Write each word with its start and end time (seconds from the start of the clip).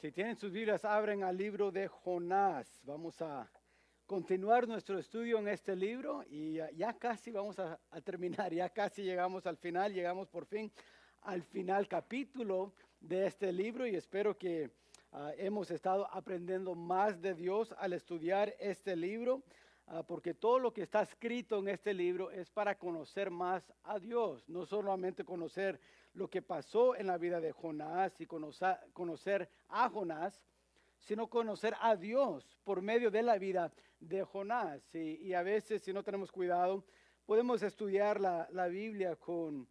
Si 0.00 0.12
tienen 0.12 0.36
sus 0.36 0.52
Biblias, 0.52 0.84
abren 0.84 1.24
al 1.24 1.38
libro 1.38 1.70
de 1.70 1.88
Jonás. 1.88 2.82
Vamos 2.84 3.22
a 3.22 3.50
continuar 4.04 4.68
nuestro 4.68 4.98
estudio 4.98 5.38
en 5.38 5.48
este 5.48 5.74
libro 5.74 6.22
y 6.28 6.58
ya, 6.74 6.92
casi 6.98 7.30
vamos 7.30 7.58
a, 7.58 7.78
terminar, 8.04 8.52
ya 8.52 8.68
casi 8.68 9.02
llegamos 9.02 9.46
al 9.46 9.56
final, 9.56 9.94
llegamos 9.94 10.28
por 10.28 10.44
fin 10.44 10.70
al 11.22 11.42
final 11.42 11.88
capítulo 11.88 12.74
de 13.00 13.26
este 13.26 13.50
libro 13.50 13.86
y 13.86 13.96
espero 13.96 14.36
que 14.36 14.70
ah, 15.12 15.32
hemos 15.38 15.70
estado 15.70 16.06
aprendiendo 16.14 16.74
más 16.74 17.22
de 17.22 17.34
Dios 17.34 17.74
al 17.78 17.94
estudiar 17.94 18.54
este 18.60 18.96
libro. 18.96 19.42
Ah, 19.86 20.02
porque 20.02 20.34
todo 20.34 20.58
lo 20.58 20.74
que 20.74 20.82
está 20.82 21.00
escrito 21.00 21.58
en 21.58 21.68
este 21.68 21.94
libro 21.94 22.30
es 22.30 22.50
para 22.50 22.76
conocer 22.76 23.30
más 23.30 23.72
a 23.84 23.98
Dios, 23.98 24.46
no 24.46 24.66
solamente 24.66 25.24
conocer 25.24 25.80
lo 26.16 26.28
que 26.28 26.42
pasó 26.42 26.96
en 26.96 27.06
la 27.06 27.18
vida 27.18 27.40
de 27.40 27.52
Jonás 27.52 28.20
y 28.20 28.26
conocer, 28.26 29.48
a 29.68 29.88
Jonás, 29.88 30.42
sino 30.98 31.28
conocer 31.28 31.74
a 31.80 31.94
Dios 31.94 32.56
por 32.64 32.82
medio 32.82 33.10
de 33.10 33.22
la 33.22 33.38
vida 33.38 33.72
de 34.00 34.24
Jonás. 34.24 34.82
Y, 34.94 35.34
a 35.34 35.42
veces, 35.42 35.82
si 35.82 35.92
no 35.92 36.02
tenemos 36.02 36.32
cuidado, 36.32 36.84
podemos 37.26 37.62
estudiar 37.62 38.20
la, 38.20 38.66
Biblia 38.68 39.14
con 39.16 39.68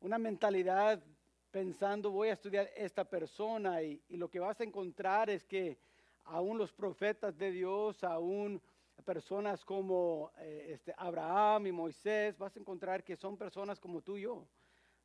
una 0.00 0.18
mentalidad 0.18 1.02
pensando, 1.50 2.10
voy 2.10 2.28
a 2.28 2.32
estudiar 2.32 2.70
esta 2.74 3.04
persona 3.04 3.82
y, 3.82 4.02
y, 4.08 4.16
lo 4.16 4.28
que 4.28 4.40
vas 4.40 4.60
a 4.60 4.64
encontrar 4.64 5.28
es 5.28 5.44
que 5.44 5.78
aún 6.24 6.56
los 6.56 6.72
profetas 6.72 7.36
de 7.36 7.52
Dios, 7.52 8.02
aún 8.02 8.60
personas 9.02 9.64
como 9.64 10.30
eh, 10.38 10.70
este, 10.74 10.94
Abraham 10.96 11.66
y 11.66 11.72
Moisés, 11.72 12.38
vas 12.38 12.56
a 12.56 12.60
encontrar 12.60 13.04
que 13.04 13.16
son 13.16 13.36
personas 13.36 13.78
como 13.78 14.00
tú 14.00 14.16
y 14.16 14.22
yo. 14.22 14.46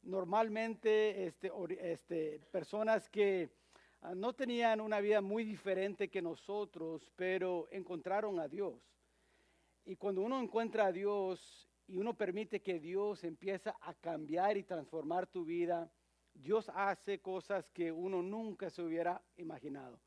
Normalmente 0.07 1.25
este, 1.25 1.51
este, 1.81 2.39
personas 2.49 3.09
que 3.09 3.49
ah, 3.99 4.15
no 4.15 4.31
tenían 4.31 4.79
una 4.79 5.01
vida 5.01 5.19
muy 5.19 5.43
diferente 5.43 6.07
que 6.07 6.21
nosotros, 6.21 7.11
pero 7.17 7.67
encontraron 7.71 8.39
a 8.39 8.47
Dios. 8.47 8.81
Y 9.83 9.97
cuando 9.97 10.21
uno 10.21 10.41
encuentra 10.41 10.85
a 10.85 10.91
Dios 10.93 11.67
y 11.87 11.97
uno 11.97 12.13
permite 12.13 12.61
que 12.61 12.79
Dios 12.79 13.25
empiece 13.25 13.69
a 13.81 13.93
cambiar 13.95 14.55
y 14.55 14.63
transformar 14.63 15.27
tu 15.27 15.43
vida, 15.43 15.91
Dios 16.33 16.71
hace 16.73 17.19
cosas 17.19 17.69
que 17.71 17.91
uno 17.91 18.21
nunca 18.21 18.69
se 18.69 18.81
hubiera 18.81 19.21
imaginado. 19.35 19.99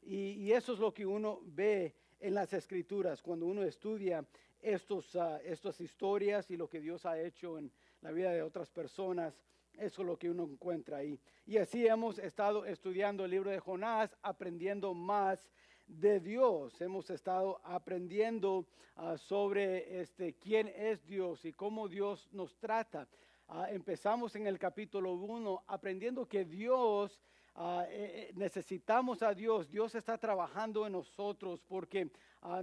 Y, 0.00 0.30
y 0.30 0.52
eso 0.52 0.72
es 0.72 0.78
lo 0.78 0.94
que 0.94 1.04
uno 1.04 1.40
ve 1.44 1.94
en 2.20 2.32
las 2.32 2.54
escrituras, 2.54 3.20
cuando 3.20 3.44
uno 3.44 3.62
estudia 3.64 4.24
estos, 4.62 5.14
uh, 5.14 5.38
estas 5.44 5.80
historias 5.80 6.50
y 6.50 6.56
lo 6.56 6.68
que 6.68 6.80
Dios 6.80 7.04
ha 7.04 7.20
hecho 7.20 7.58
en 7.58 7.70
la 8.02 8.10
vida 8.10 8.30
de 8.32 8.42
otras 8.42 8.70
personas, 8.70 9.34
eso 9.78 10.02
es 10.02 10.06
lo 10.06 10.18
que 10.18 10.30
uno 10.30 10.44
encuentra 10.44 10.98
ahí. 10.98 11.18
Y 11.46 11.56
así 11.56 11.86
hemos 11.86 12.18
estado 12.18 12.66
estudiando 12.66 13.24
el 13.24 13.30
libro 13.30 13.50
de 13.50 13.58
Jonás, 13.58 14.14
aprendiendo 14.22 14.92
más 14.92 15.48
de 15.86 16.20
Dios. 16.20 16.78
Hemos 16.80 17.08
estado 17.10 17.60
aprendiendo 17.64 18.66
uh, 18.96 19.16
sobre 19.16 20.00
este, 20.00 20.34
quién 20.34 20.68
es 20.68 21.04
Dios 21.06 21.44
y 21.44 21.52
cómo 21.52 21.88
Dios 21.88 22.28
nos 22.32 22.58
trata. 22.58 23.08
Uh, 23.48 23.64
empezamos 23.70 24.36
en 24.36 24.46
el 24.46 24.58
capítulo 24.58 25.14
1 25.14 25.64
aprendiendo 25.66 26.26
que 26.26 26.44
Dios 26.44 27.20
Ah, 27.54 27.84
eh, 27.90 28.30
eh, 28.30 28.32
necesitamos 28.34 29.22
a 29.22 29.34
Dios. 29.34 29.68
Dios 29.68 29.94
está 29.94 30.16
trabajando 30.16 30.86
en 30.86 30.92
nosotros 30.92 31.62
porque 31.68 32.10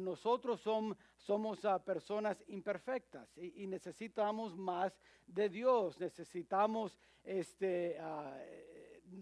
nosotros 0.02 0.60
somos 1.20 1.64
uh, 1.66 1.80
personas 1.84 2.44
imperfectas 2.48 3.38
y, 3.38 3.64
y, 3.64 3.68
necesitamos 3.68 4.56
más 4.58 4.98
de 5.28 5.50
Dios. 5.50 6.00
Necesitamos 6.00 6.98
este, 7.24 7.98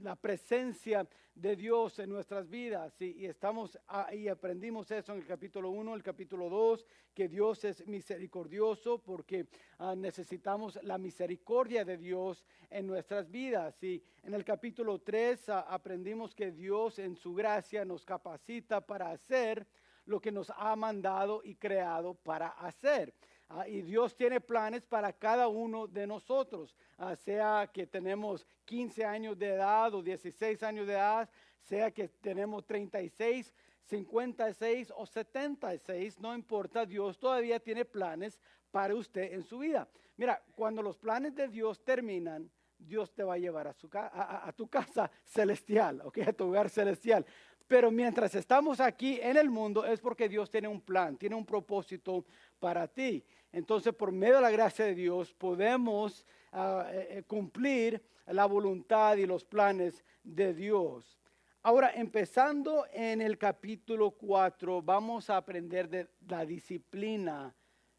la 0.01 0.15
presencia 0.15 1.07
de 1.33 1.55
Dios 1.55 1.99
en 1.99 2.09
nuestras 2.09 2.49
vidas. 2.49 2.99
Y, 3.01 3.25
estamos 3.25 3.77
ahí, 3.87 4.27
aprendimos 4.27 4.89
eso 4.91 5.13
en 5.13 5.19
el 5.19 5.25
capítulo 5.25 5.69
1, 5.69 5.95
el 5.95 6.03
capítulo 6.03 6.49
2, 6.49 6.85
que 7.13 7.27
Dios 7.27 7.63
es 7.63 7.85
misericordioso 7.87 8.99
porque 8.99 9.47
ah, 9.79 9.95
necesitamos 9.95 10.79
la 10.83 10.97
misericordia 10.97 11.85
de 11.85 11.97
Dios 11.97 12.43
en 12.69 12.87
nuestras 12.87 13.29
vidas. 13.29 13.81
Y 13.83 14.01
en 14.23 14.33
el 14.33 14.43
capítulo 14.43 14.99
3 14.99 15.49
ah, 15.49 15.65
aprendimos 15.69 16.33
que 16.33 16.51
Dios 16.51 16.99
en 16.99 17.15
su 17.15 17.33
gracia 17.33 17.85
nos 17.85 18.05
capacita 18.05 18.81
para 18.81 19.11
hacer 19.11 19.65
lo 20.07 20.19
que 20.19 20.31
nos 20.31 20.51
ha 20.55 20.75
mandado 20.75 21.41
y 21.43 21.55
creado 21.55 22.15
para 22.15 22.47
hacer. 22.47 23.13
Ah, 23.49 23.67
y 23.67 23.81
Dios 23.81 24.15
tiene 24.15 24.41
planes 24.41 24.85
para 24.85 25.13
cada 25.13 25.47
uno 25.47 25.87
de 25.87 26.05
nosotros, 26.05 26.75
ah, 26.97 27.15
sea 27.15 27.69
que 27.71 27.87
tenemos 27.87 28.45
15 28.65 29.05
años 29.05 29.37
de 29.37 29.53
edad 29.53 29.93
o 29.93 30.01
16 30.01 30.63
años 30.63 30.85
de 30.85 30.93
edad, 30.93 31.29
sea 31.61 31.91
que 31.91 32.09
tenemos 32.09 32.65
36, 32.65 33.53
56 33.85 34.91
o 34.95 35.05
76, 35.05 36.19
no 36.19 36.35
importa, 36.35 36.85
Dios 36.85 37.17
todavía 37.17 37.57
tiene 37.59 37.85
planes 37.85 38.37
para 38.69 38.95
usted 38.95 39.31
en 39.33 39.43
su 39.43 39.59
vida. 39.59 39.87
Mira, 40.17 40.43
cuando 40.53 40.81
los 40.81 40.97
planes 40.97 41.33
de 41.33 41.47
Dios 41.47 41.81
terminan, 41.85 42.51
Dios 42.77 43.13
te 43.13 43.23
va 43.23 43.35
a 43.35 43.37
llevar 43.37 43.67
a, 43.67 43.73
su, 43.73 43.89
tu 44.55 44.67
casa 44.67 45.09
celestial, 45.23 46.01
a 46.01 46.33
tu 46.33 46.45
hogar 46.45 46.69
celestial. 46.69 47.25
Pero 47.67 47.91
mientras 47.91 48.33
estamos 48.35 48.79
aquí 48.79 49.19
en 49.21 49.35
el 49.35 49.49
mundo 49.49 49.85
es 49.85 49.99
porque 49.99 50.29
Dios 50.29 50.49
tiene 50.49 50.69
un 50.69 50.79
plan, 50.79 51.17
tiene 51.17 51.35
un 51.35 51.45
propósito 51.45 52.25
para 52.59 52.87
ti. 52.87 53.23
Entonces, 53.51 53.93
por 53.93 54.11
medio 54.11 54.35
de 54.35 54.41
la 54.41 54.51
gracia 54.51 54.85
de 54.85 54.95
Dios, 54.95 55.33
podemos 55.33 56.25
ah, 56.53 56.87
eh, 56.91 57.07
eh, 57.09 57.23
cumplir 57.23 58.01
la 58.27 58.45
voluntad 58.45 59.17
y 59.17 59.25
los 59.25 59.43
planes 59.43 60.03
de 60.23 60.53
Dios. 60.53 61.19
Ahora, 61.63 61.91
empezando 61.93 62.85
en 62.93 63.21
el 63.21 63.37
capítulo 63.37 64.11
4, 64.11 64.81
vamos 64.81 65.29
a 65.29 65.37
aprender 65.37 65.89
de 65.89 66.07
la 66.27 66.45
disciplina 66.45 67.53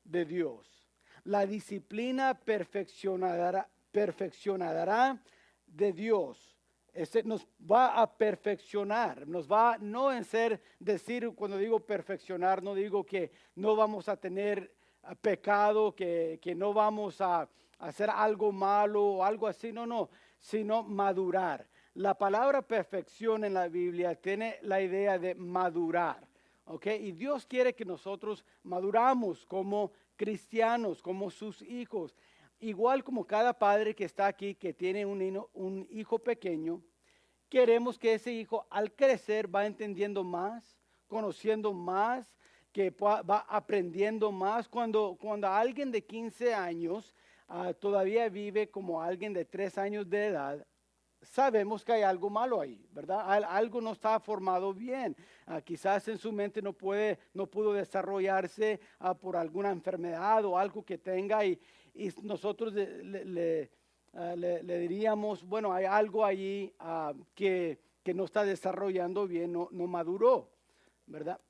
de 0.04 0.24
Dios. 0.24 0.88
La 1.24 1.44
disciplina 1.44 2.32
perfeccionará, 2.32 3.68
perfeccionará 3.92 5.20
de 5.66 5.92
Dios. 5.92 6.57
Este 6.92 7.22
nos 7.22 7.46
va 7.60 8.00
a 8.00 8.10
perfeccionar, 8.10 9.26
nos 9.26 9.50
va 9.50 9.78
no 9.78 10.12
en 10.12 10.24
ser 10.24 10.60
decir 10.78 11.30
cuando 11.34 11.56
digo 11.56 11.80
perfeccionar, 11.80 12.62
no 12.62 12.74
digo 12.74 13.04
que 13.04 13.30
no 13.54 13.76
vamos 13.76 14.08
a 14.08 14.16
tener 14.16 14.72
ah, 15.02 15.14
pecado, 15.14 15.94
que, 15.94 16.38
que 16.42 16.54
no 16.54 16.72
vamos 16.72 17.20
a 17.20 17.48
hacer 17.78 18.10
algo 18.10 18.52
malo 18.52 19.04
o 19.04 19.24
algo 19.24 19.46
así, 19.46 19.72
no, 19.72 19.86
no, 19.86 20.10
sino 20.38 20.82
madurar. 20.82 21.66
La 21.94 22.16
palabra 22.16 22.62
perfección 22.62 23.44
en 23.44 23.54
la 23.54 23.68
Biblia 23.68 24.14
tiene 24.14 24.58
la 24.62 24.80
idea 24.80 25.18
de 25.18 25.34
madurar, 25.34 26.26
¿ok? 26.66 26.86
Y 27.00 27.12
Dios 27.12 27.46
quiere 27.46 27.74
que 27.74 27.84
nosotros 27.84 28.44
maduramos 28.62 29.44
como 29.46 29.92
cristianos, 30.16 31.02
como 31.02 31.30
sus 31.30 31.62
hijos. 31.62 32.14
Igual 32.60 33.04
como 33.04 33.24
cada 33.24 33.52
padre 33.56 33.94
que 33.94 34.04
está 34.04 34.26
aquí, 34.26 34.54
que 34.54 34.72
tiene 34.72 35.06
un, 35.06 35.86
hijo 35.90 36.18
pequeño, 36.18 36.82
queremos 37.48 37.98
que 37.98 38.14
ese 38.14 38.32
hijo 38.32 38.66
al 38.68 38.92
crecer 38.92 39.52
va 39.54 39.64
entendiendo 39.64 40.24
más, 40.24 40.76
conociendo 41.06 41.72
más, 41.72 42.34
que 42.72 42.90
va 42.90 43.46
aprendiendo 43.48 44.32
más. 44.32 44.68
Cuando, 44.68 45.16
cuando 45.20 45.46
alguien 45.46 45.92
de 45.92 46.04
15 46.04 46.52
años 46.52 47.14
ah, 47.46 47.72
todavía 47.72 48.28
vive 48.28 48.68
como 48.68 49.00
alguien 49.00 49.32
de 49.32 49.44
3 49.44 49.78
años 49.78 50.10
de 50.10 50.26
edad, 50.26 50.66
sabemos 51.22 51.84
que 51.84 51.92
hay 51.92 52.02
algo 52.02 52.30
malo 52.30 52.60
ahí, 52.60 52.84
¿verdad? 52.90 53.20
Algo 53.44 53.80
no 53.80 53.92
está 53.92 54.18
formado 54.20 54.72
bien. 54.72 55.16
Ah, 55.46 55.60
quizás 55.60 56.08
en 56.08 56.18
su 56.18 56.32
mente 56.32 56.62
no 56.62 56.72
puede, 56.72 57.18
no 57.34 57.46
pudo 57.46 57.72
desarrollarse 57.72 58.80
ah, 58.98 59.14
por 59.14 59.36
alguna 59.36 59.70
enfermedad 59.70 60.44
o 60.44 60.58
algo 60.58 60.84
que 60.84 60.98
tenga 60.98 61.44
y, 61.44 61.60
y 61.98 62.12
nosotros 62.22 62.72
le, 62.72 63.70
ah, 64.14 64.36
le, 64.36 64.78
diríamos, 64.78 65.44
bueno, 65.44 65.72
hay 65.72 65.84
algo 65.84 66.24
allí 66.24 66.72
ah, 66.78 67.12
que, 67.34 67.78
que, 68.04 68.14
no 68.14 68.24
está 68.24 68.44
desarrollando 68.44 69.26
bien, 69.26 69.52
no, 69.52 69.68
no 69.72 69.88
maduró, 69.88 70.48
¿verdad? 71.06 71.40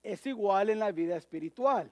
Es 0.00 0.24
igual 0.26 0.70
en 0.70 0.78
la 0.78 0.92
vida 0.92 1.16
espiritual. 1.16 1.90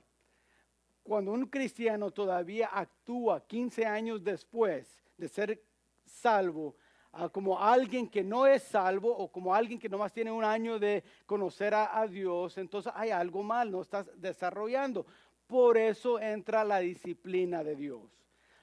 Cuando 1.02 1.32
un 1.32 1.46
cristiano 1.46 2.12
todavía 2.12 2.70
actúa 2.72 3.44
15 3.44 3.84
años 3.84 4.22
después 4.22 5.02
de 5.18 5.26
ser 5.26 5.60
salvo, 6.04 6.76
ah, 7.10 7.28
como 7.28 7.58
alguien 7.58 8.08
que 8.08 8.22
no 8.22 8.46
es 8.46 8.62
salvo 8.62 9.10
o 9.10 9.26
como 9.26 9.52
alguien 9.52 9.80
que 9.80 9.88
nomás 9.88 10.12
tiene 10.12 10.30
un 10.30 10.44
año 10.44 10.78
de 10.78 11.02
conocer 11.26 11.74
a, 11.74 11.98
a, 11.98 12.06
Dios, 12.06 12.58
entonces 12.58 12.92
hay 12.94 13.10
algo 13.10 13.42
mal, 13.42 13.72
no 13.72 13.82
estás 13.82 14.08
desarrollando. 14.14 15.04
Por 15.46 15.78
eso 15.78 16.20
entra 16.20 16.64
la 16.64 16.80
disciplina 16.80 17.62
de 17.62 17.76
Dios. 17.76 18.10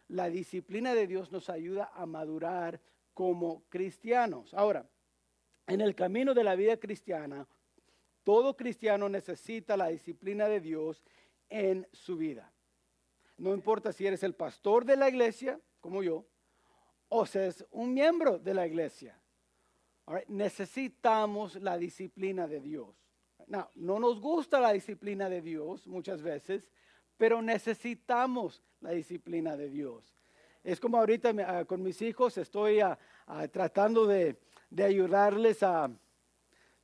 La 0.09 0.29
disciplina 0.29 0.93
de 0.93 1.07
Dios 1.07 1.31
nos 1.31 1.49
ayuda 1.49 1.91
a 1.93 2.05
madurar 2.05 2.81
como 3.13 3.63
cristianos. 3.69 4.53
Ahora, 4.53 4.87
en 5.67 5.81
el 5.81 5.95
camino 5.95 6.33
de 6.33 6.43
la 6.43 6.55
vida 6.55 6.77
cristiana, 6.77 7.47
todo 8.23 8.55
cristiano 8.55 9.09
necesita 9.09 9.77
la 9.77 9.87
disciplina 9.87 10.47
de 10.47 10.59
Dios 10.59 11.03
en 11.49 11.87
su 11.91 12.17
vida. 12.17 12.51
No 13.37 13.53
importa 13.53 13.91
si 13.91 14.05
eres 14.05 14.23
el 14.23 14.35
pastor 14.35 14.85
de 14.85 14.97
la 14.97 15.09
iglesia, 15.09 15.59
como 15.79 16.03
yo, 16.03 16.25
o 17.09 17.25
seas 17.25 17.65
un 17.71 17.93
miembro 17.93 18.39
de 18.39 18.53
la 18.53 18.67
iglesia. 18.67 19.19
Necesitamos 20.27 21.55
la 21.55 21.77
disciplina 21.77 22.47
de 22.47 22.59
Dios. 22.59 23.02
No, 23.47 23.69
no 23.75 23.99
nos 23.99 24.19
gusta 24.19 24.59
la 24.59 24.73
disciplina 24.73 25.29
de 25.29 25.41
Dios 25.41 25.87
muchas 25.87 26.21
veces, 26.21 26.69
pero 27.17 27.41
necesitamos 27.41 28.63
la 28.81 28.91
disciplina 28.91 29.55
de 29.55 29.69
Dios. 29.69 30.15
Es 30.63 30.79
como 30.79 30.97
ahorita 30.97 31.33
ah, 31.45 31.65
con 31.65 31.83
mis 31.83 32.01
hijos 32.01 32.37
estoy 32.37 32.79
ah, 32.79 32.97
ah, 33.27 33.47
tratando 33.47 34.07
de, 34.07 34.37
ayudarles 34.77 35.61
a, 35.61 35.91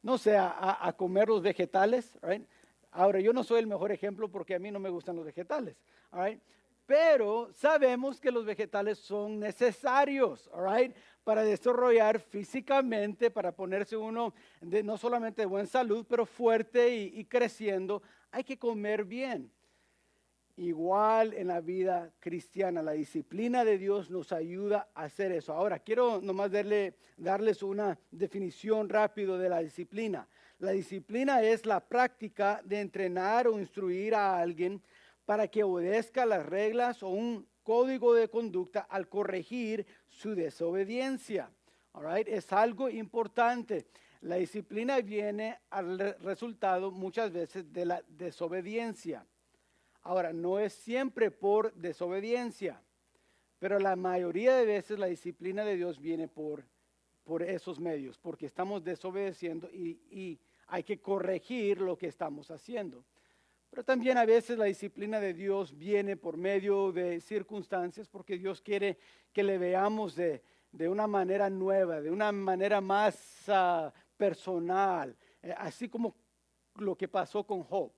no 0.01 0.17
sé, 0.17 0.37
a, 0.37 0.93
comer 0.97 1.29
los 1.29 1.41
vegetales. 1.41 2.17
right? 2.21 2.45
Ahora, 2.91 3.19
yo 3.19 3.31
no 3.31 3.43
soy 3.43 3.59
el 3.59 3.67
mejor 3.67 3.91
ejemplo 3.91 4.29
porque 4.29 4.55
a 4.55 4.59
mí 4.59 4.69
no 4.69 4.79
me 4.79 4.89
gustan 4.89 5.15
los 5.15 5.25
vegetales. 5.25 5.77
right? 6.11 6.41
Pero 6.85 7.49
sabemos 7.53 8.19
que 8.19 8.31
los 8.31 8.45
vegetales 8.45 8.97
son 8.97 9.39
necesarios 9.39 10.49
all 10.51 10.65
right, 10.65 10.95
para 11.29 11.43
desarrollar 11.43 12.19
físicamente, 12.19 13.29
para 13.29 13.51
ponerse 13.51 13.95
uno 13.95 14.33
de, 14.61 14.81
no 14.81 14.97
solamente 14.97 15.43
de 15.43 15.45
buena 15.45 15.67
salud, 15.67 16.03
pero 16.09 16.25
fuerte 16.25 16.89
y, 16.91 17.23
creciendo. 17.25 18.01
Hay 18.31 18.43
que 18.43 18.57
comer 18.57 19.05
bien. 19.05 19.51
Igual 20.57 21.35
en 21.35 21.49
la 21.49 21.61
vida 21.61 22.11
cristiana, 22.19 22.81
la 22.81 22.93
disciplina 22.93 23.63
de 23.63 23.77
Dios 23.77 24.09
nos 24.09 24.31
ayuda 24.31 24.89
a 24.95 25.03
hacer 25.03 25.31
eso. 25.31 25.53
Ahora, 25.53 25.77
quiero 25.77 26.19
nomás 26.19 26.51
darle, 26.51 26.95
darles 27.15 27.61
una 27.61 27.99
definición 28.09 28.89
rápido 28.89 29.37
de 29.37 29.49
la 29.49 29.59
disciplina. 29.59 30.27
La 30.57 30.71
disciplina 30.71 31.43
es 31.43 31.63
la 31.67 31.79
práctica 31.79 32.59
de 32.65 32.81
entrenar 32.81 33.47
o 33.47 33.59
instruir 33.59 34.15
a 34.15 34.39
alguien 34.39 34.81
para 35.27 35.47
que 35.47 35.61
obedezca 35.61 36.25
las 36.25 36.43
reglas 36.43 37.03
o 37.03 37.09
un 37.09 37.47
código 37.69 38.15
de 38.15 38.27
conducta 38.29 38.79
al 38.89 39.07
corregir 39.07 39.85
su 40.07 40.33
desobediencia. 40.33 41.51
All? 41.91 42.27
Es 42.27 42.51
algo 42.51 42.89
importante. 42.89 43.85
La 44.21 44.37
disciplina 44.37 44.99
viene 45.01 45.55
al 45.69 45.99
re- 45.99 46.13
resultado 46.13 46.89
muchas 46.89 47.31
veces 47.31 47.71
de 47.71 47.85
la 47.85 48.03
desobediencia. 48.07 49.23
Ahora, 50.01 50.33
no 50.33 50.57
es 50.57 50.73
siempre 50.73 51.29
por 51.29 51.71
desobediencia, 51.75 52.81
pero 53.59 53.77
la 53.77 53.95
mayoría 53.95 54.55
de 54.55 54.65
veces 54.65 54.97
la 54.97 55.05
disciplina 55.05 55.63
de 55.63 55.75
Dios 55.75 55.99
viene 55.99 56.27
por, 56.27 56.65
por 57.23 57.43
esos 57.43 57.79
medios, 57.79 58.17
porque 58.17 58.47
estamos 58.47 58.83
desobedeciendo 58.83 59.69
y, 59.71 60.01
y 60.09 60.39
hay 60.65 60.81
que 60.81 60.99
corregir 60.99 61.81
lo 61.81 61.95
que 61.95 62.07
estamos 62.07 62.49
haciendo. 62.49 63.05
Pero 63.69 63.83
también 63.83 64.17
a 64.17 64.25
veces 64.25 64.57
la 64.57 64.65
disciplina 64.65 65.19
de 65.19 65.33
Dios 65.33 65.77
viene 65.77 66.17
por 66.17 66.37
medio 66.37 66.91
de 66.91 67.21
circunstancias, 67.21 68.09
porque 68.09 68.37
Dios 68.37 68.61
quiere 68.61 68.97
que 69.31 69.43
le 69.43 69.57
veamos 69.57 70.15
de, 70.15 70.41
de 70.71 70.89
una 70.89 71.07
manera 71.07 71.49
nueva, 71.49 72.01
de 72.01 72.09
una 72.09 72.31
manera 72.31 72.81
más 72.81 73.43
ah, 73.47 73.93
personal, 74.17 75.15
eh, 75.41 75.53
así 75.57 75.87
como 75.87 76.15
lo 76.75 76.95
que 76.95 77.07
pasó 77.07 77.45
con 77.45 77.63
Job. 77.63 77.91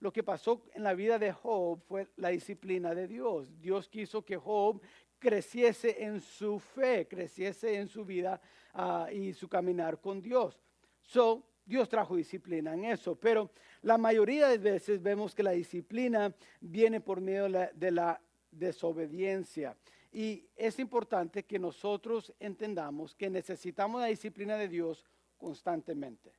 Lo 0.00 0.12
que 0.12 0.22
pasó 0.22 0.62
en 0.74 0.82
la 0.82 0.92
vida 0.92 1.18
de 1.18 1.32
Job 1.32 1.80
fue 1.80 2.08
la 2.16 2.28
disciplina 2.28 2.94
de 2.94 3.08
Dios. 3.08 3.58
Dios 3.60 3.88
quiso 3.88 4.22
que 4.22 4.36
Job 4.36 4.82
creciese 5.18 6.04
en 6.04 6.20
su 6.20 6.58
fe, 6.58 7.08
creciese 7.08 7.76
en 7.76 7.88
su 7.88 8.04
vida 8.04 8.38
ah, 8.74 9.08
y 9.10 9.32
su 9.32 9.48
caminar 9.48 10.00
con 10.00 10.20
Dios. 10.20 10.60
So, 11.00 11.42
Dios 11.64 11.88
trajo 11.88 12.16
disciplina 12.16 12.74
en 12.74 12.84
eso, 12.84 13.16
pero 13.16 13.50
la 13.84 13.98
mayoría 13.98 14.48
de 14.48 14.56
veces 14.56 15.02
vemos 15.02 15.34
que 15.34 15.42
la 15.42 15.50
disciplina 15.50 16.34
viene 16.58 17.02
por 17.02 17.20
medio 17.20 17.42
de 17.44 17.48
la, 17.50 17.70
de 17.74 17.90
la 17.90 18.20
desobediencia. 18.50 19.76
Y 20.10 20.48
es 20.56 20.78
importante 20.78 21.44
que 21.44 21.58
nosotros 21.58 22.32
entendamos 22.40 23.14
que 23.14 23.28
necesitamos 23.28 24.00
la 24.00 24.06
disciplina 24.06 24.56
de 24.56 24.68
Dios 24.68 25.04
constantemente. 25.36 26.32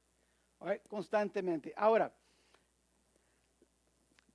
Constantemente. 0.89 1.71
Ahora, 1.77 2.11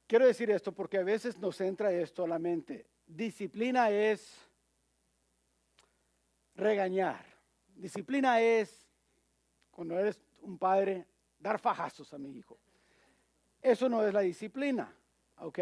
quiero 0.07 0.27
decir 0.27 0.49
esto 0.53 0.71
porque 0.71 0.99
a 0.99 1.03
veces 1.03 1.37
nos 1.37 1.61
entra 1.61 1.91
esto 1.93 2.23
a 2.23 2.29
la 2.29 2.39
mente. 2.39 2.87
Disciplina 3.09 3.91
es 3.91 4.39
regañar. 6.55 7.25
Disciplina 7.75 8.41
es, 8.41 8.87
cuando 9.73 9.99
eres 9.99 10.21
un 10.43 10.57
padre, 10.57 11.09
dar 11.41 11.59
fajazos 11.59 12.15
a 12.15 12.19
mi 12.19 12.37
hijo. 12.37 12.57
Eso 13.63 13.89
no 13.89 14.07
es 14.07 14.13
la 14.13 14.21
disciplina, 14.21 14.95
¿ok? 15.39 15.59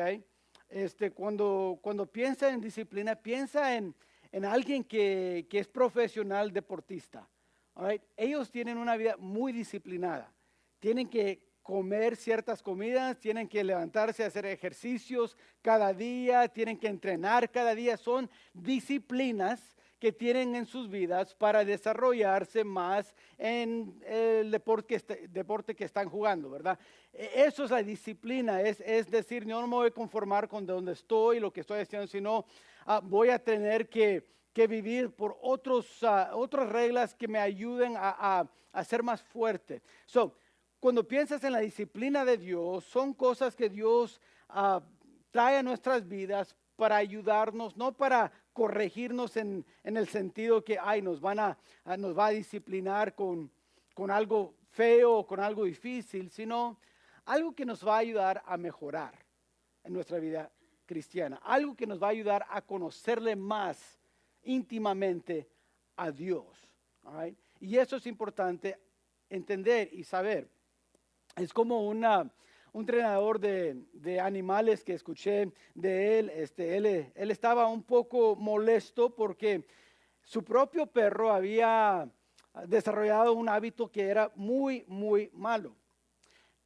Este, 0.69 1.11
cuando, 1.11 1.79
cuando 1.81 2.07
piensa 2.07 2.51
en 2.51 2.61
disciplina, 2.61 3.17
piensa 3.17 3.75
en, 3.75 3.95
en 4.31 4.45
alguien 4.45 4.85
que, 4.85 5.47
que 5.49 5.59
es 5.59 5.67
profesional 5.67 6.53
deportista. 6.53 7.29
right? 7.77 8.03
Ellos 8.17 8.51
tienen 8.51 8.79
una 8.79 8.97
vida 8.97 9.17
muy 9.19 9.53
disciplinada. 9.53 10.33
Tienen 10.79 11.09
que 11.09 11.41
comer 11.63 12.17
ciertas 12.17 12.63
comidas, 12.63 13.19
tienen 13.19 13.49
que 13.49 13.63
levantarse 13.65 14.25
a 14.25 14.29
hacer 14.29 14.47
ejercicios 14.47 15.37
cada 15.61 15.93
día, 15.93 16.49
tienen 16.49 16.79
que 16.79 16.87
entrenar 16.87 17.51
cada 17.51 17.75
día. 17.75 17.97
Son 17.97 18.31
disciplinas 18.55 19.77
que 19.99 20.13
tienen 20.13 20.55
en 20.55 20.67
sus 20.67 20.89
vidas 20.89 21.35
para 21.35 21.65
desarrollarse 21.65 22.63
más 22.65 23.15
en 23.37 24.01
el 24.07 24.51
deporte 24.51 24.87
que, 24.87 24.95
est- 24.95 25.11
deporte 25.31 25.75
que 25.75 25.85
están 25.85 26.09
jugando, 26.09 26.51
¿verdad? 26.51 26.79
E- 27.13 27.45
Eso 27.47 27.65
es 27.65 27.71
la 27.71 27.83
disciplina, 27.83 28.61
es, 28.63 28.81
es 28.81 29.11
decir, 29.11 29.45
yo 29.45 29.61
no 29.61 29.67
me 29.67 29.75
voy 29.77 29.89
a 29.89 29.91
conformar 29.91 30.49
con 30.49 30.65
de 30.67 30.73
donde 30.73 30.93
estoy, 30.93 31.41
lo 31.41 31.53
que 31.53 31.61
estoy 31.63 31.81
haciendo, 31.81 32.07
sino 32.07 32.45
ah, 32.87 33.01
voy 33.03 33.31
a 33.31 33.39
tener 33.43 33.89
que, 33.89 34.25
que 34.53 34.67
vivir 34.67 35.11
por 35.11 35.37
otros, 35.43 36.03
ah, 36.05 36.31
otras 36.35 36.69
reglas 36.69 37.15
que 37.15 37.27
me 37.29 37.39
ayuden 37.39 37.97
a, 37.97 38.15
a- 38.41 38.51
a 38.73 38.85
ser 38.85 39.03
más 39.03 39.23
fuerte. 39.23 39.83
So, 40.07 40.35
cuando 40.79 41.03
piensas 41.09 41.43
en 41.43 41.53
la 41.53 41.59
disciplina 41.61 42.25
de 42.25 42.37
Dios, 42.39 42.85
son 42.85 43.13
cosas 43.15 43.57
que 43.57 43.69
Dios 43.69 44.21
ah, 44.49 44.81
trae 45.33 45.57
a 45.57 45.63
nuestras 45.63 46.07
vidas 46.07 46.55
para 46.77 46.95
ayudarnos, 46.97 47.77
no 47.77 47.93
para 47.93 48.31
corregirnos 48.59 49.37
en, 49.37 49.65
en 49.85 49.97
el 49.97 50.09
sentido 50.09 50.65
que, 50.65 50.79
ay, 50.81 51.01
nos, 51.01 51.21
van 51.21 51.39
a, 51.39 51.59
nos 51.97 52.19
va 52.19 52.27
a 52.27 52.31
disciplinar 52.31 53.15
con, 53.15 53.51
con 53.95 54.11
algo 54.11 54.59
feo 54.71 55.27
con 55.27 55.41
algo 55.41 55.65
difícil, 55.65 56.31
sino 56.31 56.79
algo 57.27 57.53
que 57.53 57.65
nos 57.65 57.87
va 57.87 57.97
a 57.97 57.99
ayudar 57.99 58.43
a 58.47 58.57
mejorar 58.57 59.15
en 59.85 59.93
nuestra 59.93 60.19
vida 60.19 60.51
cristiana, 60.87 61.41
algo 61.43 61.75
que 61.75 61.87
nos 61.87 62.03
va 62.03 62.07
a 62.07 62.11
ayudar 62.11 62.47
a 62.49 62.63
conocerle 62.63 63.37
más 63.37 63.99
íntimamente 64.45 65.49
a 65.97 66.11
Dios. 66.11 66.47
Y 67.61 67.77
eso 67.77 67.97
es 67.97 68.07
importante 68.07 68.79
entender 69.29 69.91
y 69.93 70.05
saber. 70.05 70.49
Es 71.37 71.53
como 71.53 71.87
una, 71.89 72.31
un 72.79 72.83
entrenador 72.83 73.41
de, 73.41 73.75
de 73.93 74.21
animales 74.21 74.85
que 74.85 74.95
escuché 74.95 75.51
de 75.75 76.21
él. 76.21 76.31
Este, 76.31 76.77
él. 76.77 77.13
Él 77.13 77.31
estaba 77.33 77.67
un 77.67 77.83
poco 77.83 78.37
molesto 78.37 79.11
porque 79.11 79.65
su 80.23 80.45
propio 80.45 80.87
perro 80.87 81.33
había 81.33 82.09
desarrollado 82.67 83.33
un 83.33 83.49
hábito 83.49 83.91
que 83.91 84.07
era 84.07 84.31
muy, 84.37 84.85
muy 84.87 85.29
malo. 85.35 85.75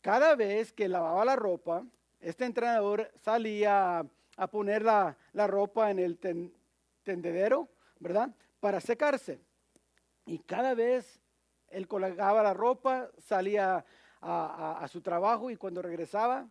Cada 0.02 0.37
vez 0.37 0.71
que 0.71 0.87
lavaba 0.87 1.25
la 1.25 1.35
ropa, 1.35 1.83
este 2.21 2.45
entrenador 2.45 3.11
salía 3.23 4.04
a, 4.37 4.47
poner 4.49 4.83
la, 4.83 5.16
la 5.33 5.47
ropa 5.47 5.90
en 5.90 5.99
el 5.99 6.19
ten- 6.19 6.52
tendedero, 7.04 7.71
¿verdad? 8.00 8.28
Para 8.61 8.81
secarse. 8.81 9.40
Y 10.26 10.40
cada 10.40 10.75
vez 10.75 11.23
él 11.69 11.88
colgaba 11.88 12.42
la 12.42 12.52
ropa, 12.52 13.09
salía 13.16 13.83
a, 14.22 14.86
su 14.88 15.00
trabajo 15.00 15.50
y 15.50 15.56
cuando 15.56 15.82
regresaba 15.82 16.48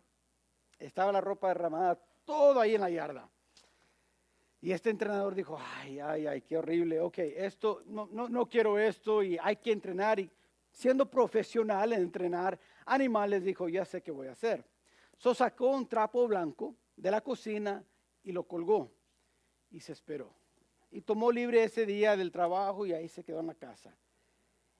estaba 0.78 1.12
la 1.12 1.20
ropa 1.20 1.48
derramada 1.48 1.98
todo 2.24 2.60
ahí 2.60 2.74
en 2.74 2.80
la 2.82 2.90
yarda. 2.90 3.28
Y 4.60 4.70
este 4.70 4.90
entrenador 4.90 5.34
dijo, 5.34 5.58
ay, 5.58 5.98
ay, 5.98 6.26
ay, 6.26 6.42
qué 6.42 6.56
horrible, 6.56 7.00
ok, 7.00 7.18
esto, 7.18 7.82
no, 7.86 8.08
no, 8.12 8.28
no 8.28 8.46
quiero 8.46 8.78
esto 8.78 9.22
y 9.22 9.36
hay 9.42 9.56
que 9.56 9.72
entrenar. 9.72 10.20
Y 10.20 10.30
siendo 10.70 11.10
profesional 11.10 11.92
en 11.92 12.02
entrenar 12.02 12.58
animales, 12.86 13.42
dijo, 13.42 13.68
ya 13.68 13.84
sé 13.84 14.02
qué 14.02 14.12
voy 14.12 14.28
a 14.28 14.32
hacer. 14.32 14.64
So 15.16 15.34
sacó 15.34 15.70
un 15.70 15.88
trapo 15.88 16.28
blanco 16.28 16.76
de 16.96 17.10
la 17.10 17.20
cocina 17.22 17.84
y 18.22 18.30
lo 18.30 18.44
colgó 18.44 18.92
y 19.70 19.80
se 19.80 19.92
esperó. 19.92 20.32
Y 20.90 21.00
tomó 21.00 21.32
libre 21.32 21.64
ese 21.64 21.86
día 21.86 22.16
del 22.16 22.30
trabajo 22.30 22.86
y 22.86 22.92
ahí 22.92 23.08
se 23.08 23.24
quedó 23.24 23.40
en 23.40 23.48
la 23.48 23.54
casa. 23.54 23.96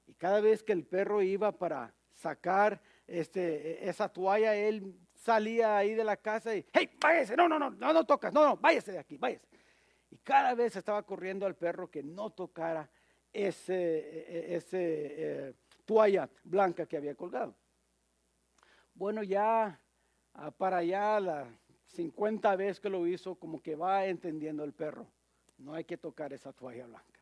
Y 0.07 0.15
cada 0.15 0.41
vez 0.41 0.63
que 0.63 0.73
el 0.73 0.85
perro 0.85 1.23
iba 1.23 1.51
para 1.53 1.93
sacar 2.15 2.81
este, 3.07 3.89
esa 3.89 4.09
toalla, 4.09 4.55
él 4.55 4.95
salía 5.15 5.77
ahí 5.77 5.95
de 5.95 6.05
la 6.05 6.17
casa 6.17 6.55
y, 6.55 6.65
hey, 6.73 6.91
váyase, 7.01 7.37
no, 7.37 7.49
no, 7.49 7.59
no, 7.59 7.71
no, 7.71 7.93
no 7.93 8.05
tocas, 8.05 8.33
no, 8.33 8.45
no, 8.45 8.57
váyase 8.57 8.93
de 8.93 8.99
aquí, 8.99 9.17
váyase. 9.17 9.47
Y 10.11 10.19
cada 10.19 10.55
vez 10.55 10.77
estaba 10.77 11.03
corriendo 11.03 11.47
al 11.47 11.57
perro 11.57 11.91
que 11.91 12.03
no 12.03 12.31
tocara 12.31 12.89
ese, 13.33 14.55
ese 14.55 14.79
eh, 14.79 15.55
toalla 15.85 16.29
blanca 16.45 16.87
que 16.87 16.97
había 16.97 17.15
colgado. 17.15 17.55
Bueno, 18.95 19.23
ya 19.23 19.81
ah, 20.35 20.51
para 20.51 20.79
allá 20.79 21.19
la 21.19 21.47
50 21.87 22.57
veces 22.57 22.81
que 22.81 22.91
lo 22.91 23.07
hizo, 23.07 23.35
como 23.37 23.63
que 23.63 23.75
va 23.75 24.07
entendiendo 24.07 24.65
el 24.65 24.73
perro. 24.73 25.07
No 25.59 25.75
hay 25.75 25.85
que 25.85 25.97
tocar 25.97 26.33
esa 26.33 26.53
toalla 26.53 26.87
blanca. 26.87 27.21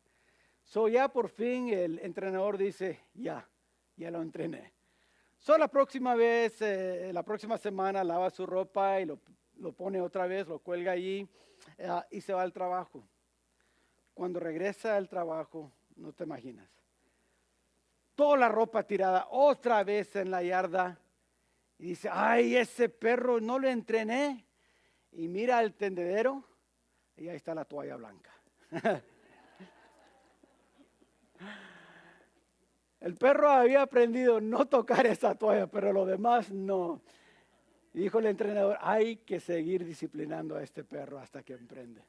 So 0.65 0.89
ya 0.89 1.09
por 1.09 1.29
fin 1.29 1.69
el 1.69 1.99
entrenador 1.99 2.57
dice, 2.57 3.01
ya, 3.15 3.49
ya 3.97 4.11
lo 4.11 4.23
entrené. 4.23 4.73
So 5.41 5.57
la 5.57 5.69
próxima 5.69 6.15
vez, 6.15 6.61
eh, 6.61 7.13
la 7.15 7.23
próxima 7.23 7.57
semana 7.57 8.05
lava 8.05 8.29
su 8.29 8.45
ropa 8.45 9.01
y 9.01 9.07
lo, 9.07 9.19
pone 9.73 9.99
otra 9.99 10.27
vez, 10.27 10.47
lo 10.47 10.59
cuelga 10.59 10.93
allí 10.93 11.27
eh, 11.79 11.89
y 12.11 12.21
se 12.21 12.35
va 12.35 12.43
al 12.43 12.53
trabajo. 12.53 13.03
Cuando 14.13 14.39
regresa 14.39 14.97
al 14.97 15.09
trabajo, 15.09 15.73
no 15.97 16.13
te 16.13 16.25
imaginas. 16.25 16.69
Toda 18.15 18.37
la 18.37 18.49
ropa 18.51 18.83
tirada 18.83 19.29
otra 19.31 19.83
vez 19.83 20.15
en 20.15 20.31
la 20.31 20.43
yarda. 20.43 21.01
Y 21.79 21.87
dice, 21.87 22.11
ay, 22.13 22.57
ese 22.57 22.91
perro 22.91 23.41
no 23.41 23.59
lo 23.59 23.67
entrené. 23.67 24.45
Y 25.13 25.27
mira 25.27 25.57
al 25.57 25.73
tendedero 25.73 26.45
y 27.17 27.31
ahí 27.31 27.37
está 27.37 27.55
la 27.55 27.65
toalla 27.65 27.97
blanca. 27.97 28.31
El 33.01 33.15
perro 33.15 33.49
había 33.49 33.83
aprendido 33.83 34.41
no 34.41 34.67
tocar 34.67 35.07
esa 35.07 35.35
toalla, 35.35 35.67
pero 35.67 35.93
lo 35.93 36.05
demás 36.05 36.53
no. 36.53 37.01
dijo 37.93 38.19
el 38.19 38.27
entrenador, 38.27 38.77
hay 38.81 39.17
que 39.17 39.41
seguir 39.41 39.85
disciplinando 39.85 40.57
a 40.57 40.63
este 40.63 40.85
perro 40.85 41.19
hasta 41.19 41.43
que 41.43 41.55
emprende. 41.55 42.03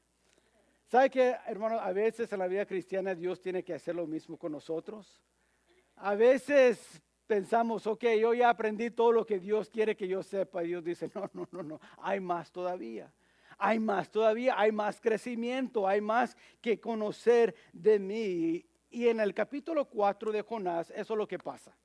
¿Sabe 0.87 1.09
que, 1.09 1.35
hermano? 1.47 1.79
A 1.79 1.93
veces 1.93 2.31
en 2.33 2.39
la 2.39 2.47
vida 2.47 2.65
cristiana 2.65 3.15
Dios 3.15 3.39
tiene 3.39 3.63
que 3.63 3.73
hacer 3.73 3.95
lo 3.95 4.05
mismo 4.05 4.37
con 4.37 4.51
nosotros. 4.51 5.21
A 5.95 6.15
veces 6.15 7.01
pensamos, 7.25 7.87
ok, 7.87 8.03
yo 8.19 8.33
ya 8.33 8.49
aprendí 8.49 8.91
todo 8.91 9.13
lo 9.13 9.25
que 9.25 9.39
Dios 9.39 9.69
quiere 9.69 9.95
que 9.95 10.05
yo 10.05 10.21
sepa. 10.21 10.65
Y 10.65 10.67
Dios 10.67 10.83
dice, 10.83 11.09
no, 11.15 11.29
no, 11.31 11.47
no, 11.51 11.63
no, 11.63 11.79
hay 11.99 12.19
más 12.19 12.51
todavía. 12.51 13.09
Hay 13.57 13.79
más 13.79 14.11
todavía, 14.11 14.55
hay 14.57 14.73
más 14.73 14.99
crecimiento, 14.99 15.87
hay 15.87 16.01
más 16.01 16.35
que 16.59 16.81
conocer 16.81 17.55
de 17.71 17.99
mí. 17.99 18.65
Y 18.91 19.07
en 19.07 19.21
el 19.21 19.33
capítulo 19.33 19.85
4 19.85 20.33
de 20.33 20.41
Jonás, 20.41 20.91
eso 20.91 21.13
es 21.13 21.17
lo 21.17 21.27
que 21.27 21.39
pasa. 21.39 21.75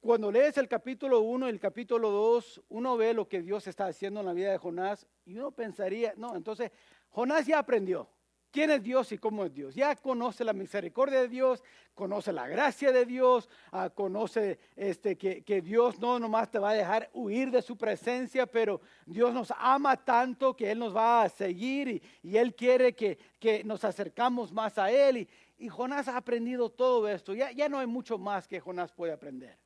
Cuando 0.00 0.32
lees 0.32 0.58
el 0.58 0.68
capítulo 0.68 1.20
1 1.20 1.46
y 1.46 1.50
el 1.50 1.60
capítulo 1.60 2.10
2, 2.10 2.62
uno 2.70 2.96
ve 2.96 3.14
lo 3.14 3.28
que 3.28 3.40
Dios 3.40 3.68
está 3.68 3.86
haciendo 3.86 4.20
en 4.20 4.26
la 4.26 4.32
vida 4.32 4.50
de 4.50 4.58
Jonás 4.58 5.06
y 5.24 5.36
uno 5.36 5.52
pensaría, 5.52 6.12
no, 6.16 6.34
entonces 6.34 6.72
Jonás 7.10 7.46
ya 7.46 7.60
aprendió 7.60 8.08
quién 8.56 8.70
es 8.70 8.82
Dios 8.82 9.12
y 9.12 9.18
cómo 9.18 9.44
es 9.44 9.52
Dios. 9.52 9.74
Ya 9.74 9.94
conoce 9.96 10.42
la 10.42 10.54
misericordia 10.54 11.20
de 11.20 11.28
Dios, 11.28 11.62
conoce 11.94 12.32
la 12.32 12.48
gracia 12.48 12.90
de 12.90 13.04
Dios, 13.04 13.50
ah, 13.70 13.90
conoce 13.90 14.58
este, 14.76 15.16
que, 15.18 15.60
Dios 15.60 15.98
no 15.98 16.18
nomás 16.18 16.50
te 16.50 16.58
va 16.58 16.70
a 16.70 16.74
dejar 16.74 17.10
huir 17.12 17.50
de 17.50 17.60
su 17.60 17.76
presencia, 17.76 18.46
pero 18.46 18.80
Dios 19.04 19.34
nos 19.34 19.52
ama 19.58 19.96
tanto 19.96 20.56
que 20.56 20.70
Él 20.70 20.78
nos 20.78 20.96
va 20.96 21.24
a 21.24 21.28
seguir 21.28 22.02
y, 22.22 22.36
Él 22.36 22.54
quiere 22.54 22.94
que, 22.94 23.18
que, 23.38 23.62
nos 23.62 23.84
acercamos 23.84 24.50
más 24.52 24.78
a 24.78 24.90
Él. 24.90 25.18
Y, 25.18 25.28
y 25.58 25.68
Jonás 25.68 26.08
ha 26.08 26.16
aprendido 26.16 26.70
todo 26.70 27.08
esto. 27.08 27.34
Ya, 27.34 27.50
ya 27.52 27.68
no 27.68 27.78
hay 27.78 27.86
mucho 27.86 28.18
más 28.18 28.46
que 28.46 28.60
Jonás 28.60 28.92
puede 28.92 29.12
aprender. 29.12 29.58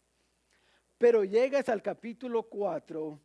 Pero 0.99 1.25
llegas 1.25 1.69
al 1.69 1.83
capítulo 1.83 2.45
4 2.45 3.19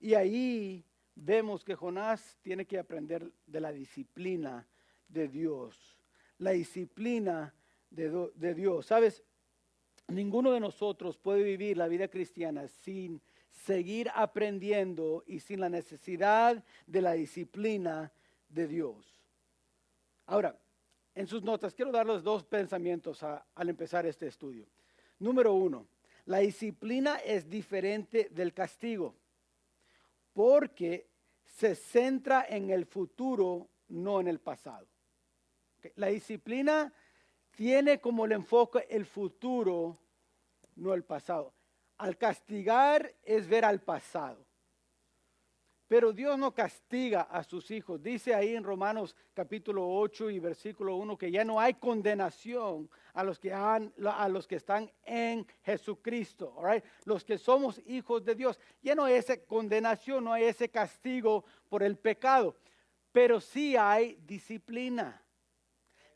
y 0.00 0.14
ahí 0.14 0.84
vemos 1.14 1.64
que 1.64 1.74
Jonás 1.74 2.38
tiene 2.42 2.66
que 2.66 2.78
aprender 2.78 3.30
de 3.46 3.60
la 3.60 3.72
disciplina 3.72 4.66
de 5.08 5.28
Dios. 5.28 5.98
La 6.38 6.50
disciplina 6.50 7.54
de, 7.90 8.30
de 8.34 8.54
Dios. 8.54 8.86
¿Sabes? 8.86 9.22
Ninguno 10.08 10.52
de 10.52 10.60
nosotros 10.60 11.18
puede 11.18 11.42
vivir 11.42 11.76
la 11.76 11.88
vida 11.88 12.08
cristiana 12.08 12.66
sin 12.66 13.22
seguir 13.50 14.10
aprendiendo 14.14 15.22
y 15.26 15.40
sin 15.40 15.60
la 15.60 15.68
necesidad 15.68 16.64
de 16.86 17.02
la 17.02 17.12
disciplina 17.12 18.12
de 18.48 18.66
Dios. 18.66 19.22
Ahora, 20.26 20.58
en 21.14 21.26
sus 21.26 21.42
notas, 21.42 21.74
quiero 21.74 21.92
darles 21.92 22.22
dos 22.22 22.44
pensamientos 22.44 23.22
al 23.22 23.68
empezar 23.68 24.06
este 24.06 24.26
estudio. 24.26 24.66
Número 25.18 25.52
uno, 25.52 25.86
la 26.26 26.38
disciplina 26.38 27.16
es 27.16 27.48
diferente 27.48 28.28
del 28.30 28.54
castigo 28.54 29.14
porque 30.32 31.08
se 31.44 31.74
centra 31.74 32.46
en 32.48 32.70
el 32.70 32.86
futuro, 32.86 33.68
no 33.88 34.20
en 34.20 34.28
el 34.28 34.38
pasado. 34.38 34.86
La 35.96 36.08
disciplina 36.08 36.92
tiene 37.50 38.00
como 38.00 38.24
el 38.24 38.32
enfoque 38.32 38.86
el 38.88 39.04
futuro, 39.04 39.98
no 40.76 40.94
el 40.94 41.04
pasado. 41.04 41.52
Al 41.98 42.16
castigar 42.16 43.14
es 43.24 43.48
ver 43.48 43.64
al 43.64 43.80
pasado. 43.80 44.46
Pero 45.90 46.12
Dios 46.12 46.38
no 46.38 46.54
castiga 46.54 47.22
a 47.22 47.42
sus 47.42 47.68
hijos. 47.72 48.00
Dice 48.00 48.32
ahí 48.32 48.54
en 48.54 48.62
Romanos 48.62 49.16
capítulo 49.34 49.88
8 49.88 50.30
y 50.30 50.38
versículo 50.38 50.94
1 50.94 51.18
que 51.18 51.32
ya 51.32 51.44
no 51.44 51.58
hay 51.58 51.74
condenación 51.74 52.88
a 53.12 53.24
los 53.24 53.40
que, 53.40 53.52
han, 53.52 53.92
están 54.50 54.88
en 55.02 55.44
Jesucristo. 55.64 56.54
Los 57.06 57.24
que 57.24 57.38
somos 57.38 57.82
hijos 57.86 58.24
de 58.24 58.36
Dios. 58.36 58.60
Ya 58.80 58.94
no 58.94 59.02
hay 59.02 59.14
esa 59.14 59.36
condenación, 59.36 60.22
no 60.22 60.32
hay 60.32 60.44
ese 60.44 60.68
castigo 60.68 61.44
por 61.68 61.82
el 61.82 61.98
pecado. 61.98 62.54
Pero 63.10 63.40
sí 63.40 63.74
hay 63.74 64.16
disciplina. 64.24 65.20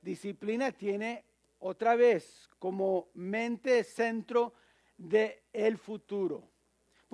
Disciplina 0.01 0.71
tiene 0.71 1.25
otra 1.59 1.97
vez 1.97 2.49
como 2.61 3.09
mente 3.15 3.83
centro 3.83 4.55
del 4.97 5.35
el 5.53 5.79
futuro. 5.79 6.54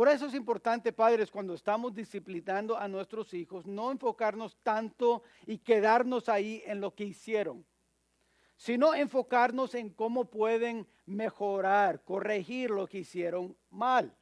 Por 0.00 0.09
eso 0.09 0.25
es 0.25 0.33
importante, 0.33 0.95
padres, 0.95 1.30
cuando 1.30 1.52
estamos 1.52 1.92
disciplinando 1.92 2.75
a 2.75 2.88
nuestros 2.88 3.35
hijos, 3.35 3.66
no 3.66 3.90
enfocarnos 3.90 4.57
tanto 4.62 5.23
y 5.45 5.59
quedarnos 5.59 6.30
ahí 6.30 6.62
en 6.64 6.80
lo 6.80 6.95
que 6.95 7.04
hicieron, 7.04 7.66
sino 8.57 8.95
enfocarnos 8.95 9.75
en 9.75 9.90
cómo 9.90 10.25
pueden 10.25 10.88
mejorar, 11.04 12.02
corregir 12.02 12.71
lo 12.71 12.87
que 12.87 13.00
hicieron 13.00 13.54
mal. 13.69 14.16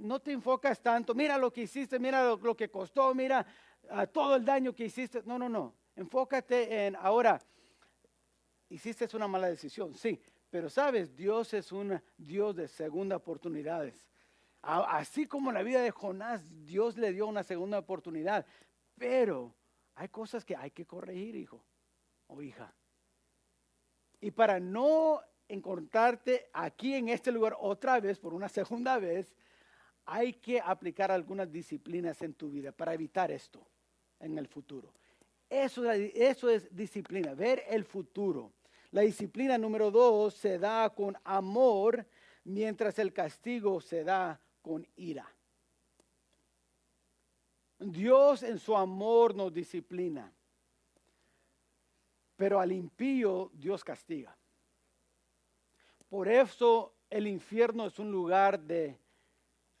No 0.00 0.18
te 0.18 0.32
enfocas 0.32 0.82
tanto, 0.82 1.14
mira 1.14 1.38
lo 1.38 1.52
que 1.52 1.62
hiciste, 1.62 2.00
mira 2.00 2.34
lo, 2.34 2.56
que 2.56 2.68
costó, 2.68 3.14
mira 3.14 3.46
ah, 3.88 4.08
todo 4.08 4.34
el 4.34 4.44
daño 4.44 4.74
que 4.74 4.86
hiciste. 4.86 5.22
No, 5.24 5.38
no, 5.38 5.48
no. 5.48 5.76
Enfócate 5.94 6.86
en 6.86 6.96
ahora, 6.96 7.40
hiciste 8.68 9.06
una 9.16 9.28
mala 9.28 9.46
decisión, 9.46 9.94
sí, 9.94 10.20
pero 10.50 10.68
sabes, 10.68 11.14
Dios 11.14 11.54
es 11.54 11.70
un 11.70 12.02
Dios 12.16 12.56
de 12.56 12.66
segunda 12.66 13.14
oportunidades. 13.14 14.11
Así 14.62 15.26
como 15.26 15.50
en 15.50 15.54
la 15.54 15.62
vida 15.62 15.80
de 15.82 15.90
Jonás, 15.90 16.44
Dios 16.64 16.96
le 16.96 17.12
dio 17.12 17.26
una 17.26 17.42
segunda 17.42 17.78
oportunidad. 17.78 18.46
Pero 18.96 19.54
hay 19.96 20.08
cosas 20.08 20.44
que 20.44 20.56
hay 20.56 20.70
que 20.70 20.86
corregir, 20.86 21.34
hijo 21.34 21.64
o 22.28 22.40
hija. 22.40 22.72
Y 24.20 24.30
para 24.30 24.60
no 24.60 25.20
encontrarte 25.48 26.48
aquí 26.52 26.94
en 26.94 27.08
este 27.08 27.32
lugar 27.32 27.56
otra 27.58 27.98
vez, 27.98 28.20
por 28.20 28.32
una 28.34 28.48
segunda 28.48 28.98
vez, 28.98 29.34
hay 30.04 30.34
que 30.34 30.60
aplicar 30.60 31.10
algunas 31.10 31.50
disciplinas 31.50 32.22
en 32.22 32.34
tu 32.34 32.50
vida 32.50 32.72
para 32.72 32.94
evitar 32.94 33.30
esto 33.30 33.60
en 34.20 34.38
el 34.38 34.46
futuro. 34.46 34.92
Eso, 35.50 35.90
eso 35.90 36.48
es 36.48 36.74
disciplina, 36.74 37.34
ver 37.34 37.64
el 37.68 37.84
futuro. 37.84 38.52
La 38.92 39.02
disciplina 39.02 39.58
número 39.58 39.90
dos 39.90 40.34
se 40.34 40.58
da 40.58 40.88
con 40.90 41.16
amor, 41.24 42.06
mientras 42.44 42.98
el 42.98 43.12
castigo 43.12 43.80
se 43.80 44.04
da 44.04 44.40
con 44.62 44.86
ira. 44.96 45.28
Dios 47.78 48.44
en 48.44 48.58
su 48.58 48.76
amor 48.76 49.34
nos 49.34 49.52
disciplina, 49.52 50.32
pero 52.36 52.60
al 52.60 52.72
impío 52.72 53.50
Dios 53.52 53.82
castiga. 53.82 54.36
Por 56.08 56.28
eso 56.28 56.94
el 57.10 57.26
infierno 57.26 57.86
es 57.86 57.98
un 57.98 58.10
lugar 58.12 58.60
de, 58.60 58.96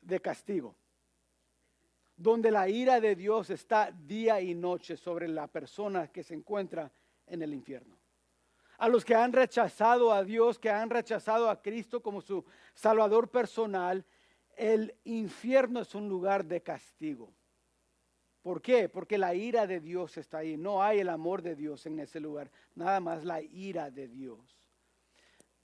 de 0.00 0.20
castigo, 0.20 0.74
donde 2.16 2.50
la 2.50 2.68
ira 2.68 3.00
de 3.00 3.14
Dios 3.14 3.50
está 3.50 3.92
día 3.92 4.40
y 4.40 4.54
noche 4.54 4.96
sobre 4.96 5.28
la 5.28 5.46
persona 5.46 6.08
que 6.08 6.24
se 6.24 6.34
encuentra 6.34 6.90
en 7.26 7.42
el 7.42 7.54
infierno 7.54 8.02
a 8.82 8.88
los 8.88 9.04
que 9.04 9.14
han 9.14 9.32
rechazado 9.32 10.12
a 10.12 10.24
Dios, 10.24 10.58
que 10.58 10.68
han 10.68 10.90
rechazado 10.90 11.48
a 11.48 11.62
Cristo 11.62 12.02
como 12.02 12.20
su 12.20 12.44
Salvador 12.74 13.30
personal, 13.30 14.04
el 14.56 14.94
infierno 15.04 15.80
es 15.80 15.94
un 15.94 16.08
lugar 16.08 16.44
de 16.44 16.62
castigo. 16.62 17.32
¿Por 18.42 18.60
qué? 18.60 18.88
Porque 18.88 19.18
la 19.18 19.34
ira 19.34 19.66
de 19.66 19.80
Dios 19.80 20.16
está 20.16 20.38
ahí. 20.38 20.56
No 20.56 20.82
hay 20.82 20.98
el 20.98 21.08
amor 21.08 21.42
de 21.42 21.54
Dios 21.54 21.86
en 21.86 22.00
ese 22.00 22.18
lugar, 22.18 22.50
nada 22.74 22.98
más 22.98 23.24
la 23.24 23.40
ira 23.40 23.90
de 23.90 24.08
Dios. 24.08 24.58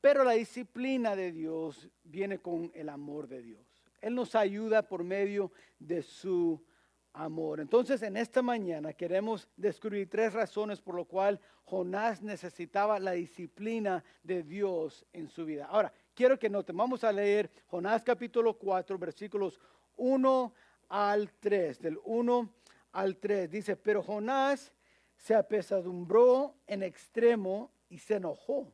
Pero 0.01 0.23
la 0.23 0.33
disciplina 0.33 1.17
de 1.17 1.33
Dios 1.33 1.89
viene 2.05 2.39
con 2.39 2.71
el 2.75 2.89
amor 2.89 3.27
de 3.27 3.43
Dios. 3.43 3.67
Él 4.01 4.15
nos 4.15 4.37
ayuda 4.37 4.83
por 4.83 5.03
medio 5.03 5.51
de 5.81 6.03
su 6.03 6.65
amor. 7.13 7.59
Entonces, 7.59 8.03
en 8.03 8.17
esta 8.17 8.43
mañana 8.43 8.93
queremos 8.93 9.49
descubrir 9.57 10.09
tres 10.09 10.33
razones 10.33 10.81
por 10.81 10.95
lo 10.95 11.05
cual 11.05 11.41
Jonás 11.65 12.23
necesitaba 12.23 13.01
la 13.01 13.13
disciplina 13.13 14.05
de 14.23 14.45
Dios 14.45 15.05
en 15.13 15.29
su 15.29 15.45
vida. 15.45 15.67
Ahora, 15.67 15.93
quiero 16.19 16.37
que 16.37 16.51
noten, 16.51 16.77
vamos 16.77 17.05
a 17.05 17.13
leer 17.13 17.49
Jonás 17.69 18.03
capítulo 18.03 18.59
4, 18.59 18.99
versículos 18.99 19.61
1 19.95 20.53
al 20.89 21.33
3, 21.35 21.81
del 21.81 21.97
1 22.03 22.55
al 22.91 23.17
3. 23.19 23.49
Dice, 23.49 23.77
pero 23.77 24.03
Jonás 24.03 24.73
se 25.15 25.37
apesadumbró 25.37 26.57
en 26.67 26.83
extremo 26.83 27.71
y 27.89 27.99
se 27.99 28.17
enojó. 28.17 28.67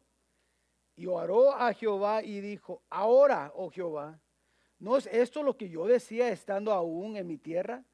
Y 0.97 1.05
oró 1.05 1.53
a 1.53 1.75
Jehová 1.75 2.23
y 2.23 2.41
dijo, 2.41 2.81
ahora, 2.89 3.53
oh 3.55 3.69
Jehová, 3.69 4.19
¿no 4.79 4.97
es 4.97 5.07
esto 5.09 5.43
lo 5.43 5.55
que 5.55 5.69
yo 5.69 5.87
decía 5.87 6.31
estando 6.31 6.73
aún 6.73 7.15
en 7.19 7.27
mi 7.27 7.37
tierra? 7.37 7.85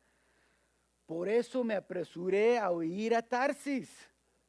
Por 1.07 1.29
eso 1.29 1.65
me 1.65 1.75
apresuré 1.75 2.57
a 2.57 2.71
huir 2.71 3.17
a 3.17 3.23
Tarsis, 3.23 3.91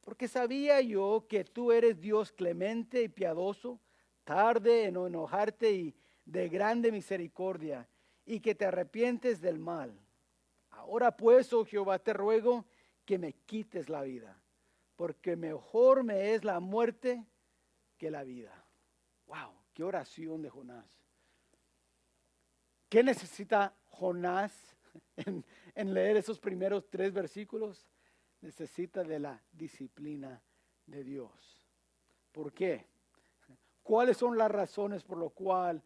porque 0.00 0.28
sabía 0.28 0.80
yo 0.80 1.26
que 1.28 1.42
tú 1.42 1.72
eres 1.72 2.00
Dios 2.00 2.30
clemente 2.30 3.02
y 3.02 3.08
piadoso, 3.08 3.80
tarde 4.24 4.84
en 4.84 4.96
enojarte 4.96 5.72
y 5.72 5.94
de 6.24 6.48
grande 6.48 6.92
misericordia, 6.92 7.88
y 8.24 8.40
que 8.40 8.54
te 8.54 8.64
arrepientes 8.64 9.40
del 9.40 9.58
mal. 9.58 9.98
Ahora 10.70 11.16
pues, 11.16 11.52
oh 11.52 11.64
Jehová, 11.64 11.98
te 11.98 12.12
ruego 12.12 12.64
que 13.04 13.18
me 13.18 13.32
quites 13.32 13.88
la 13.88 14.02
vida, 14.02 14.40
porque 14.96 15.36
mejor 15.36 16.04
me 16.04 16.34
es 16.34 16.44
la 16.44 16.60
muerte 16.60 17.24
que 17.98 18.10
la 18.10 18.22
vida. 18.22 18.64
Wow, 19.26 19.52
qué 19.74 19.82
oración 19.82 20.42
de 20.42 20.50
Jonás. 20.50 20.86
¿Qué 22.88 23.02
necesita 23.02 23.74
Jonás 23.88 24.76
en, 25.16 25.44
en 25.74 25.94
leer 25.94 26.16
esos 26.16 26.38
primeros 26.38 26.88
tres 26.90 27.12
versículos? 27.12 27.88
Necesita 28.40 29.02
de 29.02 29.18
la 29.18 29.42
disciplina 29.52 30.42
de 30.86 31.04
Dios. 31.04 31.66
¿Por 32.32 32.52
qué? 32.52 32.91
¿Cuáles 33.82 34.16
son 34.16 34.38
las 34.38 34.50
razones 34.50 35.02
por 35.02 35.18
lo 35.18 35.30
cual 35.30 35.82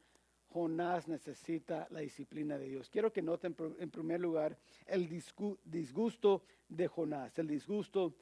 Jonás 0.48 1.08
necesita 1.08 1.86
la 1.90 2.00
disciplina 2.00 2.58
de 2.58 2.68
Dios? 2.68 2.90
Quiero 2.90 3.12
que 3.12 3.22
noten 3.22 3.56
en 3.78 3.90
primer 3.90 4.20
lugar 4.20 4.58
el 4.86 5.08
disgusto 5.08 6.42
de 6.68 6.88
Jonás, 6.88 7.38
el 7.38 7.46
disgusto 7.46 8.14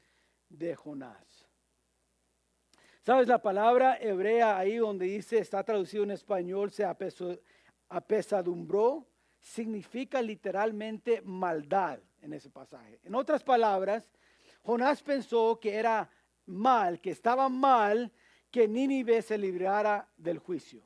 de 0.49 0.75
Jonás. 0.76 1.47
¿Sabes 3.02 3.28
la 3.28 3.43
palabra 3.43 3.99
hebrea 4.00 4.57
ahí 4.57 4.76
donde 4.76 5.07
dice, 5.07 5.38
está 5.38 5.62
traducido 5.62 6.04
en 6.04 6.12
español, 6.12 6.71
se 6.71 6.87
apesadumbró? 7.88 9.07
Significa 9.40 10.23
literalmente 10.23 11.21
maldad 11.21 11.99
en 12.23 12.33
ese 12.33 12.49
pasaje. 12.49 13.00
En 13.02 13.14
otras 13.14 13.45
palabras, 13.45 14.09
Jonás 14.62 15.02
pensó 15.02 15.61
que 15.61 15.75
era 15.75 16.09
mal, 16.47 16.99
que 17.00 17.11
estaba 17.11 17.50
mal 17.50 18.11
que 18.54 18.68
Nínive 18.68 19.20
se 19.20 19.37
librara 19.37 20.08
del 20.16 20.38
juicio. 20.38 20.80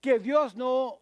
Que 0.00 0.18
Dios 0.18 0.56
no, 0.56 1.00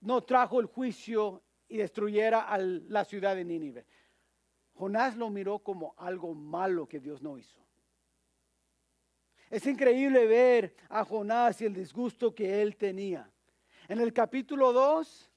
no 0.00 0.24
trajo 0.24 0.58
el 0.58 0.66
juicio 0.66 1.44
y 1.68 1.76
destruyera 1.76 2.40
a 2.40 2.58
la 2.58 3.04
ciudad 3.04 3.36
de 3.36 3.44
Nínive. 3.44 3.86
Jonás 4.74 5.16
lo 5.16 5.30
miró 5.30 5.60
como 5.60 5.94
algo 5.96 6.34
malo 6.34 6.88
que 6.88 6.98
Dios 6.98 7.22
no 7.22 7.38
hizo. 7.38 7.60
Es 9.50 9.64
increíble 9.68 10.26
ver 10.26 10.74
a 10.88 11.04
Jonás 11.04 11.60
y 11.60 11.66
el 11.66 11.74
disgusto 11.74 12.34
que 12.34 12.60
él 12.60 12.76
tenía. 12.76 13.30
En 13.86 14.00
el 14.00 14.12
capítulo 14.12 14.72
2 14.72 15.30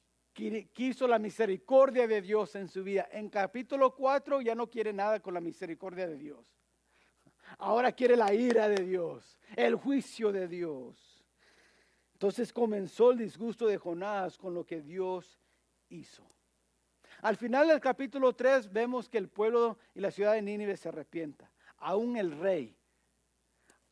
quiso 0.74 1.08
la 1.08 1.20
misericordia 1.20 2.08
de 2.08 2.20
Dios 2.20 2.56
en 2.56 2.68
su 2.68 2.84
vida. 2.84 3.08
En 3.12 3.30
capítulo 3.30 3.94
4 3.94 4.42
ya 4.42 4.56
no 4.56 4.72
quiere 4.72 4.92
nada 4.92 5.20
con 5.20 5.36
la 5.36 5.40
misericordia 5.40 6.08
de 6.08 6.18
Dios. 6.18 6.63
Ahora 7.58 7.92
quiere 7.92 8.16
la 8.16 8.34
ira 8.34 8.68
de 8.68 8.84
Dios, 8.84 9.38
el 9.56 9.76
juicio 9.76 10.32
de 10.32 10.48
Dios. 10.48 11.26
Entonces 12.14 12.54
comenzó 12.54 13.12
el 13.12 13.18
disgusto 13.18 13.68
de 13.68 13.78
Jonás 13.78 14.38
con 14.38 14.54
lo 14.54 14.66
que 14.66 14.82
Dios 14.82 15.40
hizo. 15.90 16.24
Al 17.22 17.38
final 17.38 17.68
del 17.68 17.80
capítulo 17.80 18.34
3 18.34 18.72
vemos 18.72 19.10
que 19.10 19.18
el 19.18 19.30
pueblo 19.30 19.78
y 19.94 20.00
la 20.00 20.12
ciudad 20.12 20.34
de 20.34 20.42
Nínive 20.42 20.78
se 20.78 20.90
arrepienta. 20.90 21.52
Aún 21.78 22.18
el 22.18 22.38
rey 22.38 22.76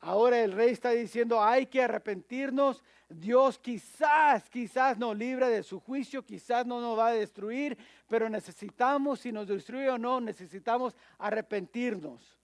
Ahora 0.02 0.40
el 0.40 0.52
rey 0.52 0.72
está 0.72 0.90
diciendo, 0.90 1.44
hay 1.44 1.68
que 1.68 1.84
arrepentirnos. 1.84 2.84
Dios 3.08 3.60
quizás, 3.60 4.50
quizás 4.50 4.98
nos 4.98 5.16
libra 5.16 5.48
de 5.48 5.62
su 5.62 5.80
juicio, 5.80 6.26
quizás 6.26 6.66
no 6.66 6.82
nos 6.82 6.98
va 6.98 7.10
a 7.10 7.14
destruir, 7.14 7.78
pero 8.08 8.28
necesitamos, 8.28 9.20
si 9.20 9.32
nos 9.32 9.48
destruye 9.48 9.90
o 9.90 10.00
no, 10.00 10.20
necesitamos 10.20 10.96
arrepentirnos. 11.20 12.40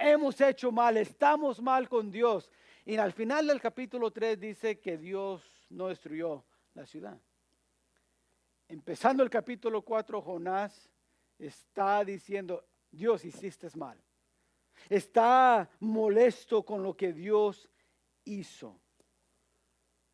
Hemos 0.00 0.40
hecho 0.40 0.72
mal, 0.72 0.96
estamos 0.96 1.60
mal 1.60 1.88
con 1.88 2.10
Dios. 2.10 2.50
Y 2.84 2.96
al 2.96 3.12
final 3.12 3.46
del 3.46 3.60
capítulo 3.60 4.10
3 4.10 4.40
dice 4.40 4.80
que 4.80 4.96
Dios 4.96 5.42
no 5.68 5.88
destruyó 5.88 6.44
la 6.74 6.86
ciudad. 6.86 7.20
Empezando 8.68 9.22
el 9.22 9.30
capítulo 9.30 9.82
4, 9.82 10.22
Jonás 10.22 10.88
está 11.38 12.04
diciendo, 12.04 12.64
Dios 12.90 13.24
hiciste 13.24 13.68
mal 13.76 14.00
está 14.88 15.68
molesto 15.80 16.64
con 16.64 16.82
lo 16.82 16.96
que 16.96 17.12
Dios 17.12 17.68
hizo, 18.24 18.80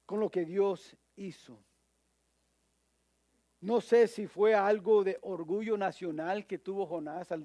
con 0.04 0.20
lo 0.20 0.30
que 0.30 0.44
Dios 0.44 0.96
hizo. 1.16 1.62
No 3.60 3.80
sé 3.80 4.06
si 4.06 4.26
fue 4.26 4.54
algo 4.54 5.04
de 5.04 5.18
orgullo 5.22 5.76
nacional 5.76 6.46
que 6.46 6.58
tuvo 6.58 6.86
Jonás 6.86 7.32
al 7.32 7.44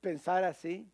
pensar 0.00 0.44
así. 0.44 0.90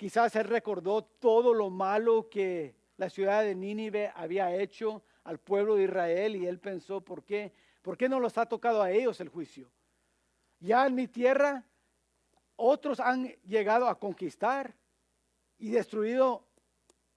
Quizás 0.00 0.34
él 0.34 0.44
recordó 0.44 1.04
todo 1.04 1.52
lo 1.52 1.68
malo 1.68 2.30
que 2.30 2.74
la 2.96 3.10
ciudad 3.10 3.42
de 3.42 3.54
Nínive 3.54 4.10
había 4.14 4.50
hecho 4.56 5.02
al 5.24 5.38
pueblo 5.38 5.74
de 5.74 5.82
Israel 5.82 6.36
y 6.36 6.46
él 6.46 6.58
pensó, 6.58 7.02
¿por 7.02 7.22
qué? 7.22 7.52
¿Por 7.82 7.98
qué 7.98 8.08
no 8.08 8.18
los 8.18 8.38
ha 8.38 8.46
tocado 8.46 8.80
a 8.80 8.90
ellos 8.90 9.20
el 9.20 9.28
juicio? 9.28 9.70
Ya 10.58 10.86
en 10.86 10.94
mi 10.94 11.06
tierra 11.06 11.66
otros 12.56 12.98
han 12.98 13.26
llegado 13.44 13.86
a 13.88 13.98
conquistar 13.98 14.74
y 15.58 15.68
destruido 15.68 16.46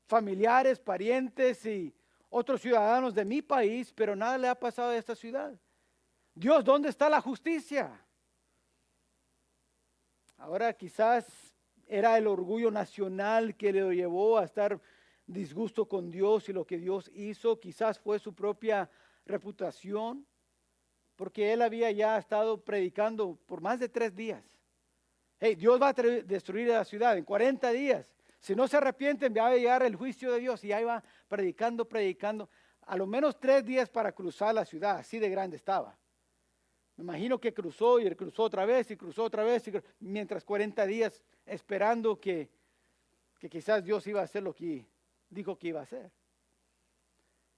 familiares, 0.06 0.78
parientes 0.78 1.65
y 1.65 1.96
otros 2.30 2.60
ciudadanos 2.60 3.13
de 3.13 3.24
mi 3.24 3.41
país, 3.41 3.93
pero 3.93 4.13
nada 4.13 4.38
le 4.38 4.50
ha 4.50 4.60
pasado 4.60 4.89
a 4.89 4.98
esta 4.98 5.15
ciudad. 5.15 5.58
Dios, 6.36 6.65
¿dónde 6.65 6.89
está 6.89 7.08
la 7.08 7.22
justicia? 7.22 7.98
Ahora 10.36 10.74
quizás 10.74 11.42
era 11.97 12.17
el 12.17 12.27
orgullo 12.27 12.71
nacional 12.71 13.56
que 13.56 13.71
le 13.71 13.95
llevó 13.95 14.38
a 14.38 14.45
estar 14.45 14.79
disgusto 15.25 15.88
con 15.88 16.10
Dios 16.10 16.49
y 16.49 16.53
lo 16.53 16.65
que 16.65 16.77
Dios 16.77 17.12
hizo, 17.13 17.60
quizás 17.60 17.99
fue 17.99 18.19
su 18.19 18.34
propia 18.34 18.89
reputación, 19.25 20.25
porque 21.15 21.53
él 21.53 21.62
había 21.62 21.91
ya 21.91 22.17
estado 22.17 22.62
predicando 22.63 23.38
por 23.45 23.62
más 23.62 23.79
de 23.79 23.89
tres 23.89 24.15
días 24.15 24.43
hey, 25.43 25.56
Dios 25.56 25.82
va 25.82 25.89
a 25.89 25.93
destruir 25.93 26.69
la 26.69 26.86
ciudad 26.86 27.17
en 27.17 27.25
40 27.25 27.69
días. 27.71 28.10
Si 28.39 28.56
no 28.56 28.65
se 28.65 28.77
arrepienten, 28.77 29.34
va 29.38 29.47
a 29.47 29.56
llegar 29.56 29.84
el 29.84 29.95
juicio 29.95 30.32
de 30.32 30.39
Dios. 30.39 30.63
Y 30.63 30.71
ahí 30.71 30.86
va 30.86 31.03
predicando, 31.27 31.86
predicando. 31.86 32.49
A 32.86 32.95
lo 32.95 33.06
menos 33.06 33.38
tres 33.39 33.65
días 33.65 33.89
para 33.89 34.13
cruzar 34.13 34.56
la 34.56 34.63
ciudad, 34.63 34.97
así 34.97 35.19
de 35.19 35.29
grande 35.29 35.58
estaba. 35.58 35.97
Me 36.95 37.03
imagino 37.03 37.39
que 37.39 37.53
cruzó 37.53 37.99
y 37.99 38.15
cruzó 38.15 38.43
otra 38.43 38.65
vez 38.65 38.91
y 38.91 38.97
cruzó 38.97 39.23
otra 39.23 39.43
vez, 39.43 39.63
mientras 39.99 40.43
40 40.43 40.86
días 40.86 41.23
esperando 41.45 42.19
que, 42.19 42.49
que 43.39 43.49
quizás 43.49 43.84
Dios 43.84 44.06
iba 44.06 44.21
a 44.21 44.25
hacer 44.25 44.43
lo 44.43 44.53
que 44.53 44.86
dijo 45.29 45.58
que 45.58 45.69
iba 45.69 45.79
a 45.79 45.84
hacer. 45.84 46.12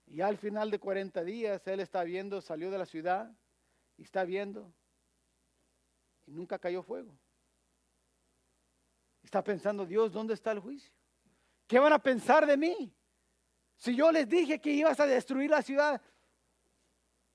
Y 0.08 0.22
al 0.22 0.38
final 0.38 0.72
de 0.72 0.80
40 0.80 1.24
días, 1.24 1.68
él 1.68 1.80
está 1.80 2.04
viendo, 2.04 2.42
salió 2.42 2.72
de 2.72 2.78
la 2.78 2.86
ciudad 2.86 3.36
y 3.98 4.04
está 4.04 4.24
viendo 4.24 4.72
y 6.26 6.32
nunca 6.32 6.58
cayó 6.58 6.82
fuego. 6.82 7.12
Está 9.24 9.44
pensando, 9.44 9.86
Dios, 9.86 10.14
¿dónde 10.14 10.34
está 10.34 10.52
el 10.52 10.60
juicio? 10.60 10.92
¿Qué 11.68 11.80
van 11.80 11.94
a 11.94 12.00
pensar 12.00 12.46
de 12.46 12.56
mí? 12.56 12.94
Si 13.76 13.96
yo 13.96 14.12
les 14.12 14.30
dije 14.30 14.62
que 14.62 14.72
ibas 14.72 15.00
a 15.00 15.06
destruir 15.06 15.50
la 15.50 15.62
ciudad, 15.62 16.02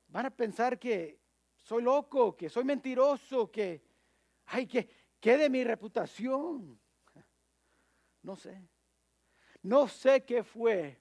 van 0.08 0.26
a 0.26 0.30
pensar 0.30 0.78
que 0.78 1.19
soy 1.62 1.82
loco, 1.82 2.36
que 2.36 2.48
soy 2.48 2.64
mentiroso, 2.64 3.50
que, 3.50 3.82
ay, 4.46 4.66
que, 4.66 4.88
¿qué 5.20 5.36
de 5.36 5.50
mi 5.50 5.64
reputación? 5.64 6.80
No 8.22 8.36
sé. 8.36 8.68
No 9.62 9.88
sé 9.88 10.24
qué 10.24 10.42
fue 10.42 11.00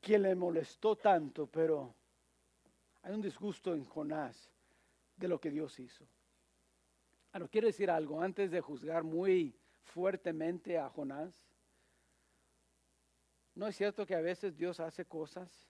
que 0.00 0.18
le 0.18 0.34
molestó 0.34 0.96
tanto, 0.96 1.46
pero 1.46 1.94
hay 3.02 3.14
un 3.14 3.22
disgusto 3.22 3.74
en 3.74 3.84
Jonás 3.84 4.50
de 5.16 5.28
lo 5.28 5.40
que 5.40 5.50
Dios 5.50 5.78
hizo. 5.78 6.06
Ahora, 7.32 7.48
quiero 7.48 7.66
decir 7.66 7.90
algo 7.90 8.20
antes 8.20 8.50
de 8.50 8.60
juzgar 8.60 9.04
muy 9.04 9.54
fuertemente 9.82 10.78
a 10.78 10.88
Jonás. 10.88 11.34
¿No 13.54 13.66
es 13.66 13.76
cierto 13.76 14.06
que 14.06 14.14
a 14.14 14.20
veces 14.20 14.56
Dios 14.56 14.80
hace 14.80 15.04
cosas 15.04 15.68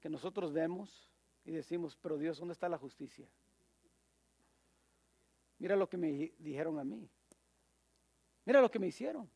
que 0.00 0.08
nosotros 0.08 0.52
vemos 0.52 1.07
y 1.48 1.52
decimos, 1.52 1.96
pero 1.96 2.18
Dios, 2.18 2.38
¿dónde 2.38 2.52
está 2.52 2.68
la 2.68 2.76
justicia? 2.76 3.26
Mira 5.58 5.76
lo 5.76 5.88
que 5.88 5.96
me 5.96 6.34
dijeron 6.38 6.78
a 6.78 6.84
mí. 6.84 7.08
Mira 8.44 8.60
lo 8.60 8.70
que 8.70 8.78
me 8.78 8.88
hicieron. 8.88 9.30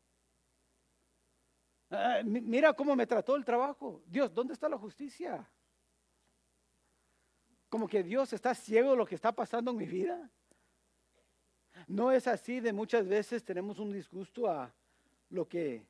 Ah, 1.88 2.20
mira 2.22 2.74
cómo 2.74 2.94
me 2.94 3.06
trató 3.06 3.34
el 3.34 3.46
trabajo. 3.46 4.02
Dios, 4.06 4.32
¿dónde 4.34 4.52
está 4.52 4.68
la 4.68 4.76
justicia? 4.76 5.50
Como 7.70 7.88
que 7.88 8.02
Dios 8.02 8.34
está 8.34 8.54
ciego 8.54 8.90
de 8.90 8.96
lo 8.98 9.06
que 9.06 9.14
está 9.14 9.32
pasando 9.32 9.70
en 9.70 9.78
mi 9.78 9.86
vida. 9.86 10.30
No 11.86 12.12
es 12.12 12.26
así 12.26 12.60
de 12.60 12.74
muchas 12.74 13.08
veces 13.08 13.42
tenemos 13.42 13.78
un 13.78 13.90
disgusto 13.90 14.50
a 14.50 14.70
lo 15.30 15.48
que, 15.48 15.86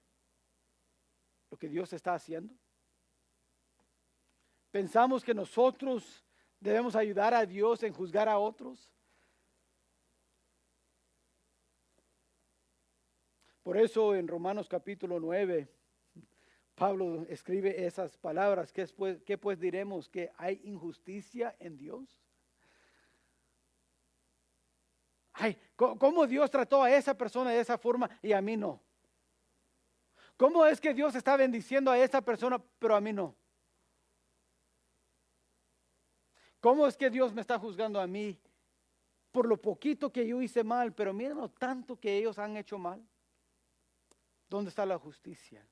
lo 1.50 1.58
que 1.58 1.68
Dios 1.68 1.92
está 1.92 2.14
haciendo. 2.14 2.54
Pensamos 4.72 5.22
que 5.22 5.34
nosotros 5.34 6.24
debemos 6.58 6.96
ayudar 6.96 7.34
a 7.34 7.44
Dios 7.44 7.82
en 7.82 7.92
juzgar 7.92 8.26
a 8.26 8.38
otros. 8.38 8.90
Por 13.62 13.76
eso 13.76 14.14
en 14.14 14.26
Romanos 14.26 14.70
capítulo 14.70 15.20
9, 15.20 15.68
Pablo 16.74 17.26
escribe 17.28 17.84
esas 17.84 18.16
palabras. 18.16 18.72
¿Qué 18.72 18.86
pues, 18.86 19.22
qué 19.22 19.36
pues 19.36 19.60
diremos? 19.60 20.08
¿Que 20.08 20.32
hay 20.38 20.58
injusticia 20.64 21.54
en 21.60 21.76
Dios? 21.76 22.18
Ay, 25.34 25.58
¿cómo 25.76 26.26
Dios 26.26 26.50
trató 26.50 26.82
a 26.82 26.90
esa 26.90 27.16
persona 27.16 27.50
de 27.50 27.60
esa 27.60 27.76
forma 27.76 28.08
y 28.22 28.32
a 28.32 28.40
mí 28.40 28.56
no? 28.56 28.82
¿Cómo 30.38 30.64
es 30.64 30.80
que 30.80 30.94
Dios 30.94 31.14
está 31.14 31.36
bendiciendo 31.36 31.90
a 31.90 31.98
esa 31.98 32.22
persona 32.22 32.58
pero 32.78 32.96
a 32.96 33.00
mí 33.02 33.12
no? 33.12 33.36
¿Cómo 36.62 36.86
es 36.86 36.96
que 36.96 37.10
Dios 37.10 37.34
me 37.34 37.40
está 37.40 37.58
juzgando 37.58 38.00
a 38.00 38.06
mí 38.06 38.38
por 39.32 39.48
lo 39.48 39.60
poquito 39.60 40.12
que 40.12 40.24
yo 40.24 40.40
hice 40.40 40.62
mal, 40.62 40.94
pero 40.94 41.12
miren 41.12 41.38
lo 41.38 41.48
tanto 41.48 41.98
que 41.98 42.16
ellos 42.16 42.38
han 42.38 42.56
hecho 42.56 42.78
mal? 42.78 43.04
¿Dónde 44.48 44.68
está 44.68 44.86
la 44.86 44.96
justicia? 44.96 45.66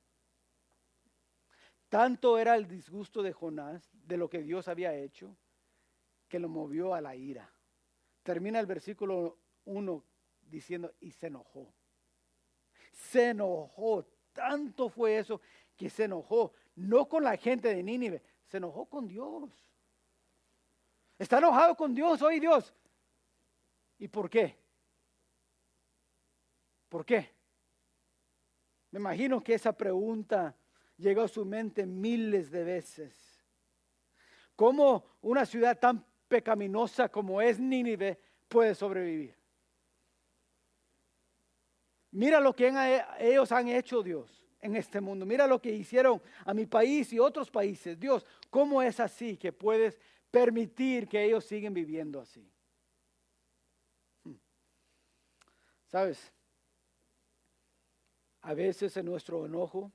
Tanto 1.87 2.37
era 2.37 2.57
el 2.57 2.67
disgusto 2.67 3.23
de 3.23 3.31
Jonás 3.31 3.89
de 3.93 4.17
lo 4.17 4.29
que 4.29 4.43
Dios 4.43 4.67
había 4.67 4.93
hecho 4.93 5.37
que 6.27 6.39
lo 6.39 6.49
movió 6.49 6.93
a 6.93 6.99
la 6.99 7.15
ira. 7.15 7.49
Termina 8.21 8.59
el 8.59 8.65
versículo 8.65 9.37
1 9.63 10.03
diciendo, 10.41 10.93
y 10.99 11.11
se 11.11 11.27
enojó. 11.27 11.73
Se 12.91 13.29
enojó. 13.29 14.05
Tanto 14.33 14.89
fue 14.89 15.19
eso 15.19 15.39
que 15.77 15.89
se 15.89 16.03
enojó. 16.03 16.51
No 16.75 17.07
con 17.07 17.23
la 17.23 17.37
gente 17.37 17.73
de 17.73 17.81
Nínive, 17.81 18.21
se 18.43 18.57
enojó 18.57 18.87
con 18.87 19.07
Dios. 19.07 19.70
Está 21.21 21.37
enojado 21.37 21.75
con 21.75 21.93
Dios 21.93 22.19
hoy 22.23 22.39
Dios. 22.39 22.73
¿Y 23.99 24.07
por 24.07 24.27
qué? 24.27 24.57
¿Por 26.89 27.05
qué? 27.05 27.29
Me 28.89 28.99
imagino 28.99 29.39
que 29.39 29.53
esa 29.53 29.71
pregunta 29.71 30.55
llegó 30.97 31.21
a 31.21 31.27
su 31.27 31.45
mente 31.45 31.85
miles 31.85 32.49
de 32.49 32.63
veces. 32.63 33.39
¿Cómo 34.55 35.05
una 35.21 35.45
ciudad 35.45 35.77
tan 35.77 36.03
pecaminosa 36.27 37.07
como 37.09 37.39
es 37.39 37.59
Nínive 37.59 38.19
puede 38.47 38.73
sobrevivir? 38.73 39.35
Mira 42.09 42.39
lo 42.39 42.55
que 42.55 42.73
ellos 43.19 43.51
han 43.51 43.67
hecho, 43.67 44.01
Dios, 44.01 44.43
en 44.59 44.75
este 44.75 44.99
mundo. 44.99 45.27
Mira 45.27 45.45
lo 45.45 45.61
que 45.61 45.69
hicieron 45.69 46.19
a 46.45 46.53
mi 46.55 46.65
país 46.65 47.13
y 47.13 47.19
otros 47.19 47.51
países. 47.51 47.99
Dios, 47.99 48.25
¿cómo 48.49 48.81
es 48.81 48.99
así 48.99 49.37
que 49.37 49.53
puedes 49.53 49.99
permitir 50.31 51.07
que 51.07 51.23
ellos 51.23 51.45
sigan 51.45 51.73
viviendo 51.73 52.19
así. 52.19 52.49
Hmm. 54.23 54.35
¿Sabes? 55.87 56.33
A 58.41 58.53
veces 58.53 58.95
en 58.97 59.05
nuestro 59.05 59.45
enojo 59.45 59.91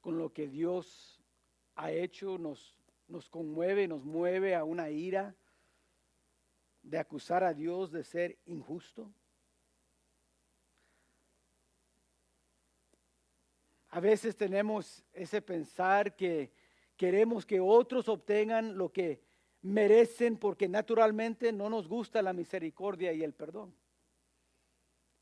con 0.00 0.16
lo 0.16 0.32
que 0.32 0.48
Dios 0.48 1.20
ha 1.74 1.90
hecho 1.90 2.38
nos, 2.38 2.78
nos 3.08 3.28
conmueve, 3.28 3.88
nos 3.88 4.04
mueve 4.04 4.54
a 4.54 4.64
una 4.64 4.90
ira 4.90 5.34
de 6.82 6.98
acusar 6.98 7.42
a 7.42 7.52
Dios 7.52 7.90
de 7.90 8.04
ser 8.04 8.38
injusto. 8.44 9.12
A 13.88 14.00
veces 14.00 14.36
tenemos 14.36 15.04
ese 15.12 15.40
pensar 15.40 16.14
que 16.14 16.52
Queremos 16.96 17.44
que 17.44 17.60
otros 17.60 18.08
obtengan 18.08 18.76
lo 18.78 18.92
que 18.92 19.22
merecen 19.62 20.36
porque 20.36 20.68
naturalmente 20.68 21.52
no 21.52 21.68
nos 21.70 21.88
gusta 21.88 22.22
la 22.22 22.32
misericordia 22.32 23.12
y 23.12 23.22
el 23.22 23.32
perdón. 23.32 23.74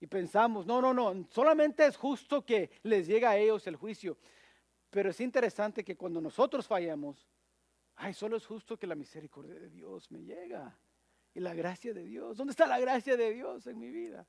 Y 0.00 0.06
pensamos, 0.08 0.66
no, 0.66 0.82
no, 0.82 0.92
no, 0.92 1.26
solamente 1.30 1.86
es 1.86 1.96
justo 1.96 2.44
que 2.44 2.70
les 2.82 3.06
llegue 3.06 3.24
a 3.24 3.36
ellos 3.36 3.66
el 3.68 3.76
juicio. 3.76 4.18
Pero 4.90 5.10
es 5.10 5.20
interesante 5.20 5.84
que 5.84 5.96
cuando 5.96 6.20
nosotros 6.20 6.66
fallamos, 6.66 7.28
ay, 7.94 8.12
solo 8.12 8.36
es 8.36 8.44
justo 8.44 8.76
que 8.76 8.86
la 8.86 8.96
misericordia 8.96 9.54
de 9.54 9.70
Dios 9.70 10.10
me 10.10 10.22
llega. 10.22 10.76
Y 11.34 11.40
la 11.40 11.54
gracia 11.54 11.94
de 11.94 12.04
Dios. 12.04 12.36
¿Dónde 12.36 12.50
está 12.50 12.66
la 12.66 12.78
gracia 12.80 13.16
de 13.16 13.32
Dios 13.32 13.66
en 13.66 13.78
mi 13.78 13.90
vida? 13.90 14.26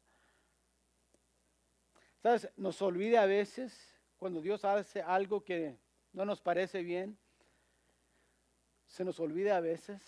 ¿Sabes? 2.21 2.47
Nos 2.56 2.82
olvida 2.82 3.23
a 3.23 3.25
veces 3.25 3.99
cuando 4.15 4.41
Dios 4.41 4.63
hace 4.63 5.01
algo 5.01 5.43
que 5.43 5.77
no 6.13 6.23
nos 6.23 6.39
parece 6.39 6.84
bien 6.84 7.17
se 8.93 9.03
nos 9.03 9.19
olvida 9.19 9.58
a 9.58 9.60
veces 9.60 9.99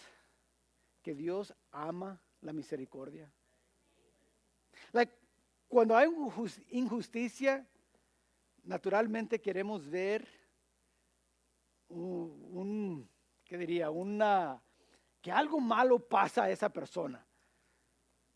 que 1.02 1.16
Dios 1.16 1.56
ama 1.72 2.22
la 2.42 2.54
misericordia. 2.54 3.32
cuando 5.68 5.98
hay 5.98 6.08
injusticia, 6.70 7.68
naturalmente 8.62 9.42
queremos 9.42 9.90
ver 9.90 10.28
un, 11.90 13.10
¿qué 13.44 13.58
diría? 13.58 13.90
Una, 13.90 14.62
que 15.20 15.32
algo 15.32 15.60
malo 15.60 15.98
pasa 16.08 16.44
a 16.44 16.52
esa 16.52 16.70
persona. 16.70 17.26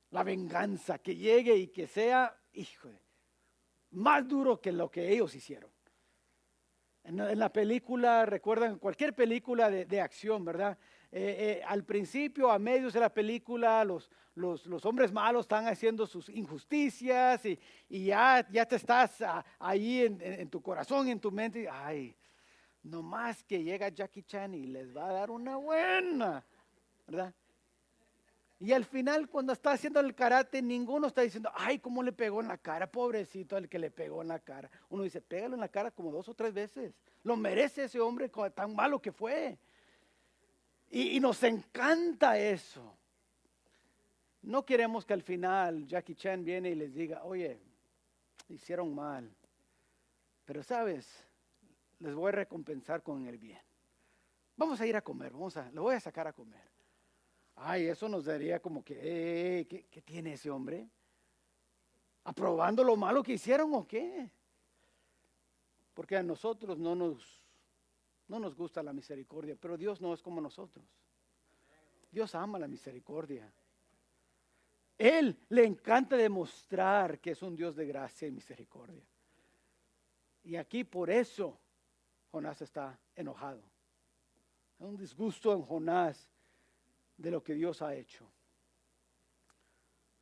La 0.09 0.23
venganza, 0.23 0.97
que 0.97 1.15
llegue 1.15 1.55
y 1.57 1.67
que 1.67 1.85
sea, 1.85 2.35
hijo, 2.53 2.89
más 3.91 4.27
duro 4.27 4.59
que 4.59 4.71
lo 4.71 4.89
que 4.89 5.13
ellos 5.13 5.35
hicieron. 5.35 5.71
En, 7.03 7.39
la 7.39 7.51
película, 7.51 8.25
recuerdan, 8.25 8.77
cualquier 8.77 9.15
película 9.15 9.69
de, 9.69 10.01
acción, 10.01 10.45
¿verdad? 10.45 10.77
Eh, 11.11 11.59
eh, 11.59 11.63
al 11.65 11.83
principio, 11.83 12.51
a 12.51 12.59
medios 12.59 12.93
de 12.93 12.99
la 12.99 13.09
película, 13.09 13.83
los, 13.83 14.09
los, 14.35 14.85
hombres 14.85 15.11
malos 15.11 15.45
están 15.45 15.67
haciendo 15.67 16.05
sus 16.05 16.29
injusticias 16.29 17.41
y, 17.45 17.59
ya, 18.05 18.47
ya 18.51 18.65
te 18.65 18.75
estás 18.75 19.23
ahí 19.57 20.03
en, 20.03 20.21
en, 20.21 20.49
tu 20.49 20.61
corazón, 20.61 21.07
en 21.07 21.19
tu 21.19 21.31
mente, 21.31 21.67
ay, 21.67 22.15
nomás 22.83 23.43
que 23.43 23.63
llega 23.63 23.89
Jackie 23.89 24.23
Chan 24.23 24.53
y 24.53 24.67
les 24.67 24.95
va 24.95 25.09
a 25.09 25.13
dar 25.13 25.31
una 25.31 25.55
buena, 25.55 26.45
¿verdad? 27.07 27.33
Y 28.61 28.73
al 28.73 28.83
final, 28.83 29.29
cuando 29.29 29.53
está 29.53 29.71
haciendo 29.71 30.01
el 30.01 30.13
karate, 30.13 30.61
ninguno 30.61 31.07
está 31.07 31.21
diciendo, 31.21 31.49
ay, 31.55 31.79
¿cómo 31.79 32.03
le 32.03 32.11
pegó 32.11 32.41
en 32.41 32.49
la 32.49 32.57
cara? 32.57 32.91
Pobrecito 32.91 33.55
el 33.55 33.69
que 33.69 33.79
le 33.79 33.89
pegó 33.89 34.21
en 34.21 34.27
la 34.27 34.39
cara. 34.39 34.69
Uno 34.89 35.03
dice, 35.03 35.21
pégalo 35.21 35.55
en 35.55 35.61
la 35.61 35.69
cara 35.69 35.91
como 35.91 36.11
dos 36.11 36.27
o 36.27 36.33
tres 36.33 36.53
veces. 36.53 36.93
Lo 37.23 37.37
merece 37.37 37.85
ese 37.85 38.01
hombre 38.01 38.29
tan 38.53 38.75
malo 38.75 39.01
que 39.01 39.13
fue. 39.13 39.57
Y, 40.89 41.15
y 41.15 41.19
nos 41.21 41.41
encanta 41.43 42.37
eso. 42.37 42.97
No 44.41 44.65
queremos 44.65 45.05
que 45.05 45.13
al 45.13 45.23
final 45.23 45.87
Jackie 45.87 46.15
Chan 46.15 46.43
viene 46.43 46.71
y 46.71 46.75
les 46.75 46.93
diga, 46.93 47.23
oye, 47.23 47.61
hicieron 48.49 48.93
mal. 48.93 49.33
Pero 50.43 50.63
sabes, 50.63 51.25
les 51.99 52.13
voy 52.13 52.29
a 52.29 52.33
recompensar 52.33 53.03
con 53.03 53.25
el 53.25 53.37
bien. 53.37 53.61
Vamos 54.57 54.81
a 54.81 54.85
ir 54.85 54.97
a 54.97 55.01
comer, 55.01 55.31
vamos 55.31 55.55
a, 55.55 55.71
le 55.71 55.79
voy 55.79 55.95
a 55.95 55.99
sacar 56.01 56.27
a 56.27 56.33
comer. 56.33 56.68
Ay, 57.61 57.87
eso 57.87 58.07
nos 58.07 58.25
daría 58.25 58.61
como 58.61 58.83
que, 58.83 58.99
eh, 59.01 59.67
¿qué, 59.67 60.01
tiene 60.01 60.33
ese 60.33 60.49
hombre? 60.49 60.89
¿Aprobando 62.23 62.83
lo 62.85 62.95
malo 62.95 63.21
que 63.21 63.33
hicieron 63.33 63.73
o 63.73 63.85
qué? 63.85 64.29
Porque 65.93 66.15
a 66.15 66.23
nosotros 66.23 66.77
no 66.77 66.95
nos, 66.95 67.43
no 68.29 68.39
nos 68.39 68.55
gusta 68.55 68.81
la 68.81 68.93
misericordia, 68.93 69.57
pero 69.59 69.77
Dios 69.77 69.99
no 69.99 70.13
es 70.13 70.21
como 70.21 70.39
nosotros. 70.39 70.85
Dios 72.09 72.33
ama 72.33 72.59
la 72.59 72.67
misericordia. 72.67 73.51
Él 74.97 75.37
le 75.49 75.65
encanta 75.65 76.15
demostrar 76.15 77.19
que 77.19 77.31
es 77.31 77.41
un 77.41 77.57
Dios 77.57 77.75
de 77.75 77.85
gracia 77.85 78.27
y 78.27 78.31
misericordia. 78.31 79.03
Y 80.43 80.55
aquí 80.55 80.85
por 80.85 81.09
eso 81.09 81.59
Jonás 82.31 82.61
está 82.61 82.97
enojado. 83.15 83.61
Hay 84.79 84.87
un 84.87 84.95
disgusto 84.95 85.51
en 85.51 85.61
Jonás 85.61 86.29
de 87.19 87.31
lo 87.31 87.43
que 87.43 87.53
Dios 87.53 87.81
ha 87.81 87.93
hecho. 87.93 88.25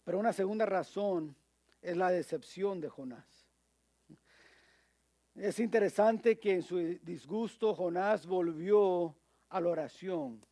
Pero 0.04 0.20
una 0.20 0.34
segunda 0.34 0.66
razón 0.66 1.36
es 1.82 1.96
la 1.96 2.10
decepción 2.10 2.82
de 2.82 2.90
Jonás. 2.90 3.48
Es 5.36 5.60
interesante 5.60 6.40
que 6.40 6.54
en 6.54 6.64
su 6.64 6.78
disgusto 7.04 7.76
Jonás 7.76 8.26
volvió 8.26 9.16
a 9.50 9.62
la 9.62 9.70
oración. 9.70 10.44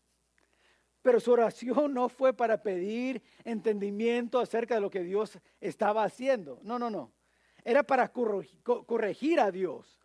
Pero 1.02 1.20
su 1.20 1.32
oración 1.32 1.94
no 1.94 2.10
fue 2.10 2.34
para 2.34 2.62
pedir 2.62 3.22
entendimiento 3.44 4.40
acerca 4.40 4.76
de 4.76 4.82
lo 4.82 4.90
que 4.90 5.04
Dios 5.04 5.40
estaba 5.60 6.04
haciendo. 6.04 6.60
No, 6.64 6.78
no, 6.78 6.90
no. 6.90 7.12
Era 7.64 7.82
para 7.82 8.12
corregir 8.12 9.40
a 9.40 9.52
Dios. 9.52 10.00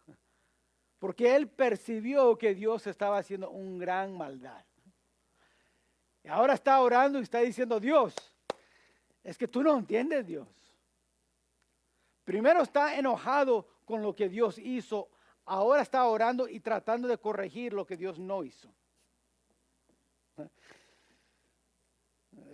Porque 0.98 1.36
él 1.36 1.48
percibió 1.48 2.36
que 2.38 2.54
Dios 2.54 2.86
estaba 2.86 3.18
haciendo 3.18 3.50
un 3.50 3.78
gran 3.78 4.16
maldad. 4.16 4.64
Y 6.22 6.28
ahora 6.28 6.54
está 6.54 6.80
orando 6.80 7.18
y 7.18 7.22
está 7.22 7.40
diciendo, 7.40 7.80
Dios, 7.80 8.14
es 9.22 9.38
que 9.38 9.48
tú 9.48 9.62
no 9.62 9.76
entiendes 9.76 10.26
Dios. 10.26 10.48
Primero 12.24 12.62
está 12.62 12.96
enojado 12.96 13.66
con 13.84 14.02
lo 14.02 14.14
que 14.14 14.28
Dios 14.28 14.58
hizo, 14.58 15.08
ahora 15.44 15.82
está 15.82 16.04
orando 16.06 16.48
y 16.48 16.60
tratando 16.60 17.08
de 17.08 17.18
corregir 17.18 17.72
lo 17.72 17.86
que 17.86 17.96
Dios 17.96 18.18
no 18.18 18.44
hizo. 18.44 18.72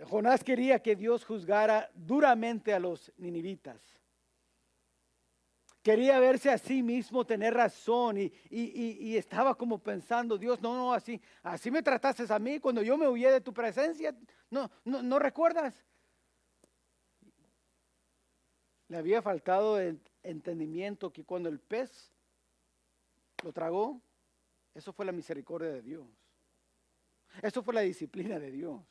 Jonás 0.05 0.43
quería 0.43 0.79
que 0.79 0.95
Dios 0.95 1.25
juzgara 1.25 1.89
duramente 1.93 2.73
a 2.73 2.79
los 2.79 3.11
ninivitas. 3.17 3.96
Quería 5.87 6.19
verse 6.19 6.51
a 6.51 6.57
sí 6.57 6.83
mismo, 6.83 7.25
tener 7.25 7.53
razón 7.53 8.17
y, 8.17 9.15
estaba 9.15 9.55
como 9.55 9.79
pensando, 9.79 10.37
Dios, 10.37 10.61
no, 10.61 10.75
no, 10.75 10.91
así, 10.91 11.21
así 11.41 11.71
me 11.71 11.81
trataste 11.81 12.25
a 12.27 12.39
mí 12.39 12.59
cuando 12.59 12.81
yo 12.81 12.97
me 12.97 13.07
huí 13.07 13.21
de 13.21 13.39
tu 13.39 13.53
presencia. 13.53 14.13
No, 14.49 14.69
no, 14.83 15.01
no 15.01 15.17
recuerdas. 15.17 15.81
Le 18.89 18.97
había 18.97 19.21
faltado 19.21 19.79
el 19.79 20.01
entendimiento 20.23 21.13
que 21.13 21.23
cuando 21.23 21.47
el 21.47 21.61
pez 21.61 22.11
lo 23.41 23.53
tragó, 23.53 24.01
eso 24.73 24.91
fue 24.91 25.05
la 25.05 25.13
misericordia 25.13 25.69
de 25.69 25.83
Dios. 25.83 26.05
Eso 27.41 27.63
fue 27.63 27.73
la 27.73 27.79
disciplina 27.79 28.37
de 28.39 28.51
Dios. 28.51 28.81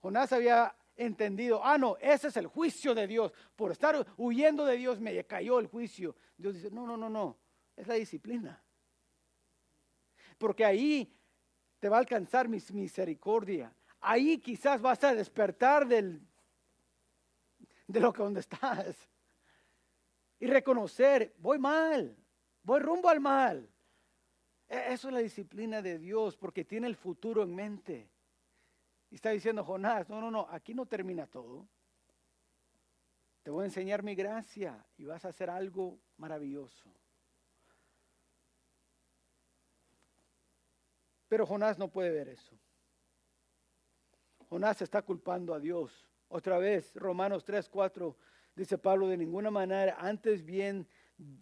Jonás 0.00 0.32
había 0.32 0.74
entendido, 0.98 1.64
ah, 1.64 1.78
no, 1.78 1.96
ese 2.00 2.28
es 2.28 2.36
el 2.36 2.48
juicio 2.48 2.94
de 2.94 3.06
Dios. 3.06 3.32
Por 3.56 3.72
estar 3.72 4.06
huyendo 4.16 4.66
de 4.66 4.76
Dios 4.76 5.00
me 5.00 5.24
cayó 5.24 5.58
el 5.60 5.68
juicio. 5.68 6.14
Dios 6.36 6.54
dice, 6.54 6.70
no, 6.70 6.86
no, 6.86 6.96
no, 6.96 7.08
no, 7.08 7.38
es 7.76 7.86
la 7.86 7.94
disciplina. 7.94 8.62
Porque 10.36 10.64
ahí 10.64 11.10
te 11.78 11.88
va 11.88 11.96
a 11.96 12.00
alcanzar 12.00 12.48
mi 12.48 12.58
misericordia. 12.72 13.72
Ahí 14.00 14.38
quizás 14.38 14.80
vas 14.80 15.02
a 15.04 15.14
despertar 15.14 15.86
del, 15.86 16.20
de 17.86 18.00
lo 18.00 18.12
que 18.12 18.22
donde 18.22 18.40
estás. 18.40 18.96
Y 20.40 20.46
reconocer, 20.46 21.34
voy 21.38 21.58
mal, 21.58 22.16
voy 22.62 22.80
rumbo 22.80 23.08
al 23.08 23.20
mal. 23.20 23.68
E, 24.68 24.92
eso 24.92 25.08
es 25.08 25.14
la 25.14 25.20
disciplina 25.20 25.82
de 25.82 25.98
Dios 25.98 26.36
porque 26.36 26.64
tiene 26.64 26.86
el 26.86 26.96
futuro 26.96 27.42
en 27.42 27.54
mente. 27.54 28.08
Y 29.10 29.16
está 29.16 29.30
diciendo 29.30 29.64
Jonás, 29.64 30.08
no, 30.08 30.20
no, 30.20 30.30
no, 30.30 30.46
aquí 30.50 30.74
no 30.74 30.86
termina 30.86 31.26
todo. 31.26 31.66
Te 33.42 33.50
voy 33.50 33.62
a 33.62 33.66
enseñar 33.66 34.02
mi 34.02 34.14
gracia 34.14 34.84
y 34.96 35.04
vas 35.04 35.24
a 35.24 35.28
hacer 35.28 35.48
algo 35.48 35.98
maravilloso. 36.18 36.92
Pero 41.28 41.46
Jonás 41.46 41.78
no 41.78 41.88
puede 41.88 42.10
ver 42.10 42.28
eso. 42.28 42.58
Jonás 44.48 44.80
está 44.82 45.02
culpando 45.02 45.54
a 45.54 45.60
Dios. 45.60 46.08
Otra 46.28 46.58
vez, 46.58 46.94
Romanos 46.94 47.44
3, 47.44 47.68
4, 47.68 48.16
dice 48.54 48.78
Pablo, 48.78 49.08
de 49.08 49.16
ninguna 49.16 49.50
manera, 49.50 49.96
antes 49.98 50.44
bien 50.44 50.86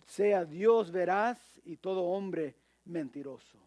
sea 0.06 0.44
Dios 0.44 0.90
veraz 0.90 1.60
y 1.64 1.76
todo 1.76 2.04
hombre 2.04 2.56
mentiroso. 2.84 3.65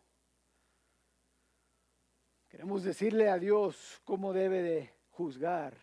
Queremos 2.49 2.83
decirle 2.83 3.29
a 3.29 3.37
Dios 3.37 4.01
cómo 4.03 4.33
debe 4.33 4.63
de 4.63 4.93
juzgar. 5.11 5.77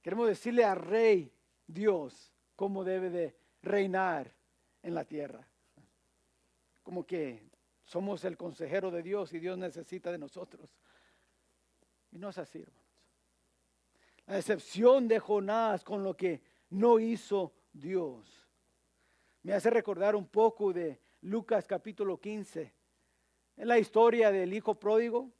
Queremos 0.00 0.28
decirle 0.28 0.64
al 0.64 0.76
Rey 0.76 1.32
Dios 1.66 2.32
cómo 2.54 2.84
debe 2.84 3.10
de 3.10 3.36
reinar 3.60 4.32
en 4.82 4.94
la 4.94 5.04
tierra. 5.04 5.46
Como 6.84 7.04
que 7.04 7.50
somos 7.82 8.24
el 8.24 8.36
consejero 8.36 8.90
de 8.92 9.02
Dios 9.02 9.32
y 9.32 9.40
Dios 9.40 9.58
necesita 9.58 10.12
de 10.12 10.18
nosotros. 10.18 10.70
Y 12.12 12.18
no 12.18 12.28
es 12.28 12.38
así, 12.38 12.60
hermanos. 12.60 12.84
La 14.26 14.34
decepción 14.36 15.08
de 15.08 15.18
Jonás 15.18 15.82
con 15.82 16.04
lo 16.04 16.16
que 16.16 16.40
no 16.70 17.00
hizo 17.00 17.52
Dios. 17.72 18.48
Me 19.42 19.52
hace 19.52 19.70
recordar 19.70 20.14
un 20.14 20.28
poco 20.28 20.72
de 20.72 21.00
Lucas 21.22 21.66
capítulo 21.66 22.20
15. 22.20 22.72
En 23.56 23.68
la 23.68 23.78
historia 23.78 24.30
del 24.30 24.54
hijo 24.54 24.78
pródigo. 24.78 25.32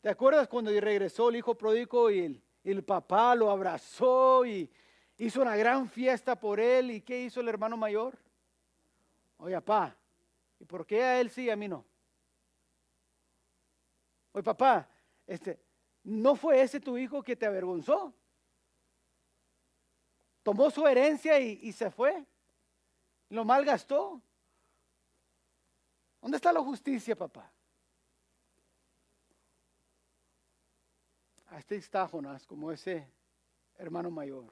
¿Te 0.00 0.08
acuerdas 0.08 0.48
cuando 0.48 0.70
regresó 0.80 1.28
el 1.28 1.36
hijo 1.36 1.54
pródigo 1.54 2.10
y 2.10 2.42
el, 2.64 2.84
papá 2.84 3.34
lo 3.34 3.50
abrazó 3.50 4.46
y 4.46 4.70
hizo 5.18 5.42
una 5.42 5.56
gran 5.56 5.90
fiesta 5.90 6.40
por 6.40 6.58
él? 6.58 6.90
¿Y 6.90 7.00
qué 7.02 7.24
hizo 7.24 7.40
el 7.40 7.48
hermano 7.48 7.76
mayor? 7.76 8.18
Oye, 9.36 9.54
papá, 9.56 9.94
¿y 10.58 10.64
por 10.64 10.86
qué 10.86 11.02
a 11.02 11.20
él 11.20 11.28
sí 11.28 11.44
y 11.44 11.50
a 11.50 11.56
mí 11.56 11.68
no? 11.68 11.84
Oye, 14.32 14.42
papá, 14.42 14.88
este, 15.26 15.60
¿no 16.02 16.34
fue 16.34 16.62
ese 16.62 16.80
tu 16.80 16.96
hijo 16.96 17.22
que 17.22 17.36
te 17.36 17.44
avergonzó? 17.44 18.14
Tomó 20.42 20.70
su 20.70 20.86
herencia 20.86 21.38
y, 21.38 21.58
y 21.62 21.72
se 21.72 21.90
fue. 21.90 22.24
Lo 23.28 23.44
malgastó. 23.44 24.22
¿Dónde 26.22 26.38
está 26.38 26.52
la 26.54 26.60
justicia, 26.60 27.14
papá? 27.14 27.52
Este 31.60 31.76
está 31.76 32.08
como 32.46 32.72
ese 32.72 33.06
hermano 33.76 34.10
mayor, 34.10 34.50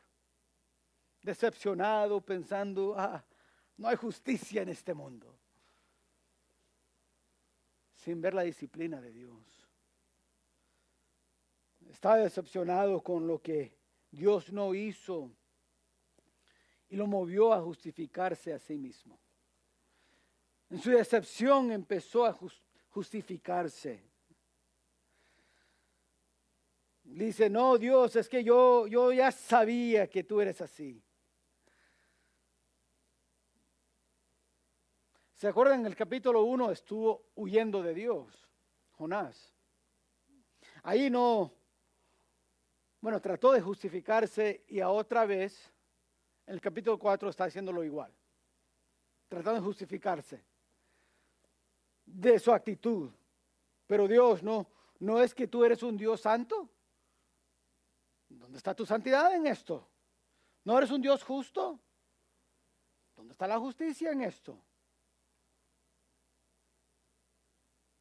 decepcionado, 1.22 2.20
pensando, 2.20 2.94
ah, 2.98 3.24
no 3.78 3.88
hay 3.88 3.96
justicia 3.96 4.60
en 4.60 4.68
este 4.68 4.92
mundo, 4.92 5.34
sin 7.94 8.20
ver 8.20 8.34
la 8.34 8.42
disciplina 8.42 9.00
de 9.00 9.10
Dios. 9.10 9.42
Está 11.88 12.16
decepcionado 12.16 13.02
con 13.02 13.26
lo 13.26 13.40
que 13.40 13.74
Dios 14.10 14.52
no 14.52 14.74
hizo 14.74 15.30
y 16.90 16.96
lo 16.96 17.06
movió 17.06 17.54
a 17.54 17.62
justificarse 17.62 18.52
a 18.52 18.58
sí 18.58 18.76
mismo. 18.76 19.18
En 20.68 20.78
su 20.78 20.90
decepción 20.90 21.72
empezó 21.72 22.26
a 22.26 22.38
justificarse. 22.90 24.07
Dice, 27.10 27.48
no, 27.48 27.78
Dios, 27.78 28.16
es 28.16 28.28
que 28.28 28.44
yo, 28.44 28.86
yo 28.86 29.12
ya 29.12 29.32
sabía 29.32 30.08
que 30.10 30.24
tú 30.24 30.42
eres 30.42 30.60
así. 30.60 31.02
¿Se 35.34 35.48
acuerdan? 35.48 35.80
En 35.80 35.86
el 35.86 35.96
capítulo 35.96 36.42
1 36.42 36.70
estuvo 36.70 37.30
huyendo 37.34 37.82
de 37.82 37.94
Dios, 37.94 38.46
Jonás. 38.90 39.54
Ahí 40.82 41.08
no, 41.08 41.54
bueno, 43.00 43.20
trató 43.20 43.52
de 43.52 43.62
justificarse 43.62 44.64
y 44.68 44.80
a 44.80 44.90
otra 44.90 45.24
vez, 45.24 45.72
en 46.46 46.54
el 46.54 46.60
capítulo 46.60 46.98
4 46.98 47.30
está 47.30 47.44
haciéndolo 47.44 47.82
igual, 47.84 48.12
tratando 49.28 49.60
de 49.60 49.66
justificarse 49.66 50.44
de 52.04 52.38
su 52.38 52.52
actitud. 52.52 53.10
Pero 53.86 54.06
Dios, 54.06 54.42
no, 54.42 54.68
no 54.98 55.22
es 55.22 55.34
que 55.34 55.48
tú 55.48 55.64
eres 55.64 55.82
un 55.82 55.96
Dios 55.96 56.20
santo. 56.20 56.68
¿Dónde 58.48 58.56
está 58.56 58.74
tu 58.74 58.86
santidad 58.86 59.34
en 59.34 59.46
esto? 59.46 59.86
¿No 60.64 60.78
eres 60.78 60.90
un 60.90 61.02
Dios 61.02 61.22
justo? 61.22 61.78
¿Dónde 63.14 63.32
está 63.32 63.46
la 63.46 63.58
justicia 63.58 64.10
en 64.10 64.22
esto? 64.22 64.58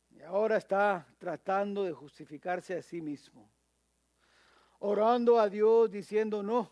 Y 0.09 0.21
ahora 0.21 0.55
está 0.55 1.05
tratando 1.17 1.83
de 1.83 1.91
justificarse 1.91 2.77
a 2.77 2.81
sí 2.81 3.01
mismo. 3.01 3.51
Orando 4.79 5.37
a 5.37 5.49
Dios 5.49 5.91
diciendo, 5.91 6.41
no, 6.41 6.71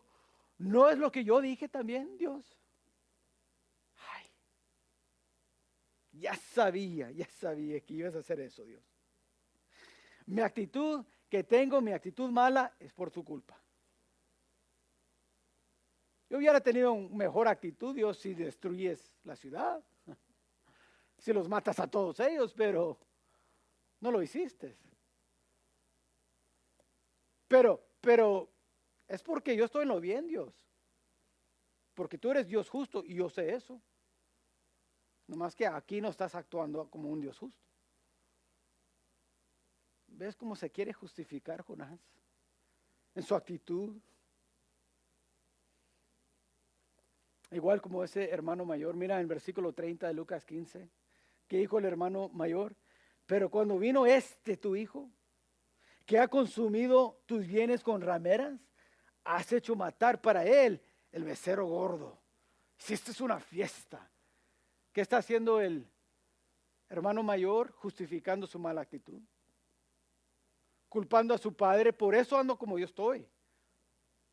no 0.57 0.89
es 0.89 0.97
lo 0.97 1.11
que 1.11 1.25
yo 1.25 1.41
dije 1.41 1.67
también, 1.67 2.17
Dios. 2.17 2.57
Ay, 4.09 4.31
ya 6.13 6.33
sabía, 6.33 7.11
ya 7.11 7.27
sabía 7.27 7.81
que 7.81 7.93
ibas 7.93 8.15
a 8.15 8.19
hacer 8.19 8.39
eso, 8.39 8.63
Dios. 8.63 8.85
Mi 10.27 10.39
actitud 10.39 11.03
que 11.27 11.43
tengo, 11.43 11.81
mi 11.81 11.91
actitud 11.91 12.31
mala, 12.31 12.73
es 12.79 12.93
por 12.93 13.11
tu 13.11 13.21
culpa. 13.21 13.64
Yo 16.29 16.37
hubiera 16.37 16.59
tenido 16.59 16.95
mejor 16.95 17.47
actitud, 17.47 17.95
Dios, 17.95 18.17
si 18.17 18.33
destruyes 18.33 19.15
la 19.23 19.35
ciudad, 19.35 19.83
si 21.17 21.31
los 21.33 21.47
matas 21.47 21.79
a 21.79 21.87
todos 21.87 22.19
ellos, 22.19 22.53
pero 22.53 22.97
no 23.99 24.11
lo 24.11 24.21
hiciste. 24.21 24.77
Pero, 27.47 27.83
pero 28.01 28.49
es 29.07 29.21
porque 29.21 29.55
yo 29.55 29.65
estoy 29.65 29.83
en 29.83 29.89
lo 29.89 29.99
bien, 29.99 30.27
Dios. 30.27 30.53
Porque 31.93 32.17
tú 32.17 32.31
eres 32.31 32.47
Dios 32.47 32.69
justo 32.69 33.03
y 33.05 33.15
yo 33.15 33.29
sé 33.29 33.53
eso. 33.53 33.81
Nomás 35.27 35.55
que 35.55 35.65
aquí 35.65 36.01
no 36.01 36.09
estás 36.09 36.35
actuando 36.35 36.89
como 36.89 37.09
un 37.09 37.21
Dios 37.21 37.37
justo. 37.37 37.63
¿Ves 40.07 40.35
cómo 40.35 40.55
se 40.55 40.69
quiere 40.69 40.93
justificar 40.93 41.61
Jonás? 41.61 41.99
En 43.13 43.23
su 43.23 43.35
actitud. 43.35 43.97
Igual 47.51 47.81
como 47.81 48.03
ese 48.03 48.29
hermano 48.29 48.65
mayor. 48.65 48.95
Mira 48.95 49.19
en 49.19 49.27
versículo 49.27 49.73
30 49.73 50.07
de 50.07 50.13
Lucas 50.13 50.45
15. 50.45 50.89
que 51.47 51.57
dijo 51.57 51.77
el 51.77 51.85
hermano 51.85 52.29
mayor? 52.29 52.75
Pero 53.25 53.49
cuando 53.49 53.77
vino 53.77 54.05
este 54.05 54.57
tu 54.57 54.75
hijo, 54.75 55.09
que 56.05 56.19
ha 56.19 56.27
consumido 56.27 57.21
tus 57.25 57.45
bienes 57.47 57.83
con 57.83 58.01
rameras, 58.01 58.59
has 59.23 59.51
hecho 59.51 59.75
matar 59.75 60.21
para 60.21 60.45
él 60.45 60.81
el 61.11 61.23
becerro 61.23 61.65
gordo. 61.65 62.19
Si 62.77 62.93
esta 62.93 63.11
es 63.11 63.21
una 63.21 63.39
fiesta, 63.39 64.09
¿qué 64.91 65.01
está 65.01 65.17
haciendo 65.17 65.61
el 65.61 65.87
hermano 66.89 67.23
mayor 67.23 67.71
justificando 67.71 68.45
su 68.45 68.59
mala 68.59 68.81
actitud? 68.81 69.21
Culpando 70.89 71.33
a 71.33 71.37
su 71.37 71.53
padre, 71.53 71.93
por 71.93 72.15
eso 72.15 72.37
ando 72.37 72.57
como 72.57 72.77
yo 72.77 72.85
estoy. 72.85 73.27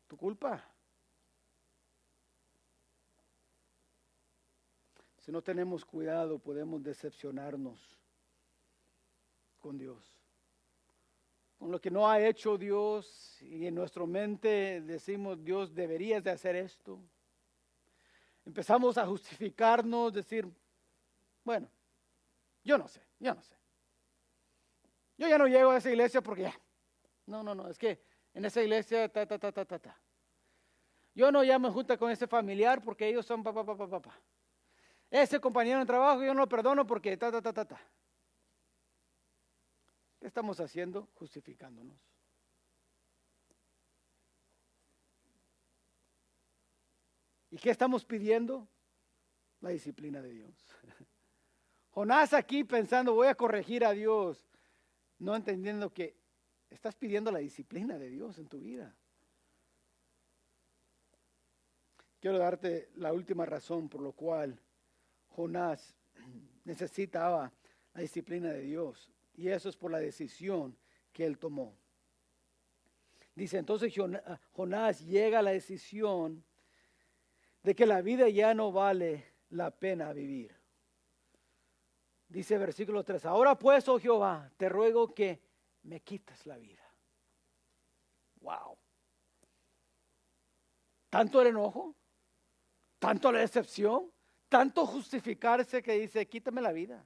Tu 0.07 0.15
culpa. 0.15 0.72
Si 5.23 5.31
no 5.31 5.41
tenemos 5.41 5.85
cuidado, 5.85 6.37
podemos 6.37 6.83
decepcionarnos 6.83 7.79
con 9.57 9.77
Dios. 9.77 10.03
Con 11.57 11.71
lo 11.71 11.79
que 11.79 11.89
no 11.89 12.09
ha 12.09 12.19
hecho 12.19 12.57
Dios 12.57 13.41
y 13.41 13.65
en 13.65 13.75
nuestra 13.75 14.05
mente 14.05 14.81
decimos, 14.81 15.41
Dios, 15.41 15.73
deberías 15.73 16.21
de 16.25 16.31
hacer 16.31 16.57
esto. 16.57 16.99
Empezamos 18.45 18.97
a 18.97 19.07
justificarnos, 19.07 20.11
decir, 20.11 20.45
bueno, 21.45 21.69
yo 22.61 22.77
no 22.77 22.89
sé, 22.89 22.99
yo 23.17 23.33
no 23.33 23.41
sé. 23.41 23.55
Yo 25.17 25.29
ya 25.29 25.37
no 25.37 25.47
llego 25.47 25.71
a 25.71 25.77
esa 25.77 25.89
iglesia 25.89 26.21
porque 26.21 26.41
ya. 26.41 26.61
No, 27.27 27.43
no, 27.43 27.55
no, 27.55 27.69
es 27.69 27.77
que 27.77 28.03
en 28.33 28.43
esa 28.43 28.61
iglesia, 28.61 29.07
ta, 29.07 29.25
ta, 29.25 29.39
ta, 29.39 29.53
ta, 29.53 29.63
ta, 29.63 29.79
ta. 29.79 29.97
Yo 31.15 31.31
no 31.31 31.45
ya 31.45 31.57
me 31.59 31.69
junta 31.69 31.95
con 31.95 32.11
ese 32.11 32.27
familiar 32.27 32.81
porque 32.83 33.07
ellos 33.07 33.25
son 33.25 33.41
papá, 33.41 33.63
papá, 33.63 33.87
papá. 33.87 34.19
Ese 35.13 35.39
compañero 35.39 35.77
de 35.77 35.85
trabajo 35.85 36.23
yo 36.23 36.33
no 36.33 36.39
lo 36.39 36.49
perdono 36.49 36.87
porque 36.87 37.15
ta, 37.17 37.31
ta, 37.31 37.39
ta, 37.39 37.53
ta, 37.53 37.65
ta. 37.65 37.79
¿Qué 40.19 40.25
estamos 40.25 40.59
haciendo? 40.59 41.07
Justificándonos. 41.13 41.95
¿Y 47.51 47.57
qué 47.57 47.69
estamos 47.69 48.03
pidiendo? 48.03 48.67
La 49.61 49.69
disciplina 49.69 50.19
de 50.19 50.31
Dios. 50.31 50.55
Jonás 51.91 52.33
aquí 52.33 52.63
pensando, 52.63 53.13
voy 53.13 53.27
a 53.27 53.35
corregir 53.35 53.85
a 53.85 53.91
Dios, 53.91 54.49
no 55.19 55.35
entendiendo 55.35 55.93
que 55.93 56.17
estás 56.71 56.95
pidiendo 56.95 57.31
la 57.31 57.37
disciplina 57.37 57.99
de 57.99 58.09
Dios 58.09 58.39
en 58.39 58.47
tu 58.47 58.61
vida. 58.61 58.95
Quiero 62.19 62.39
darte 62.39 62.89
la 62.95 63.13
última 63.13 63.45
razón 63.45 63.87
por 63.89 64.01
lo 64.01 64.13
cual 64.13 64.59
Jonás 65.35 65.95
necesitaba 66.63 67.51
la 67.93 68.01
disciplina 68.01 68.49
de 68.49 68.61
Dios. 68.61 69.11
Y 69.35 69.49
eso 69.49 69.69
es 69.69 69.75
por 69.75 69.91
la 69.91 69.99
decisión 69.99 70.77
que 71.11 71.25
él 71.25 71.37
tomó. 71.37 71.75
Dice, 73.35 73.57
entonces 73.57 73.93
Jonás 74.51 75.01
llega 75.01 75.39
a 75.39 75.41
la 75.41 75.51
decisión 75.51 76.43
de 77.63 77.75
que 77.75 77.85
la 77.85 78.01
vida 78.01 78.29
ya 78.29 78.53
no 78.53 78.71
vale 78.71 79.25
la 79.49 79.71
pena 79.71 80.13
vivir. 80.13 80.55
Dice 82.27 82.57
versículo 82.57 83.03
3, 83.03 83.25
ahora 83.25 83.57
pues, 83.57 83.87
oh 83.87 83.99
Jehová, 83.99 84.51
te 84.57 84.69
ruego 84.69 85.13
que 85.13 85.41
me 85.83 86.01
quites 86.01 86.45
la 86.45 86.57
vida. 86.57 86.83
Wow. 88.41 88.77
Tanto 91.09 91.41
el 91.41 91.47
enojo, 91.47 91.95
tanto 92.99 93.31
la 93.31 93.39
decepción, 93.39 94.12
tanto 94.53 94.85
justificarse 94.85 95.81
que 95.81 95.93
dice, 95.93 96.27
quítame 96.27 96.61
la 96.61 96.71
vida. 96.71 97.03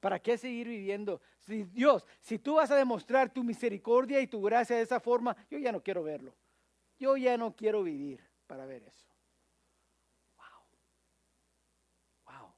¿Para 0.00 0.18
qué 0.18 0.36
seguir 0.36 0.66
viviendo? 0.66 1.20
Si 1.38 1.62
Dios, 1.62 2.04
si 2.18 2.40
tú 2.40 2.56
vas 2.56 2.72
a 2.72 2.74
demostrar 2.74 3.32
tu 3.32 3.44
misericordia 3.44 4.20
y 4.20 4.26
tu 4.26 4.42
gracia 4.42 4.74
de 4.74 4.82
esa 4.82 4.98
forma, 4.98 5.36
yo 5.48 5.58
ya 5.58 5.70
no 5.70 5.80
quiero 5.80 6.02
verlo. 6.02 6.34
Yo 6.98 7.16
ya 7.16 7.36
no 7.36 7.54
quiero 7.54 7.84
vivir 7.84 8.20
para 8.48 8.66
ver 8.66 8.82
eso. 8.82 9.06
Wow. 10.36 10.64
Wow. 12.26 12.54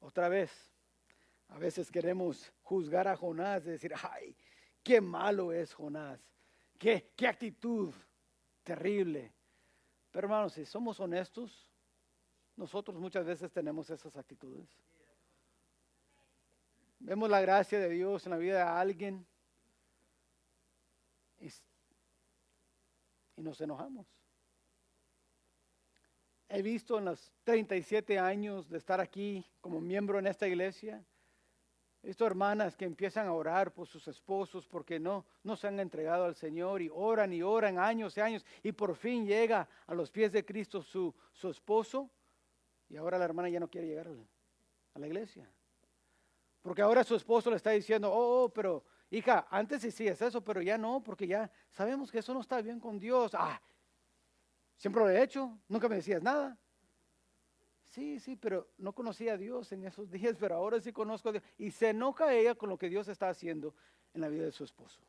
Otra 0.00 0.30
vez, 0.30 0.50
a 1.48 1.58
veces 1.58 1.90
queremos 1.90 2.50
juzgar 2.62 3.06
a 3.06 3.18
Jonás, 3.18 3.64
decir, 3.64 3.92
ay, 4.10 4.34
qué 4.82 5.02
malo 5.02 5.52
es 5.52 5.74
Jonás, 5.74 6.26
qué, 6.78 7.12
qué 7.14 7.26
actitud 7.28 7.92
terrible. 8.62 9.34
Pero 10.12 10.26
hermanos, 10.26 10.52
si 10.52 10.66
somos 10.66 11.00
honestos, 11.00 11.68
nosotros 12.54 12.96
muchas 12.98 13.24
veces 13.24 13.50
tenemos 13.50 13.88
esas 13.88 14.14
actitudes. 14.16 14.68
Vemos 17.00 17.28
la 17.28 17.40
gracia 17.40 17.80
de 17.80 17.88
Dios 17.88 18.24
en 18.26 18.30
la 18.30 18.38
vida 18.38 18.56
de 18.58 18.62
alguien 18.62 19.26
y, 21.40 21.48
nos 23.40 23.60
enojamos. 23.60 24.06
He 26.48 26.62
visto 26.62 26.98
en 26.98 27.06
los 27.06 27.32
37 27.44 28.18
años 28.18 28.68
de 28.68 28.76
estar 28.76 29.00
aquí 29.00 29.44
como 29.60 29.80
miembro 29.80 30.18
en 30.18 30.26
esta 30.26 30.46
iglesia, 30.46 31.02
estas 32.02 32.26
hermanas 32.26 32.76
que 32.76 32.84
empiezan 32.84 33.28
a 33.28 33.32
orar 33.32 33.72
por 33.72 33.86
sus 33.86 34.08
esposos 34.08 34.66
porque 34.66 34.98
no, 34.98 35.24
no 35.44 35.56
se 35.56 35.68
han 35.68 35.78
entregado 35.78 36.24
al 36.24 36.34
Señor 36.34 36.82
y 36.82 36.90
oran 36.92 37.32
y 37.32 37.42
oran 37.42 37.78
años 37.78 38.16
y 38.16 38.20
años 38.20 38.44
y 38.62 38.72
por 38.72 38.96
fin 38.96 39.24
llega 39.24 39.68
a 39.86 39.94
los 39.94 40.10
pies 40.10 40.32
de 40.32 40.44
Cristo 40.44 40.82
su, 40.82 41.14
su 41.32 41.48
esposo 41.48 42.10
y 42.88 42.96
ahora 42.96 43.18
la 43.18 43.24
hermana 43.24 43.48
ya 43.48 43.60
no 43.60 43.68
quiere 43.68 43.86
llegar 43.86 44.08
a 44.94 44.98
la 44.98 45.06
iglesia. 45.06 45.48
Porque 46.60 46.82
ahora 46.82 47.04
su 47.04 47.14
esposo 47.14 47.50
le 47.50 47.56
está 47.56 47.70
diciendo, 47.70 48.12
oh, 48.12 48.44
oh 48.44 48.48
pero 48.48 48.84
hija, 49.10 49.46
antes 49.50 49.82
sí 49.94 50.06
es 50.06 50.20
eso, 50.20 50.42
pero 50.42 50.60
ya 50.60 50.76
no, 50.76 51.02
porque 51.02 51.26
ya 51.26 51.50
sabemos 51.70 52.10
que 52.10 52.18
eso 52.18 52.34
no 52.34 52.40
está 52.40 52.60
bien 52.60 52.80
con 52.80 52.98
Dios. 52.98 53.32
Ah, 53.34 53.60
siempre 54.76 55.02
lo 55.02 55.08
he 55.08 55.22
hecho, 55.22 55.58
nunca 55.68 55.88
me 55.88 55.96
decías 55.96 56.22
nada. 56.22 56.58
Sí, 57.92 58.18
sí, 58.20 58.36
pero 58.36 58.70
no 58.78 58.94
conocía 58.94 59.34
a 59.34 59.36
Dios 59.36 59.70
en 59.72 59.84
esos 59.84 60.10
días, 60.10 60.36
pero 60.40 60.54
ahora 60.54 60.80
sí 60.80 60.92
conozco 60.92 61.28
a 61.28 61.32
Dios. 61.32 61.44
Y 61.58 61.70
se 61.70 61.90
enoja 61.90 62.32
ella 62.32 62.54
con 62.54 62.70
lo 62.70 62.78
que 62.78 62.88
Dios 62.88 63.06
está 63.08 63.28
haciendo 63.28 63.74
en 64.14 64.22
la 64.22 64.28
vida 64.28 64.44
de 64.46 64.52
su 64.52 64.64
esposo. 64.64 65.02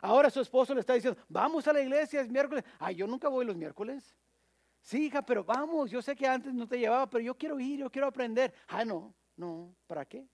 Ahora 0.00 0.30
su 0.30 0.40
esposo 0.40 0.74
le 0.74 0.80
está 0.80 0.94
diciendo, 0.94 1.20
vamos 1.28 1.66
a 1.66 1.72
la 1.72 1.80
iglesia, 1.80 2.20
es 2.20 2.30
miércoles. 2.30 2.64
Ay, 2.78 2.94
yo 2.94 3.08
nunca 3.08 3.28
voy 3.28 3.44
los 3.44 3.56
miércoles. 3.56 4.14
Sí, 4.80 5.06
hija, 5.06 5.22
pero 5.22 5.42
vamos, 5.42 5.90
yo 5.90 6.00
sé 6.00 6.14
que 6.14 6.24
antes 6.24 6.54
no 6.54 6.68
te 6.68 6.78
llevaba, 6.78 7.10
pero 7.10 7.24
yo 7.24 7.36
quiero 7.36 7.58
ir, 7.58 7.80
yo 7.80 7.90
quiero 7.90 8.06
aprender. 8.06 8.54
Ah, 8.68 8.84
no, 8.84 9.12
no, 9.34 9.74
¿para 9.88 10.04
qué? 10.04 10.24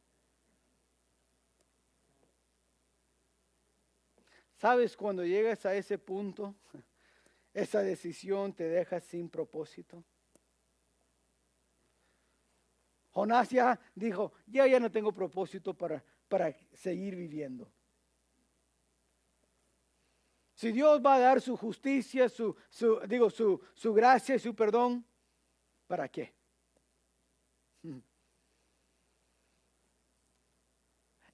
¿Sabes 4.53 4.95
cuando 4.99 5.25
llegas 5.25 5.65
a 5.65 5.75
ese 5.75 5.97
punto, 5.97 6.55
esa 7.55 7.81
decisión 7.81 8.53
te 8.53 8.65
deja 8.65 9.01
sin 9.01 9.31
propósito? 9.31 10.05
Jonás 13.15 13.49
ya 13.51 13.79
dijo, 13.95 14.33
ya 14.45 14.67
ya 14.67 14.81
no 14.81 14.91
tengo 14.91 15.13
propósito 15.13 15.73
para, 15.73 16.05
para 16.29 16.53
seguir 16.73 17.15
viviendo. 17.15 17.71
Si 20.55 20.73
Dios 20.73 21.01
va 21.01 21.15
a 21.15 21.19
dar 21.21 21.41
su 21.41 21.57
justicia, 21.57 22.29
su, 22.29 22.57
su 22.69 22.99
digo, 23.07 23.31
su, 23.31 23.61
su 23.73 23.95
gracia 23.95 24.35
y 24.35 24.41
su 24.41 24.55
perdón, 24.55 25.07
¿para 25.87 26.09
qué? 26.09 26.35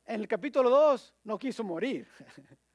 En 0.06 0.20
el 0.20 0.26
capítulo 0.26 0.68
2 0.68 1.14
no 1.22 1.38
quiso 1.38 1.62
morir. 1.62 2.08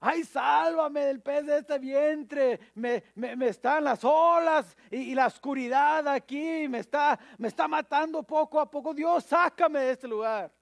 Ay, 0.00 0.22
sálvame 0.22 1.06
del 1.06 1.20
pez 1.20 1.44
de 1.44 1.58
este 1.58 1.78
vientre. 1.78 2.60
Me, 2.74 3.02
me, 3.16 3.48
están 3.48 3.82
las 3.82 4.04
olas 4.04 4.76
y, 4.90 5.14
la 5.14 5.26
oscuridad 5.26 6.06
aquí. 6.06 6.68
Me 6.68 6.78
está, 6.78 7.18
me 7.36 7.48
está 7.48 7.66
matando 7.66 8.22
poco 8.22 8.60
a 8.60 8.70
poco. 8.70 8.94
Dios, 8.94 9.24
sácame 9.24 9.80
de 9.80 9.90
este 9.90 10.06
lugar. 10.06 10.52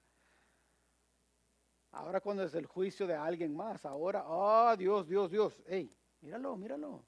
Ahora 1.91 2.19
cuando 2.19 2.43
es 2.43 2.53
el 2.55 2.65
juicio 2.65 3.05
de 3.05 3.15
alguien 3.15 3.55
más, 3.55 3.85
ahora, 3.85 4.23
oh 4.27 4.75
Dios, 4.75 5.07
Dios, 5.07 5.29
Dios. 5.29 5.63
Hey, 5.67 5.95
míralo, 6.21 6.55
míralo. 6.57 7.05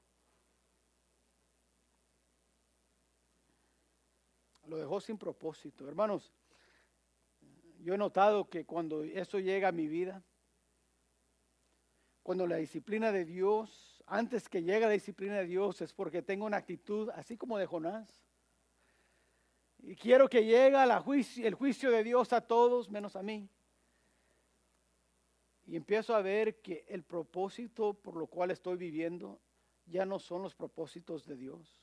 Lo 4.66 4.76
dejó 4.76 5.00
sin 5.00 5.18
propósito. 5.18 5.88
Hermanos, 5.88 6.32
yo 7.80 7.94
he 7.94 7.98
notado 7.98 8.48
que 8.48 8.64
cuando 8.64 9.02
eso 9.02 9.40
llega 9.40 9.68
a 9.68 9.72
mi 9.72 9.88
vida, 9.88 10.22
cuando 12.30 12.46
la 12.46 12.58
disciplina 12.58 13.10
de 13.10 13.24
Dios, 13.24 14.04
antes 14.06 14.48
que 14.48 14.62
llegue 14.62 14.86
la 14.86 14.90
disciplina 14.90 15.38
de 15.38 15.46
Dios, 15.46 15.80
es 15.80 15.92
porque 15.92 16.22
tengo 16.22 16.46
una 16.46 16.58
actitud 16.58 17.10
así 17.16 17.36
como 17.36 17.58
de 17.58 17.66
Jonás. 17.66 18.08
Y 19.80 19.96
quiero 19.96 20.28
que 20.28 20.44
llegue 20.44 20.76
el 20.80 21.54
juicio 21.54 21.90
de 21.90 22.04
Dios 22.04 22.32
a 22.32 22.40
todos 22.40 22.88
menos 22.88 23.16
a 23.16 23.24
mí. 23.24 23.50
Y 25.66 25.74
empiezo 25.74 26.14
a 26.14 26.22
ver 26.22 26.60
que 26.60 26.86
el 26.88 27.02
propósito 27.02 27.94
por 27.94 28.14
lo 28.14 28.28
cual 28.28 28.52
estoy 28.52 28.76
viviendo 28.76 29.40
ya 29.86 30.06
no 30.06 30.20
son 30.20 30.44
los 30.44 30.54
propósitos 30.54 31.26
de 31.26 31.34
Dios. 31.34 31.82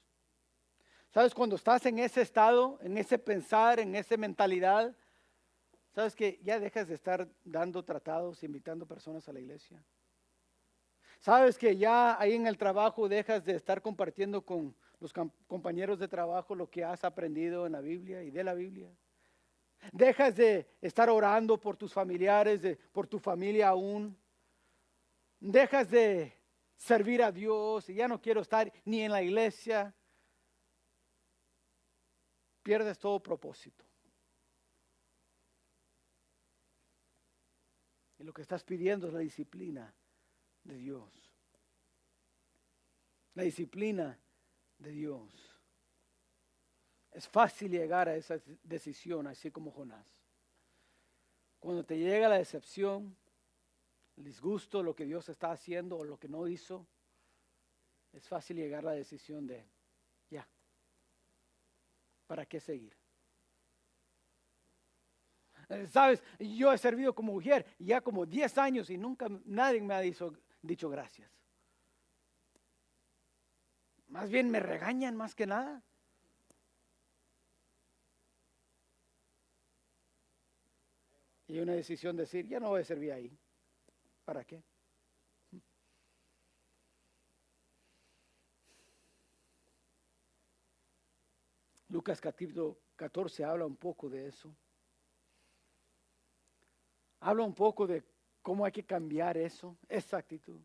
¿Sabes? 1.10 1.34
Cuando 1.34 1.58
estás 1.58 1.86
en 1.88 2.00
ese 2.00 2.22
estado, 2.22 2.80
en 2.82 2.98
ese 2.98 3.20
pensar, 3.20 3.82
en 3.82 3.96
esa 3.96 4.16
mentalidad, 4.16 4.96
¿sabes 5.94 6.16
que 6.16 6.40
ya 6.42 6.58
dejas 6.58 6.88
de 6.88 6.96
estar 6.96 7.28
dando 7.44 7.84
tratados, 7.84 8.44
invitando 8.44 8.86
personas 8.86 9.28
a 9.28 9.34
la 9.34 9.42
iglesia? 9.42 9.84
Sabes 11.20 11.58
que 11.58 11.76
ya 11.76 12.20
ahí 12.20 12.34
en 12.34 12.48
el 12.48 12.58
trabajo 12.58 13.10
dejas 13.10 13.44
de 13.44 13.56
estar 13.56 13.82
compartiendo 13.82 14.44
con 14.44 14.76
los 15.00 15.14
compañeros 15.48 16.00
de 16.00 16.08
trabajo 16.08 16.56
lo 16.56 16.70
que 16.70 16.84
has 16.84 17.04
aprendido 17.04 17.66
en 17.66 17.74
la 17.74 17.82
Biblia 17.82 18.24
y 18.24 18.32
de 18.32 18.44
la 18.44 18.54
Biblia. 18.54 18.90
Dejas 19.92 20.36
de 20.36 20.68
estar 20.82 21.10
orando 21.10 21.60
por 21.60 21.78
tus 21.78 21.94
familiares, 21.94 22.62
de, 22.62 22.76
por 22.76 23.08
tu 23.08 23.20
familia 23.20 23.70
aún. 23.70 24.18
Dejas 25.40 25.90
de 25.90 26.34
servir 26.76 27.22
a 27.24 27.32
Dios 27.32 27.90
y 27.90 27.96
ya 27.96 28.08
no 28.08 28.22
quiero 28.22 28.42
estar 28.42 28.72
ni 28.86 29.02
en 29.02 29.12
la 29.12 29.22
iglesia. 29.22 29.94
Pierdes 32.64 32.98
todo 32.98 33.22
propósito. 33.22 33.86
Y 38.20 38.24
lo 38.24 38.34
que 38.34 38.42
estás 38.42 38.64
pidiendo 38.64 39.08
es 39.08 39.14
la 39.14 39.20
disciplina 39.20 39.94
de 40.68 40.78
Dios. 40.78 41.10
La 43.34 43.44
disciplina 43.44 44.20
de 44.78 44.92
Dios. 44.92 45.34
Es 47.12 47.28
fácil 47.28 47.72
llegar 47.72 48.10
a 48.10 48.16
esa 48.16 48.40
decisión, 48.64 49.28
así 49.28 49.50
como 49.50 49.72
Jonás. 49.72 50.06
Cuando 51.60 51.84
te 51.84 51.98
llega 51.98 52.30
la 52.30 52.38
decepción, 52.38 53.16
el 54.18 54.24
disgusto, 54.24 54.84
lo 54.84 54.96
que 54.96 55.06
Dios 55.06 55.28
está 55.30 55.52
haciendo 55.52 55.98
o 55.98 56.04
lo 56.04 56.20
que 56.20 56.28
no 56.28 56.48
hizo, 56.48 56.86
es 58.14 58.28
fácil 58.28 58.58
llegar 58.58 58.82
a 58.82 58.92
la 58.92 58.94
decisión 58.94 59.48
de, 59.48 59.66
ya, 60.30 60.48
¿para 62.28 62.46
qué 62.46 62.60
seguir? 62.60 62.96
Eh, 65.70 65.88
Sabes, 65.88 66.24
yo 66.40 66.72
he 66.72 66.78
servido 66.78 67.14
como 67.14 67.34
mujer 67.34 67.66
ya 67.78 68.02
como 68.02 68.26
10 68.26 68.58
años 68.58 68.90
y 68.90 68.98
nunca 68.98 69.28
nadie 69.46 69.82
me 69.82 69.94
ha 69.94 70.02
dicho, 70.02 70.34
dicho 70.62 70.90
gracias. 70.90 71.32
Más 74.08 74.30
bien 74.30 74.50
me 74.50 74.60
regañan 74.60 75.16
más 75.16 75.36
que 75.36 75.46
nada. 75.46 75.84
Y 81.48 81.60
una 81.60 81.74
decisión 81.74 82.16
de 82.16 82.24
decir, 82.24 82.48
ya 82.48 82.60
no 82.60 82.70
voy 82.70 82.82
a 82.82 82.86
servir 82.86 83.12
ahí. 83.14 83.38
¿Para 84.26 84.44
qué? 84.44 84.62
Lucas 91.90 92.20
capítulo 92.20 92.78
14 92.98 93.46
habla 93.46 93.66
un 93.66 93.78
poco 93.78 94.10
de 94.10 94.28
eso. 94.28 94.54
Habla 97.22 97.44
un 97.44 97.54
poco 97.54 97.88
de 97.88 98.04
cómo 98.48 98.64
hay 98.64 98.72
que 98.72 98.86
cambiar 98.86 99.36
eso, 99.36 99.76
esa 99.90 100.16
actitud. 100.16 100.62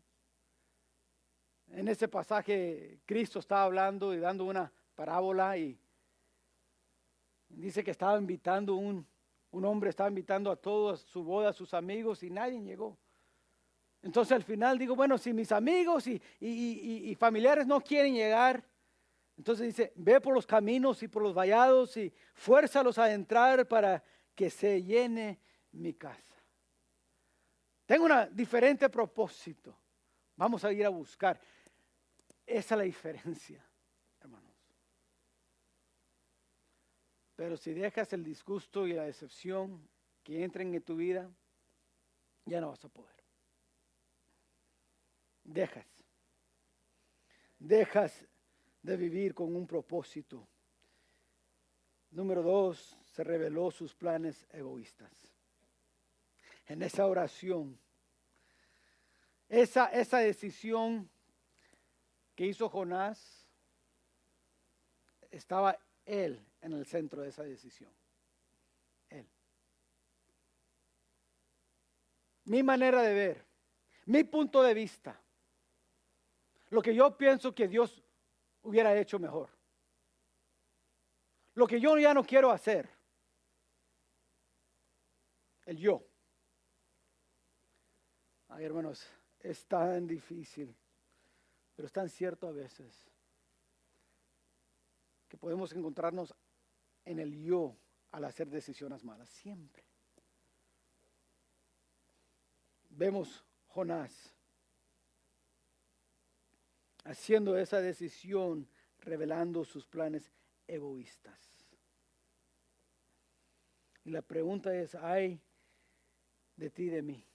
En 1.67 1.89
ese 1.89 2.07
pasaje 2.07 3.01
Cristo 3.05 3.39
estaba 3.39 3.63
hablando 3.63 4.13
y 4.13 4.19
dando 4.19 4.45
una 4.45 4.71
parábola 4.95 5.57
y 5.57 5.77
dice 7.49 7.83
que 7.83 7.91
estaba 7.91 8.17
invitando 8.17 8.75
un, 8.75 9.05
un 9.51 9.65
hombre, 9.65 9.89
estaba 9.89 10.07
invitando 10.07 10.49
a 10.49 10.55
todos 10.55 11.01
su 11.01 11.25
boda, 11.25 11.49
a 11.49 11.51
sus 11.51 11.73
amigos 11.73 12.23
y 12.23 12.29
nadie 12.29 12.61
llegó. 12.61 12.97
Entonces 14.01 14.31
al 14.31 14.43
final 14.43 14.77
digo, 14.79 14.95
bueno, 14.95 15.17
si 15.17 15.33
mis 15.33 15.51
amigos 15.51 16.07
y, 16.07 16.21
y, 16.39 17.13
familiares 17.15 17.67
no 17.67 17.81
quieren 17.81 18.13
llegar, 18.13 18.63
entonces 19.35 19.67
dice, 19.67 19.91
ve 19.97 20.21
por 20.21 20.33
los 20.33 20.47
caminos 20.47 21.03
y 21.03 21.09
por 21.09 21.21
los 21.21 21.33
vallados 21.33 21.97
y 21.97 22.13
fuérzalos 22.33 22.97
a 22.97 23.11
entrar 23.11 23.67
para 23.67 24.01
que 24.33 24.49
se 24.49 24.81
llene 24.81 25.37
mi 25.73 25.93
casa. 25.93 26.32
Tengo 27.93 28.05
un 28.05 28.35
diferente 28.35 28.89
propósito. 28.89 29.77
Vamos 30.35 30.65
a 30.65 30.73
ir 30.73 30.83
a 30.83 30.89
buscar. 30.89 31.39
Esa 32.43 32.73
es 32.73 32.77
la 32.79 32.85
diferencia, 32.85 33.63
hermanos. 34.19 34.55
Pero 37.35 37.55
si 37.55 37.71
dejas 37.71 38.11
el 38.13 38.23
disgusto 38.23 38.87
y 38.87 38.93
la 38.93 39.03
decepción 39.03 39.87
que 40.23 40.43
entren 40.43 40.73
en 40.73 40.81
tu 40.81 40.95
vida, 40.95 41.31
ya 42.45 42.59
no 42.59 42.69
vas 42.69 42.83
a 42.83 42.89
poder. 42.89 43.23
Dejas. 45.43 45.85
Dejas 47.59 48.25
de 48.81 48.97
vivir 48.97 49.35
con 49.35 49.55
un 49.55 49.67
propósito. 49.67 50.47
Número 52.09 52.41
dos, 52.41 52.97
se 53.05 53.23
reveló 53.23 53.69
sus 53.69 53.93
planes 53.93 54.47
egoístas. 54.49 55.31
En 56.65 56.81
esa 56.81 57.05
oración, 57.05 57.82
esa, 59.53 59.85
esa 59.85 60.17
decisión 60.17 61.07
que 62.33 62.47
hizo 62.47 62.67
Jonás, 62.69 63.47
estaba 65.29 65.77
él 66.05 66.43
en 66.61 66.73
el 66.73 66.87
centro 66.87 67.21
de 67.21 67.29
esa 67.29 67.43
decisión. 67.43 67.93
Él. 69.09 69.29
Mi 72.45 72.63
manera 72.63 73.03
de 73.03 73.13
ver, 73.13 73.45
mi 74.05 74.23
punto 74.23 74.63
de 74.63 74.73
vista, 74.73 75.21
lo 76.69 76.81
que 76.81 76.95
yo 76.95 77.15
pienso 77.15 77.53
que 77.53 77.67
Dios 77.67 78.03
hubiera 78.63 78.97
hecho 78.97 79.19
mejor. 79.19 79.51
Lo 81.53 81.67
que 81.67 81.79
yo 81.79 81.95
ya 81.99 82.15
no 82.15 82.23
quiero 82.23 82.49
hacer. 82.49 82.89
El 85.67 85.77
yo. 85.77 86.03
Ay, 88.47 88.65
hermanos, 88.65 89.07
es 89.43 89.65
tan 89.65 90.07
difícil 90.07 90.75
pero 91.75 91.87
es 91.87 91.91
tan 91.91 92.09
cierto 92.09 92.47
a 92.47 92.51
veces 92.51 93.09
que 95.27 95.37
podemos 95.37 95.73
encontrarnos 95.73 96.33
en 97.05 97.19
el 97.19 97.33
yo 97.43 97.75
al 98.11 98.25
hacer 98.25 98.47
decisiones 98.47 99.03
malas, 99.03 99.27
siempre. 99.29 99.83
Vemos 102.89 103.43
Jonás 103.67 104.35
haciendo 107.05 107.57
esa 107.57 107.81
decisión, 107.81 108.69
revelando 108.99 109.65
sus 109.65 109.87
planes 109.87 110.31
egoístas. 110.67 111.39
Y 114.05 114.11
la 114.11 114.21
pregunta 114.21 114.73
es, 114.75 114.93
¿hay 114.95 115.41
de 116.55 116.69
ti, 116.69 116.85
de 116.85 117.01
mí, 117.01 117.25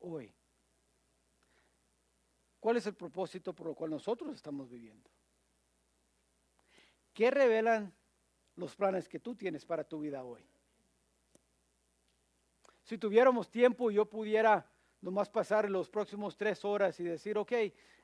hoy? 0.00 0.34
¿Cuál 2.60 2.76
es 2.76 2.86
el 2.86 2.94
propósito 2.94 3.54
por 3.54 3.68
lo 3.68 3.74
cual 3.74 3.90
nosotros 3.90 4.34
estamos 4.34 4.68
viviendo? 4.68 5.10
¿Qué 7.14 7.30
revelan 7.30 7.92
los 8.56 8.76
planes 8.76 9.08
que 9.08 9.18
tú 9.18 9.34
tienes 9.34 9.64
para 9.64 9.82
tu 9.82 10.00
vida 10.00 10.22
hoy? 10.22 10.46
Si 12.82 12.98
tuviéramos 12.98 13.50
tiempo 13.50 13.90
yo 13.90 14.04
pudiera 14.04 14.70
nomás 15.00 15.30
pasar 15.30 15.70
los 15.70 15.88
próximos 15.88 16.36
tres 16.36 16.62
horas 16.64 17.00
y 17.00 17.04
decir, 17.04 17.38
ok, 17.38 17.52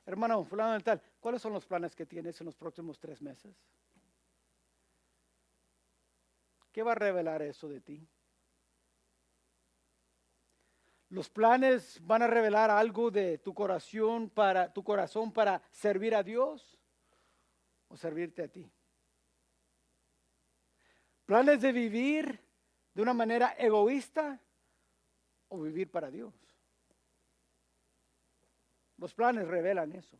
hermano, 0.05 0.43
fulano 0.43 0.79
tal, 0.81 1.01
¿cuáles 1.19 1.41
son 1.41 1.53
los 1.53 1.65
planes 1.65 1.95
que 1.95 2.07
tienes 2.07 2.39
en 2.41 2.45
los 2.45 2.55
próximos 2.55 2.99
tres 2.99 3.21
meses? 3.21 3.55
¿Qué 6.71 6.81
va 6.81 6.93
a 6.93 6.95
revelar 6.95 7.43
eso 7.43 7.67
de 7.67 7.81
ti? 7.81 8.07
Los 11.09 11.29
planes 11.29 11.99
van 12.05 12.21
a 12.21 12.27
revelar 12.27 12.69
algo 12.69 13.09
de 13.09 13.37
tu 13.37 13.53
corazón 13.53 14.29
para 14.29 14.73
tu 14.73 14.83
corazón 14.83 15.31
para 15.31 15.61
servir 15.71 16.13
a 16.13 16.21
Dios 16.21 16.77
o 17.87 17.95
servirte 17.95 18.43
a 18.43 18.47
ti. 18.49 18.69
Planes 21.25 21.61
de 21.61 21.71
vivir 21.71 22.39
de 22.93 23.01
una 23.01 23.13
manera 23.13 23.55
egoísta 23.57 24.41
o 25.47 25.61
vivir 25.61 25.89
para 25.89 26.11
Dios. 26.11 26.33
Los 28.97 29.13
planes 29.13 29.47
revelan 29.47 29.93
eso. 29.93 30.19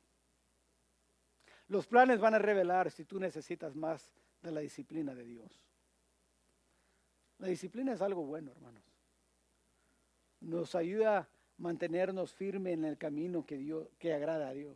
Los 1.68 1.86
planes 1.86 2.22
van 2.22 2.36
a 2.36 2.40
revelar 2.40 2.92
si 2.92 3.04
tú 3.04 3.20
necesitas 3.20 3.76
más 3.76 4.10
de 4.42 4.52
la 4.52 4.62
disciplina 4.62 5.14
de 5.14 5.26
Dios. 5.26 5.52
La 7.40 7.48
disciplina 7.48 7.92
es 7.92 8.02
algo 8.02 8.24
bueno, 8.24 8.52
hermanos 8.52 8.97
nos 10.42 10.76
ayuda 10.76 11.20
a 11.20 11.28
mantenernos 11.58 12.34
firmes 12.34 12.74
en 12.74 12.86
el 12.86 12.98
camino 12.98 13.46
que, 13.46 13.58
Dios, 13.58 13.88
que 13.98 14.14
agrada 14.14 14.50
a 14.50 14.54
Dios. 14.54 14.76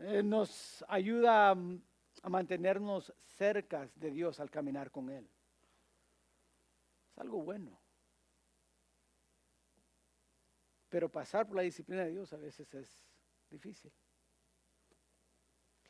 Eh, 0.00 0.22
nos 0.22 0.84
ayuda 0.88 1.50
a, 1.50 1.56
a 2.22 2.28
mantenernos 2.28 3.12
cerca 3.22 3.90
de 3.94 4.10
Dios 4.10 4.40
al 4.40 4.50
caminar 4.50 4.90
con 4.90 5.10
Él. 5.10 5.28
Es 7.12 7.18
algo 7.18 7.42
bueno. 7.42 7.78
Pero 10.88 11.10
pasar 11.10 11.46
por 11.46 11.56
la 11.56 11.62
disciplina 11.62 12.04
de 12.04 12.12
Dios 12.12 12.32
a 12.32 12.36
veces 12.36 12.72
es 12.74 13.06
difícil. 13.50 13.92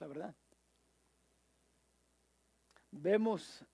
La 0.01 0.07
verdad. 0.07 0.35
Vemos 2.91 3.65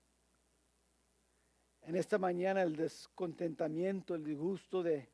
en 1.87 1.95
esta 1.95 2.17
mañana 2.17 2.63
el 2.63 2.75
descontentamiento, 2.75 4.15
el 4.15 4.23
disgusto 4.23 4.81
de 4.81 5.09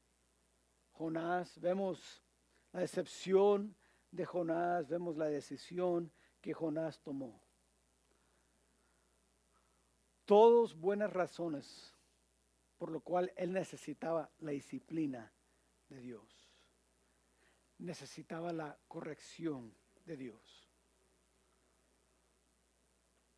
Jonás. 0.93 1.59
Vemos 1.59 2.23
la 2.71 2.79
decepción 2.79 3.75
de 4.11 4.25
Jonás, 4.25 4.87
vemos 4.87 5.17
la 5.17 5.25
decisión 5.25 6.11
que 6.39 6.53
Jonás 6.53 7.01
tomó. 7.01 7.41
Todos 10.25 10.79
buenas 10.79 11.11
razones 11.11 11.93
por 12.77 12.89
lo 12.89 13.01
cual 13.01 13.31
él 13.35 13.53
necesitaba 13.53 14.31
la 14.39 14.51
disciplina 14.51 15.31
de 15.89 15.99
Dios. 15.99 16.49
Necesitaba 17.77 18.51
la 18.53 18.75
corrección 18.87 19.75
de 20.05 20.17
Dios. 20.17 20.67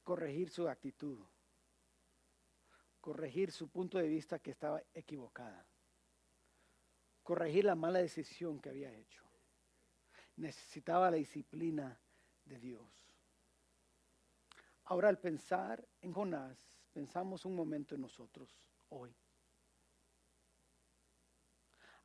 Corregir 0.03 0.49
su 0.49 0.69
actitud. 0.69 1.19
Corregir 3.03 3.51
su 3.51 3.67
punto 3.67 3.97
de 3.97 4.07
vista 4.07 4.39
que 4.39 4.51
estaba 4.51 4.81
equivocada. 4.93 5.67
Corregir 7.21 7.65
la 7.65 7.75
mala 7.75 7.99
decisión 7.99 8.61
que 8.61 8.69
había 8.69 8.93
hecho. 8.93 9.25
Necesitaba 10.37 11.11
la 11.11 11.17
disciplina 11.17 11.99
de 12.45 12.59
Dios. 12.59 12.87
Ahora 14.85 15.09
al 15.09 15.19
pensar 15.19 15.85
en 15.99 16.13
Jonás, 16.13 16.57
pensamos 16.93 17.43
un 17.43 17.57
momento 17.57 17.93
en 17.93 17.99
nosotros 17.99 18.57
hoy. 18.87 19.13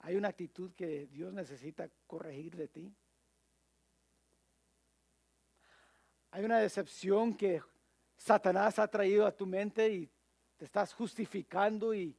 Hay 0.01 0.17
una 0.17 0.31
actitud 0.31 0.75
que 0.75 1.07
Dios 1.07 1.33
necesita 1.33 1.89
corregir 2.09 2.57
de 2.57 2.67
ti. 2.67 2.93
Hay 6.33 6.45
una 6.45 6.59
decepción 6.59 7.37
que 7.37 7.63
Satanás 8.17 8.81
ha 8.81 8.89
traído 8.89 9.25
a 9.25 9.37
tu 9.37 9.47
mente 9.47 9.89
y 9.93 10.18
te 10.59 10.67
estás 10.67 10.93
justificando 10.93 11.95
y 11.95 12.15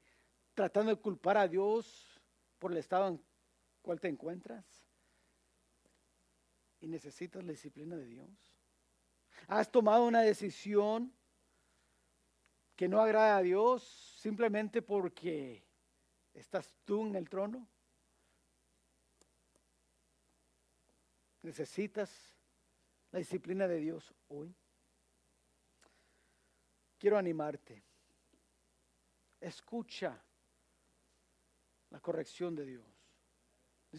tratando 0.55 0.95
de 0.95 0.99
culpar 0.99 1.37
a 1.37 1.47
Dios 1.47 2.19
por 2.57 2.71
el 2.71 2.77
estado 2.79 3.09
en 3.09 3.21
cual 3.83 3.99
te 3.99 4.07
encuentras. 4.07 4.65
Y 6.79 6.87
necesitas 6.87 7.43
la 7.43 7.51
disciplina 7.51 7.95
de 7.95 8.07
Dios. 8.07 8.29
Has 9.47 9.69
tomado 9.71 10.05
una 10.05 10.21
decisión 10.21 11.13
que 12.75 12.87
no 12.87 12.99
agrada 12.99 13.37
a 13.37 13.41
Dios 13.43 13.83
simplemente 14.17 14.81
porque 14.81 15.69
¿Estás 16.39 16.73
tú 16.85 17.05
en 17.05 17.15
el 17.15 17.29
trono? 17.29 17.67
¿Necesitas 21.41 22.09
la 23.11 23.19
disciplina 23.19 23.67
de 23.67 23.77
Dios 23.77 24.13
hoy? 24.29 24.55
Quiero 26.97 27.17
animarte. 27.17 27.83
Escucha 29.39 30.21
la 31.89 31.99
corrección 31.99 32.55
de 32.55 32.65
Dios. 32.65 32.85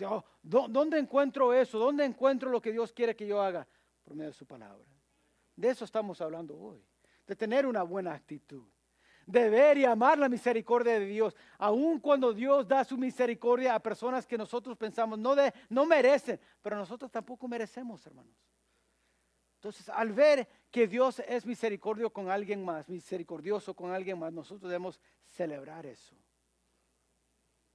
Oh, 0.05 0.25
¿Dónde 0.43 0.99
encuentro 0.99 1.53
eso? 1.53 1.79
¿Dónde 1.79 2.05
encuentro 2.05 2.51
lo 2.51 2.61
que 2.61 2.73
Dios 2.73 2.93
quiere 2.93 3.17
que 3.17 3.27
yo 3.27 3.43
haga? 3.43 3.67
Por 4.05 4.15
medio 4.15 4.31
de 4.31 4.37
su 4.37 4.47
palabra. 4.47 4.85
De 5.57 5.69
eso 5.69 5.85
estamos 5.85 6.21
hablando 6.21 6.57
hoy. 6.57 6.85
De 7.27 7.35
tener 7.35 7.67
una 7.67 7.83
buena 7.83 8.15
actitud 8.15 8.67
de 9.31 9.49
ver 9.49 9.79
y 9.79 9.85
amar 9.85 10.19
la 10.19 10.29
misericordia 10.29 10.99
de 10.99 11.07
Dios, 11.07 11.37
aun 11.59 12.01
cuando 12.01 12.33
Dios 12.33 12.67
da 12.67 12.85
su 12.85 12.97
misericordia 12.97 13.75
a 13.75 13.81
personas 13.81 14.27
que 14.27 14.37
nosotros 14.37 14.77
pensamos 14.77 15.19
no, 15.19 15.37
de, 15.37 15.53
no 15.69 15.87
merecen, 15.87 16.41
pero 16.61 16.77
nosotros 16.77 17.11
tampoco 17.11 17.47
merecemos, 17.47 18.05
hermanos. 18.07 18.35
Entonces, 19.61 19.91
al 19.91 20.15
ver 20.15 20.49
que 20.71 20.89
Dios 20.89 21.19
es 21.19 21.45
misericordio 21.45 22.11
con 22.11 22.31
alguien 22.31 22.65
más, 22.65 22.89
misericordioso 22.89 23.75
con 23.75 23.91
alguien 23.91 24.19
más, 24.19 24.33
nosotros 24.33 24.71
debemos 24.71 24.99
celebrar 25.27 25.85
eso. 25.85 26.17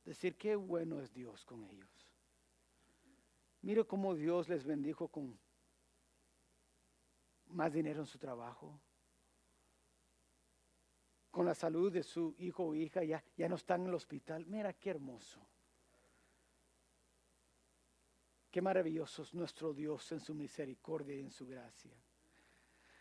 Decir 0.04 0.36
qué 0.36 0.56
bueno 0.56 1.00
es 1.00 1.14
Dios 1.14 1.46
con 1.46 1.64
ellos. 1.64 2.12
Mire 3.62 3.86
cómo 3.86 4.16
Dios 4.16 4.50
les 4.50 4.64
bendijo 4.64 5.10
con 5.10 5.40
más 7.50 7.72
dinero 7.72 8.00
en 8.00 8.08
su 8.08 8.18
trabajo, 8.18 8.82
con 11.30 11.46
la 11.46 11.54
salud 11.54 11.94
de 11.94 12.02
su 12.02 12.34
hijo 12.40 12.66
o 12.66 12.74
hija, 12.74 13.04
ya, 13.04 13.24
ya 13.38 13.48
no 13.48 13.58
están 13.58 13.82
en 13.82 13.90
el 13.90 13.94
hospital. 13.94 14.44
Mira 14.48 14.74
qué 14.74 14.90
hermoso. 14.90 15.40
Qué 18.56 18.62
maravilloso 18.62 19.22
es 19.22 19.34
nuestro 19.34 19.74
Dios 19.74 20.10
en 20.14 20.22
su 20.22 20.34
misericordia 20.34 21.14
y 21.14 21.20
en 21.20 21.30
su 21.30 21.46
gracia. 21.46 21.92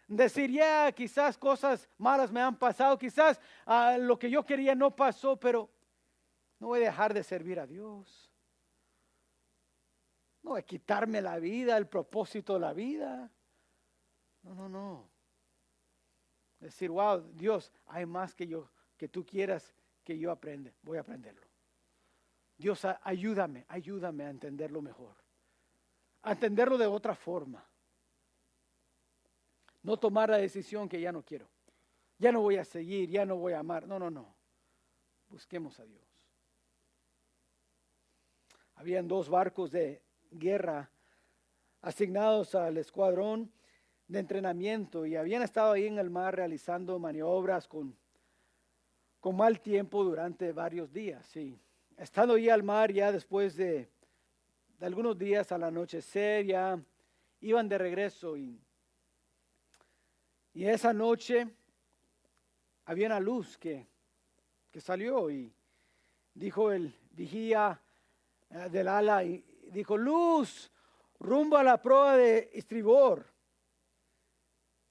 Decir, 0.08 0.50
ya, 0.50 0.90
quizás 0.90 1.38
cosas 1.38 1.88
malas 1.96 2.32
me 2.32 2.40
han 2.40 2.58
pasado, 2.58 2.98
quizás 2.98 3.40
ah, 3.64 3.96
lo 3.96 4.18
que 4.18 4.28
yo 4.28 4.44
quería 4.44 4.74
no 4.74 4.96
pasó, 4.96 5.38
pero 5.38 5.70
no 6.58 6.66
voy 6.66 6.80
a 6.80 6.86
dejar 6.86 7.14
de 7.14 7.22
servir 7.22 7.60
a 7.60 7.68
Dios. 7.68 8.28
No 10.42 10.50
voy 10.50 10.58
a 10.58 10.64
quitarme 10.64 11.22
la 11.22 11.38
vida, 11.38 11.76
el 11.76 11.86
propósito 11.86 12.54
de 12.54 12.58
la 12.58 12.72
vida. 12.72 13.30
No, 14.42 14.56
no, 14.56 14.68
no. 14.68 15.08
Decir, 16.58 16.90
wow, 16.90 17.30
Dios, 17.32 17.70
hay 17.86 18.06
más 18.06 18.34
que 18.34 18.48
yo, 18.48 18.68
que 18.96 19.06
tú 19.06 19.24
quieras 19.24 19.72
que 20.02 20.18
yo 20.18 20.32
aprenda. 20.32 20.72
Voy 20.82 20.98
a 20.98 21.02
aprenderlo. 21.02 21.46
Dios, 22.58 22.84
ayúdame, 23.02 23.64
ayúdame 23.68 24.24
a 24.24 24.30
entenderlo 24.30 24.82
mejor. 24.82 25.23
A 26.24 26.32
entenderlo 26.32 26.76
de 26.78 26.86
otra 26.86 27.14
forma. 27.14 27.64
No 29.82 29.98
tomar 29.98 30.30
la 30.30 30.38
decisión 30.38 30.88
que 30.88 31.00
ya 31.00 31.12
no 31.12 31.22
quiero. 31.22 31.46
Ya 32.18 32.32
no 32.32 32.40
voy 32.40 32.56
a 32.56 32.64
seguir, 32.64 33.10
ya 33.10 33.26
no 33.26 33.36
voy 33.36 33.52
a 33.52 33.58
amar. 33.58 33.86
No, 33.86 33.98
no, 33.98 34.10
no. 34.10 34.34
Busquemos 35.28 35.78
a 35.78 35.84
Dios. 35.84 36.02
Habían 38.76 39.06
dos 39.06 39.28
barcos 39.28 39.70
de 39.70 40.02
guerra 40.30 40.90
asignados 41.82 42.54
al 42.54 42.78
escuadrón 42.78 43.52
de 44.08 44.18
entrenamiento 44.18 45.04
y 45.04 45.16
habían 45.16 45.42
estado 45.42 45.72
ahí 45.72 45.86
en 45.86 45.98
el 45.98 46.08
mar 46.08 46.36
realizando 46.36 46.98
maniobras 46.98 47.68
con, 47.68 47.94
con 49.20 49.36
mal 49.36 49.60
tiempo 49.60 50.02
durante 50.02 50.52
varios 50.52 50.92
días. 50.92 51.26
Sí. 51.26 51.58
Estando 51.98 52.34
ahí 52.34 52.48
al 52.48 52.62
mar 52.62 52.90
ya 52.90 53.12
después 53.12 53.56
de, 53.56 53.90
algunos 54.84 55.16
días 55.16 55.50
al 55.50 55.62
anochecer, 55.62 56.44
ya 56.44 56.78
iban 57.40 57.68
de 57.68 57.78
regreso 57.78 58.36
y, 58.36 58.60
y 60.52 60.66
esa 60.66 60.92
noche 60.92 61.48
había 62.84 63.06
una 63.06 63.18
luz 63.18 63.56
que, 63.56 63.86
que 64.70 64.82
salió 64.82 65.30
y 65.30 65.50
dijo 66.34 66.70
el 66.70 66.94
vigía 67.12 67.80
eh, 68.50 68.68
del 68.70 68.88
ala 68.88 69.24
y 69.24 69.42
dijo, 69.72 69.96
luz, 69.96 70.70
rumbo 71.18 71.56
a 71.56 71.62
la 71.62 71.80
proa 71.80 72.18
de 72.18 72.50
estribor. 72.52 73.24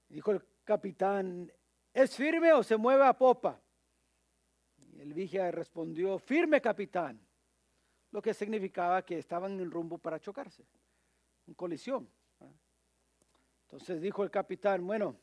Dijo 0.08 0.32
el 0.32 0.42
capitán, 0.64 1.52
¿es 1.92 2.16
firme 2.16 2.52
o 2.52 2.64
se 2.64 2.76
mueve 2.76 3.06
a 3.06 3.16
popa? 3.16 3.60
Y 4.92 5.00
el 5.02 5.14
vigía 5.14 5.52
respondió, 5.52 6.18
firme 6.18 6.60
capitán, 6.60 7.24
lo 8.14 8.22
que 8.22 8.32
significaba 8.32 9.04
que 9.04 9.18
estaban 9.18 9.58
en 9.58 9.68
rumbo 9.68 9.98
para 9.98 10.20
chocarse, 10.20 10.64
en 11.48 11.54
colisión. 11.54 12.08
Entonces 13.62 14.00
dijo 14.00 14.22
el 14.22 14.30
capitán, 14.30 14.86
bueno, 14.86 15.16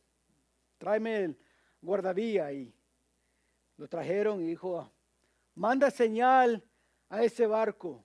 tráeme 0.78 1.24
el 1.24 1.40
guardavía 1.82 2.52
y 2.52 2.76
lo 3.78 3.88
trajeron 3.88 4.42
y 4.42 4.48
dijo, 4.48 4.92
manda 5.56 5.90
señal 5.90 6.62
a 7.08 7.24
ese 7.24 7.48
barco, 7.48 8.04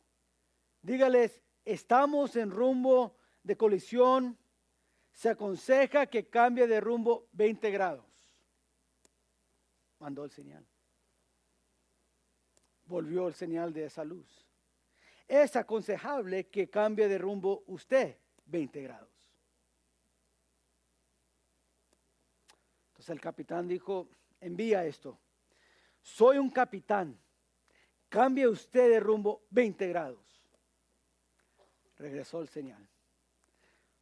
dígales, 0.82 1.42
estamos 1.64 2.36
en 2.36 2.52
rumbo 2.52 3.16
de 3.42 3.56
colisión 3.56 4.38
se 5.10 5.30
aconseja 5.30 6.06
que 6.06 6.28
cambie 6.28 6.68
de 6.68 6.80
rumbo 6.80 7.26
20 7.32 7.72
grados. 7.72 8.04
Mandó 9.98 10.24
el 10.24 10.30
señal. 10.30 10.64
Volvió 12.84 13.26
el 13.26 13.34
señal 13.34 13.72
de 13.72 13.86
esa 13.86 14.04
luz. 14.04 14.45
Es 15.28 15.56
aconsejable 15.56 16.48
que 16.48 16.68
cambie 16.68 17.08
de 17.08 17.18
rumbo 17.18 17.64
usted 17.66 18.16
20 18.46 18.82
grados. 18.82 19.08
Entonces 22.88 23.10
el 23.10 23.20
capitán 23.20 23.66
dijo, 23.66 24.08
envía 24.40 24.84
esto. 24.84 25.18
Soy 26.00 26.38
un 26.38 26.50
capitán. 26.50 27.18
Cambie 28.08 28.46
usted 28.46 28.90
de 28.90 29.00
rumbo 29.00 29.42
20 29.50 29.88
grados. 29.88 30.44
Regresó 31.96 32.40
el 32.40 32.48
señal. 32.48 32.86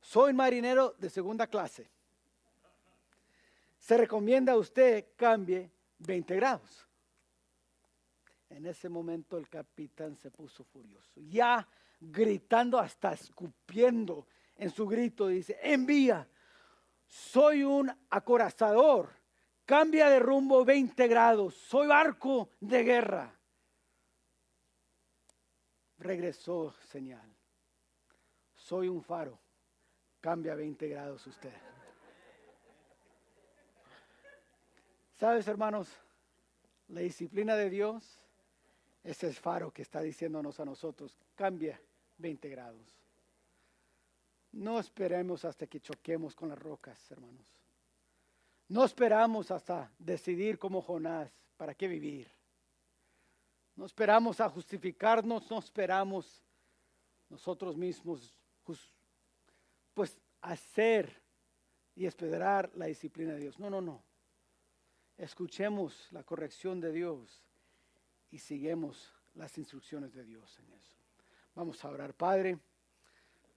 Soy 0.00 0.34
marinero 0.34 0.94
de 0.98 1.08
segunda 1.08 1.46
clase. 1.46 1.88
Se 3.78 3.96
recomienda 3.96 4.52
a 4.52 4.56
usted 4.58 5.06
cambie 5.16 5.70
20 5.98 6.36
grados. 6.36 6.83
En 8.54 8.66
ese 8.66 8.88
momento 8.88 9.36
el 9.36 9.48
capitán 9.48 10.14
se 10.14 10.30
puso 10.30 10.62
furioso, 10.62 11.20
ya 11.22 11.66
gritando 12.00 12.78
hasta 12.78 13.12
escupiendo 13.12 14.28
en 14.54 14.70
su 14.70 14.86
grito, 14.86 15.26
dice, 15.26 15.58
envía, 15.60 16.28
soy 17.04 17.64
un 17.64 17.90
acorazador, 18.10 19.10
cambia 19.64 20.08
de 20.08 20.20
rumbo 20.20 20.64
20 20.64 21.08
grados, 21.08 21.54
soy 21.54 21.88
barco 21.88 22.50
de 22.60 22.84
guerra. 22.84 23.36
Regresó 25.98 26.72
señal. 26.92 27.34
soy 28.54 28.88
un 28.88 29.02
faro. 29.02 29.36
Cambia 30.20 30.54
20 30.54 30.88
grados 30.88 31.26
usted. 31.26 31.52
¿Sabes, 35.18 35.48
hermanos? 35.48 35.88
La 36.86 37.00
disciplina 37.00 37.56
de 37.56 37.68
Dios 37.68 38.23
es 39.04 39.22
el 39.22 39.34
faro 39.34 39.70
que 39.70 39.82
está 39.82 40.00
diciéndonos 40.00 40.58
a 40.58 40.64
nosotros, 40.64 41.16
cambia 41.34 41.78
20 42.16 42.48
grados. 42.48 42.98
No 44.52 44.80
esperemos 44.80 45.44
hasta 45.44 45.66
que 45.66 45.80
choquemos 45.80 46.34
con 46.34 46.48
las 46.48 46.58
rocas, 46.58 46.98
hermanos. 47.10 47.46
No 48.68 48.84
esperamos 48.84 49.50
hasta 49.50 49.92
decidir 49.98 50.58
como 50.58 50.80
Jonás, 50.80 51.30
¿para 51.58 51.74
qué 51.74 51.86
vivir? 51.86 52.30
No 53.76 53.84
esperamos 53.84 54.40
a 54.40 54.48
justificarnos, 54.48 55.50
no 55.50 55.58
esperamos 55.58 56.42
nosotros 57.28 57.76
mismos, 57.76 58.38
pues 59.92 60.18
hacer 60.40 61.22
y 61.94 62.06
esperar 62.06 62.70
la 62.74 62.86
disciplina 62.86 63.34
de 63.34 63.40
Dios. 63.40 63.58
No, 63.58 63.68
no, 63.68 63.80
no. 63.80 64.02
Escuchemos 65.16 66.08
la 66.10 66.22
corrección 66.22 66.80
de 66.80 66.92
Dios 66.92 67.44
y 68.34 68.38
sigamos 68.40 69.14
las 69.34 69.56
instrucciones 69.58 70.12
de 70.12 70.24
Dios 70.24 70.58
en 70.58 70.72
eso. 70.72 70.96
Vamos 71.54 71.84
a 71.84 71.88
orar, 71.88 72.14
Padre. 72.14 72.58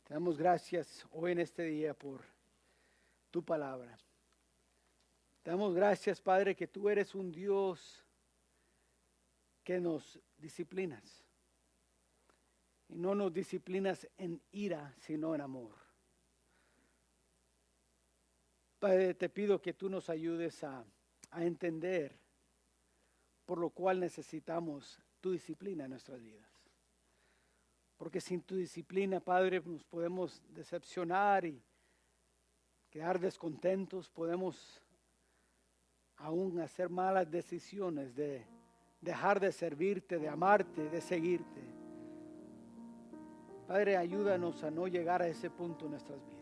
Te 0.04 0.14
damos 0.14 0.38
gracias 0.38 1.04
hoy 1.10 1.32
en 1.32 1.40
este 1.40 1.64
día 1.64 1.96
por 1.96 2.22
tu 3.32 3.44
palabra. 3.44 3.98
Te 5.42 5.50
damos 5.50 5.74
gracias, 5.74 6.22
Padre, 6.22 6.56
que 6.56 6.68
tú 6.68 6.90
eres 6.90 7.16
un 7.16 7.32
Dios 7.32 8.06
que 9.64 9.80
nos 9.80 10.20
disciplinas. 10.38 11.26
Y 12.88 13.00
no 13.00 13.16
nos 13.16 13.34
disciplinas 13.34 14.08
en 14.16 14.40
ira, 14.52 14.94
sino 15.00 15.34
en 15.34 15.42
amor. 15.42 15.74
Padre, 18.78 19.16
te 19.16 19.28
pido 19.28 19.60
que 19.60 19.74
tú 19.74 19.90
nos 19.90 20.08
ayudes 20.08 20.64
a, 20.64 20.86
a 21.32 21.44
entender 21.44 22.27
por 23.48 23.58
lo 23.58 23.70
cual 23.70 24.02
necesitamos 24.02 25.00
tu 25.22 25.32
disciplina 25.32 25.86
en 25.86 25.92
nuestras 25.92 26.22
vidas. 26.22 26.52
Porque 27.98 28.20
sin 28.22 28.42
tu 28.42 28.56
disciplina, 28.58 29.22
Padre, 29.22 29.62
nos 29.66 29.86
podemos 29.86 30.44
decepcionar 30.50 31.46
y 31.46 31.64
quedar 32.90 33.20
descontentos, 33.20 34.10
podemos 34.10 34.82
aún 36.18 36.60
hacer 36.60 36.90
malas 36.90 37.32
decisiones 37.32 38.14
de 38.14 38.46
dejar 39.00 39.40
de 39.40 39.54
servirte, 39.54 40.20
de 40.20 40.28
amarte, 40.28 40.90
de 40.90 41.00
seguirte. 41.00 41.62
Padre, 43.66 43.96
ayúdanos 43.96 44.62
a 44.64 44.72
no 44.72 44.88
llegar 44.88 45.22
a 45.22 45.28
ese 45.28 45.50
punto 45.50 45.86
en 45.86 45.92
nuestras 45.92 46.20
vidas. 46.20 46.38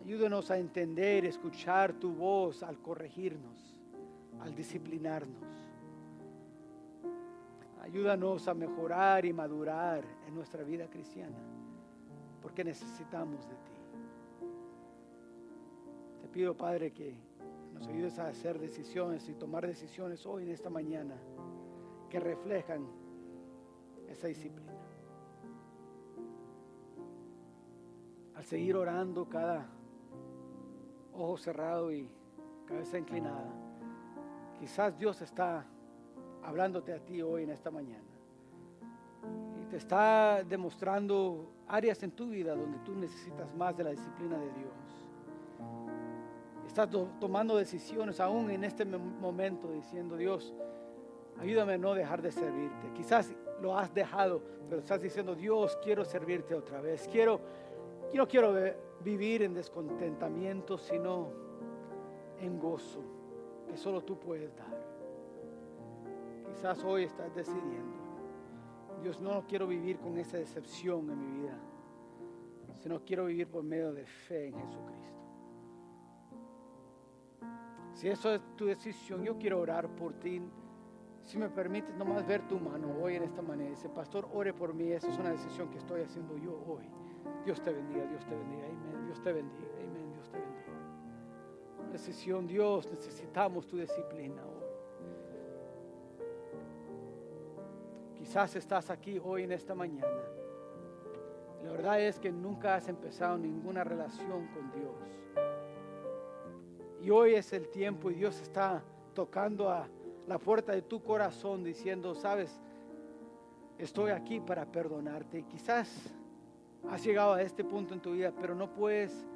Ayúdanos 0.00 0.50
a 0.50 0.58
entender, 0.58 1.24
escuchar 1.24 1.94
tu 1.94 2.12
voz 2.12 2.62
al 2.62 2.78
corregirnos, 2.80 3.77
al 4.40 4.54
disciplinarnos. 4.54 5.58
Ayúdanos 7.80 8.46
a 8.48 8.54
mejorar 8.54 9.24
y 9.24 9.32
madurar 9.32 10.04
en 10.26 10.34
nuestra 10.34 10.62
vida 10.62 10.88
cristiana, 10.88 11.38
porque 12.42 12.62
necesitamos 12.62 13.48
de 13.48 13.54
ti. 13.54 13.72
Te 16.20 16.28
pido, 16.28 16.54
Padre, 16.54 16.92
que 16.92 17.16
nos 17.72 17.86
ayudes 17.86 18.18
a 18.18 18.28
hacer 18.28 18.58
decisiones 18.58 19.28
y 19.28 19.34
tomar 19.34 19.66
decisiones 19.66 20.26
hoy 20.26 20.42
en 20.42 20.50
esta 20.50 20.68
mañana 20.68 21.14
que 22.10 22.20
reflejan 22.20 22.86
esa 24.08 24.26
disciplina. 24.26 24.72
Al 28.34 28.44
seguir 28.44 28.76
orando 28.76 29.28
cada 29.28 29.66
ojo 31.12 31.36
cerrado 31.38 31.90
y 31.92 32.08
cabeza 32.66 32.98
inclinada, 32.98 33.67
quizás 34.58 34.98
Dios 34.98 35.20
está 35.22 35.64
hablándote 36.42 36.92
a 36.92 36.98
ti 36.98 37.22
hoy 37.22 37.44
en 37.44 37.50
esta 37.50 37.70
mañana. 37.70 38.04
Y 39.60 39.66
te 39.66 39.76
está 39.76 40.42
demostrando 40.44 41.50
áreas 41.66 42.02
en 42.02 42.12
tu 42.12 42.28
vida 42.28 42.54
donde 42.54 42.78
tú 42.78 42.94
necesitas 42.94 43.54
más 43.54 43.76
de 43.76 43.84
la 43.84 43.90
disciplina 43.90 44.38
de 44.38 44.52
Dios 44.52 44.98
estás 46.68 46.88
tomando 47.18 47.56
decisiones 47.56 48.20
aún 48.20 48.50
en 48.50 48.62
este 48.62 48.84
momento 48.84 49.72
diciendo, 49.72 50.16
Dios, 50.16 50.54
ayúdame 51.40 51.72
a 51.72 51.78
no 51.78 51.94
dejar 51.94 52.22
de 52.22 52.30
servirte. 52.30 52.92
Quizás 52.94 53.34
lo 53.60 53.76
has 53.76 53.92
dejado, 53.92 54.40
pero 54.68 54.80
estás 54.80 55.00
diciendo, 55.00 55.34
Dios, 55.34 55.76
quiero 55.82 56.04
servirte 56.04 56.54
otra 56.54 56.80
vez. 56.80 57.08
Quiero, 57.10 57.40
yo 58.12 58.22
no 58.22 58.28
quiero 58.28 58.54
vivir 59.00 59.42
en 59.42 59.54
descontentamiento, 59.54 60.78
sino 60.78 61.30
en 62.40 62.60
gozo, 62.60 63.02
que 63.68 63.76
solo 63.76 64.02
tú 64.02 64.18
puedes 64.18 64.54
dar. 64.56 64.88
Quizás 66.54 66.82
hoy 66.82 67.04
estás 67.04 67.34
decidiendo, 67.34 67.96
Dios, 69.02 69.20
no 69.20 69.46
quiero 69.46 69.66
vivir 69.66 69.98
con 69.98 70.18
esa 70.18 70.38
decepción 70.38 71.08
en 71.10 71.20
mi 71.20 71.42
vida, 71.42 71.58
sino 72.82 73.04
quiero 73.04 73.26
vivir 73.26 73.48
por 73.48 73.62
medio 73.62 73.92
de 73.92 74.06
fe 74.06 74.48
en 74.48 74.54
Jesucristo. 74.58 75.08
Si 77.98 78.08
eso 78.08 78.32
es 78.32 78.40
tu 78.56 78.66
decisión, 78.66 79.24
yo 79.24 79.36
quiero 79.38 79.60
orar 79.60 79.88
por 79.88 80.14
ti. 80.14 80.40
Si 81.24 81.36
me 81.36 81.48
permites 81.48 81.92
nomás 81.96 82.24
ver 82.24 82.46
tu 82.46 82.58
mano 82.60 82.94
hoy 83.02 83.16
en 83.16 83.24
esta 83.24 83.42
manera. 83.42 83.70
Dice, 83.70 83.88
pastor, 83.88 84.28
ore 84.32 84.54
por 84.54 84.72
mí. 84.72 84.92
Esa 84.92 85.08
es 85.08 85.18
una 85.18 85.30
decisión 85.30 85.68
que 85.68 85.78
estoy 85.78 86.02
haciendo 86.02 86.36
yo 86.36 86.62
hoy. 86.68 86.88
Dios 87.44 87.60
te 87.60 87.72
bendiga, 87.72 88.06
Dios 88.06 88.24
te 88.24 88.36
bendiga. 88.36 88.66
Amén. 88.66 89.04
Dios 89.06 89.20
te 89.20 89.32
bendiga. 89.32 89.68
Amén. 89.80 90.07
Decisión, 91.92 92.46
Dios, 92.46 92.90
necesitamos 92.90 93.66
tu 93.66 93.78
disciplina 93.78 94.42
hoy. 94.44 94.58
Quizás 98.18 98.56
estás 98.56 98.90
aquí 98.90 99.20
hoy 99.22 99.44
en 99.44 99.52
esta 99.52 99.74
mañana. 99.74 100.22
La 101.64 101.72
verdad 101.72 102.00
es 102.00 102.18
que 102.18 102.30
nunca 102.30 102.74
has 102.74 102.88
empezado 102.88 103.38
ninguna 103.38 103.84
relación 103.84 104.48
con 104.48 104.70
Dios. 104.72 104.94
Y 107.00 107.10
hoy 107.10 107.34
es 107.34 107.52
el 107.52 107.68
tiempo 107.68 108.10
y 108.10 108.14
Dios 108.14 108.40
está 108.40 108.82
tocando 109.14 109.70
a 109.70 109.88
la 110.26 110.38
puerta 110.38 110.72
de 110.72 110.82
tu 110.82 111.02
corazón 111.02 111.64
diciendo, 111.64 112.14
sabes, 112.14 112.60
estoy 113.78 114.10
aquí 114.10 114.40
para 114.40 114.66
perdonarte. 114.66 115.44
Quizás 115.44 116.12
has 116.90 117.04
llegado 117.04 117.34
a 117.34 117.42
este 117.42 117.64
punto 117.64 117.94
en 117.94 118.00
tu 118.00 118.12
vida, 118.12 118.32
pero 118.38 118.54
no 118.54 118.72
puedes 118.72 119.26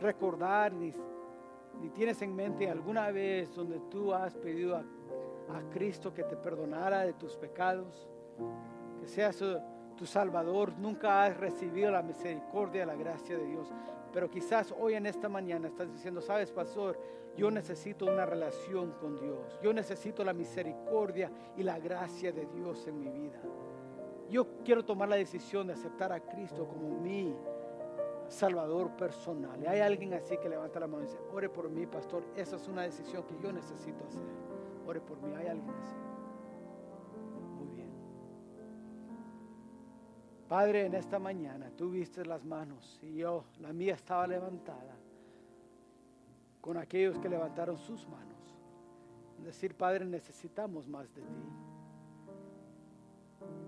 recordar 0.00 0.72
ni, 0.72 0.94
tienes 1.94 2.22
en 2.22 2.34
mente 2.34 2.70
alguna 2.70 3.10
vez 3.10 3.54
donde 3.54 3.80
tú 3.90 4.12
has 4.12 4.34
pedido 4.34 4.76
a, 4.76 4.80
a 4.80 5.70
Cristo 5.70 6.14
que 6.14 6.24
te 6.24 6.36
perdonara 6.36 7.00
de 7.00 7.12
tus 7.14 7.36
pecados, 7.36 8.08
que 9.00 9.06
sea 9.06 9.30
tu 9.96 10.06
Salvador, 10.06 10.72
nunca 10.78 11.24
has 11.24 11.36
recibido 11.36 11.90
la 11.90 12.02
misericordia, 12.02 12.86
la 12.86 12.94
gracia 12.94 13.36
de 13.36 13.46
Dios. 13.46 13.72
Pero 14.12 14.30
quizás 14.30 14.74
hoy 14.78 14.94
en 14.94 15.06
esta 15.06 15.28
mañana 15.28 15.68
estás 15.68 15.90
diciendo, 15.92 16.20
sabes, 16.20 16.50
pastor, 16.52 16.98
yo 17.36 17.50
necesito 17.50 18.06
una 18.06 18.26
relación 18.26 18.92
con 19.00 19.18
Dios. 19.18 19.58
Yo 19.62 19.72
necesito 19.72 20.22
la 20.22 20.34
misericordia 20.34 21.30
y 21.56 21.62
la 21.62 21.78
gracia 21.78 22.32
de 22.32 22.46
Dios 22.46 22.86
en 22.86 22.98
mi 22.98 23.08
vida. 23.08 23.40
Yo 24.28 24.46
quiero 24.64 24.84
tomar 24.84 25.08
la 25.08 25.16
decisión 25.16 25.66
de 25.66 25.74
aceptar 25.74 26.12
a 26.12 26.20
Cristo 26.20 26.66
como 26.66 27.00
mi 27.00 27.34
Salvador 28.32 28.90
personal. 28.96 29.64
Hay 29.66 29.80
alguien 29.80 30.14
así 30.14 30.36
que 30.38 30.48
levanta 30.48 30.80
la 30.80 30.86
mano 30.86 31.04
y 31.04 31.06
dice, 31.06 31.18
ore 31.32 31.48
por 31.48 31.68
mí, 31.68 31.86
pastor. 31.86 32.24
Esa 32.36 32.56
es 32.56 32.66
una 32.66 32.82
decisión 32.82 33.24
que 33.24 33.38
yo 33.42 33.52
necesito 33.52 34.04
hacer. 34.04 34.22
Ore 34.86 35.00
por 35.00 35.20
mí. 35.22 35.34
Hay 35.36 35.46
alguien 35.46 35.74
así. 35.82 35.96
Padre, 40.52 40.84
en 40.84 40.92
esta 40.92 41.18
mañana 41.18 41.70
tú 41.74 41.88
viste 41.88 42.26
las 42.26 42.44
manos 42.44 42.98
y 43.00 43.14
yo, 43.14 43.44
la 43.58 43.72
mía 43.72 43.94
estaba 43.94 44.26
levantada 44.26 44.94
con 46.60 46.76
aquellos 46.76 47.18
que 47.18 47.30
levantaron 47.30 47.78
sus 47.78 48.06
manos. 48.06 48.54
Decir, 49.38 49.74
Padre, 49.74 50.04
necesitamos 50.04 50.86
más 50.86 51.12
de 51.14 51.22
ti. 51.22 51.48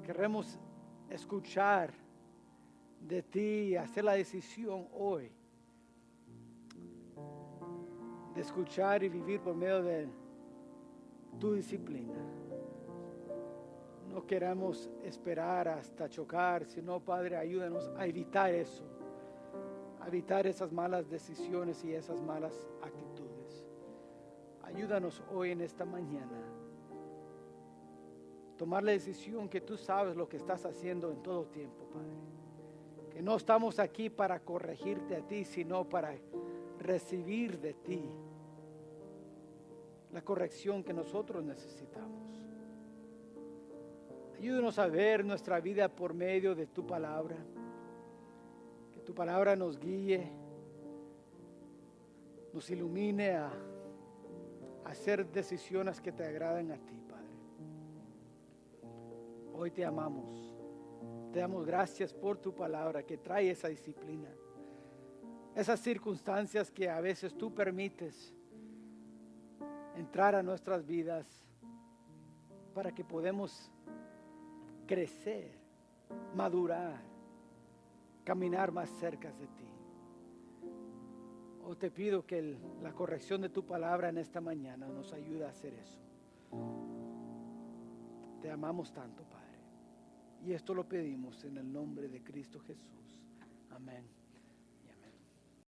Queremos 0.04 0.60
escuchar 1.08 1.94
de 3.00 3.22
ti 3.22 3.76
hacer 3.76 4.04
la 4.04 4.14
decisión 4.14 4.88
hoy 4.92 5.30
de 8.34 8.40
escuchar 8.40 9.02
y 9.04 9.08
vivir 9.08 9.40
por 9.40 9.54
medio 9.54 9.82
de 9.82 10.08
tu 11.38 11.54
disciplina. 11.54 12.18
No 14.08 14.26
queramos 14.26 14.90
esperar 15.02 15.68
hasta 15.68 16.08
chocar, 16.08 16.64
sino 16.64 17.00
Padre, 17.00 17.36
ayúdanos 17.36 17.90
a 17.96 18.06
evitar 18.06 18.52
eso, 18.52 18.84
a 20.00 20.08
evitar 20.08 20.46
esas 20.46 20.72
malas 20.72 21.08
decisiones 21.08 21.82
y 21.84 21.94
esas 21.94 22.20
malas 22.20 22.68
actitudes. 22.82 23.64
Ayúdanos 24.62 25.22
hoy 25.32 25.50
en 25.50 25.60
esta 25.60 25.84
mañana. 25.84 26.40
Tomar 28.56 28.84
la 28.84 28.92
decisión 28.92 29.48
que 29.48 29.60
tú 29.60 29.76
sabes 29.76 30.16
lo 30.16 30.28
que 30.28 30.36
estás 30.36 30.64
haciendo 30.64 31.10
en 31.10 31.22
todo 31.22 31.46
tiempo, 31.46 31.84
Padre. 31.92 32.33
Que 33.14 33.22
no 33.22 33.36
estamos 33.36 33.78
aquí 33.78 34.10
para 34.10 34.40
corregirte 34.40 35.14
a 35.14 35.22
ti, 35.22 35.44
sino 35.44 35.88
para 35.88 36.12
recibir 36.80 37.60
de 37.60 37.74
ti 37.74 38.10
la 40.12 40.20
corrección 40.22 40.82
que 40.82 40.92
nosotros 40.92 41.44
necesitamos. 41.44 42.24
Ayúdanos 44.36 44.78
a 44.80 44.88
ver 44.88 45.24
nuestra 45.24 45.60
vida 45.60 45.88
por 45.88 46.12
medio 46.12 46.56
de 46.56 46.66
tu 46.66 46.84
palabra. 46.84 47.36
Que 48.92 49.00
tu 49.00 49.14
palabra 49.14 49.54
nos 49.54 49.78
guíe, 49.78 50.28
nos 52.52 52.68
ilumine 52.68 53.30
a, 53.30 53.52
hacer 54.86 55.26
decisiones 55.30 56.00
que 56.00 56.12
te 56.12 56.24
agraden 56.24 56.72
a 56.72 56.76
ti, 56.76 57.00
Padre. 57.08 57.36
Hoy 59.54 59.70
te 59.70 59.84
amamos. 59.84 60.43
Te 61.32 61.40
damos 61.40 61.66
gracias 61.66 62.12
por 62.12 62.38
tu 62.38 62.54
palabra 62.54 63.02
que 63.02 63.18
trae 63.18 63.50
esa 63.50 63.68
disciplina. 63.68 64.28
Esas 65.54 65.80
circunstancias 65.80 66.70
que 66.70 66.88
a 66.88 67.00
veces 67.00 67.36
tú 67.36 67.54
permites 67.54 68.34
entrar 69.96 70.34
a 70.34 70.42
nuestras 70.42 70.86
vidas 70.86 71.26
para 72.74 72.92
que 72.92 73.04
podamos 73.04 73.70
crecer, 74.86 75.52
madurar, 76.34 77.00
caminar 78.24 78.72
más 78.72 78.90
cerca 78.90 79.32
de 79.32 79.46
ti. 79.46 79.68
Oh, 81.66 81.76
te 81.76 81.90
pido 81.90 82.26
que 82.26 82.58
la 82.82 82.92
corrección 82.92 83.40
de 83.40 83.48
tu 83.48 83.64
palabra 83.64 84.10
en 84.10 84.18
esta 84.18 84.40
mañana 84.40 84.86
nos 84.86 85.12
ayude 85.12 85.46
a 85.46 85.48
hacer 85.48 85.72
eso. 85.74 85.98
Te 88.42 88.50
amamos 88.50 88.92
tanto, 88.92 89.24
Padre. 89.24 89.43
Y 90.46 90.52
esto 90.52 90.74
lo 90.74 90.86
pedimos 90.86 91.42
en 91.44 91.56
el 91.56 91.72
nombre 91.72 92.08
de 92.08 92.22
Cristo 92.22 92.60
Jesús. 92.60 93.18
Amén. 93.70 94.04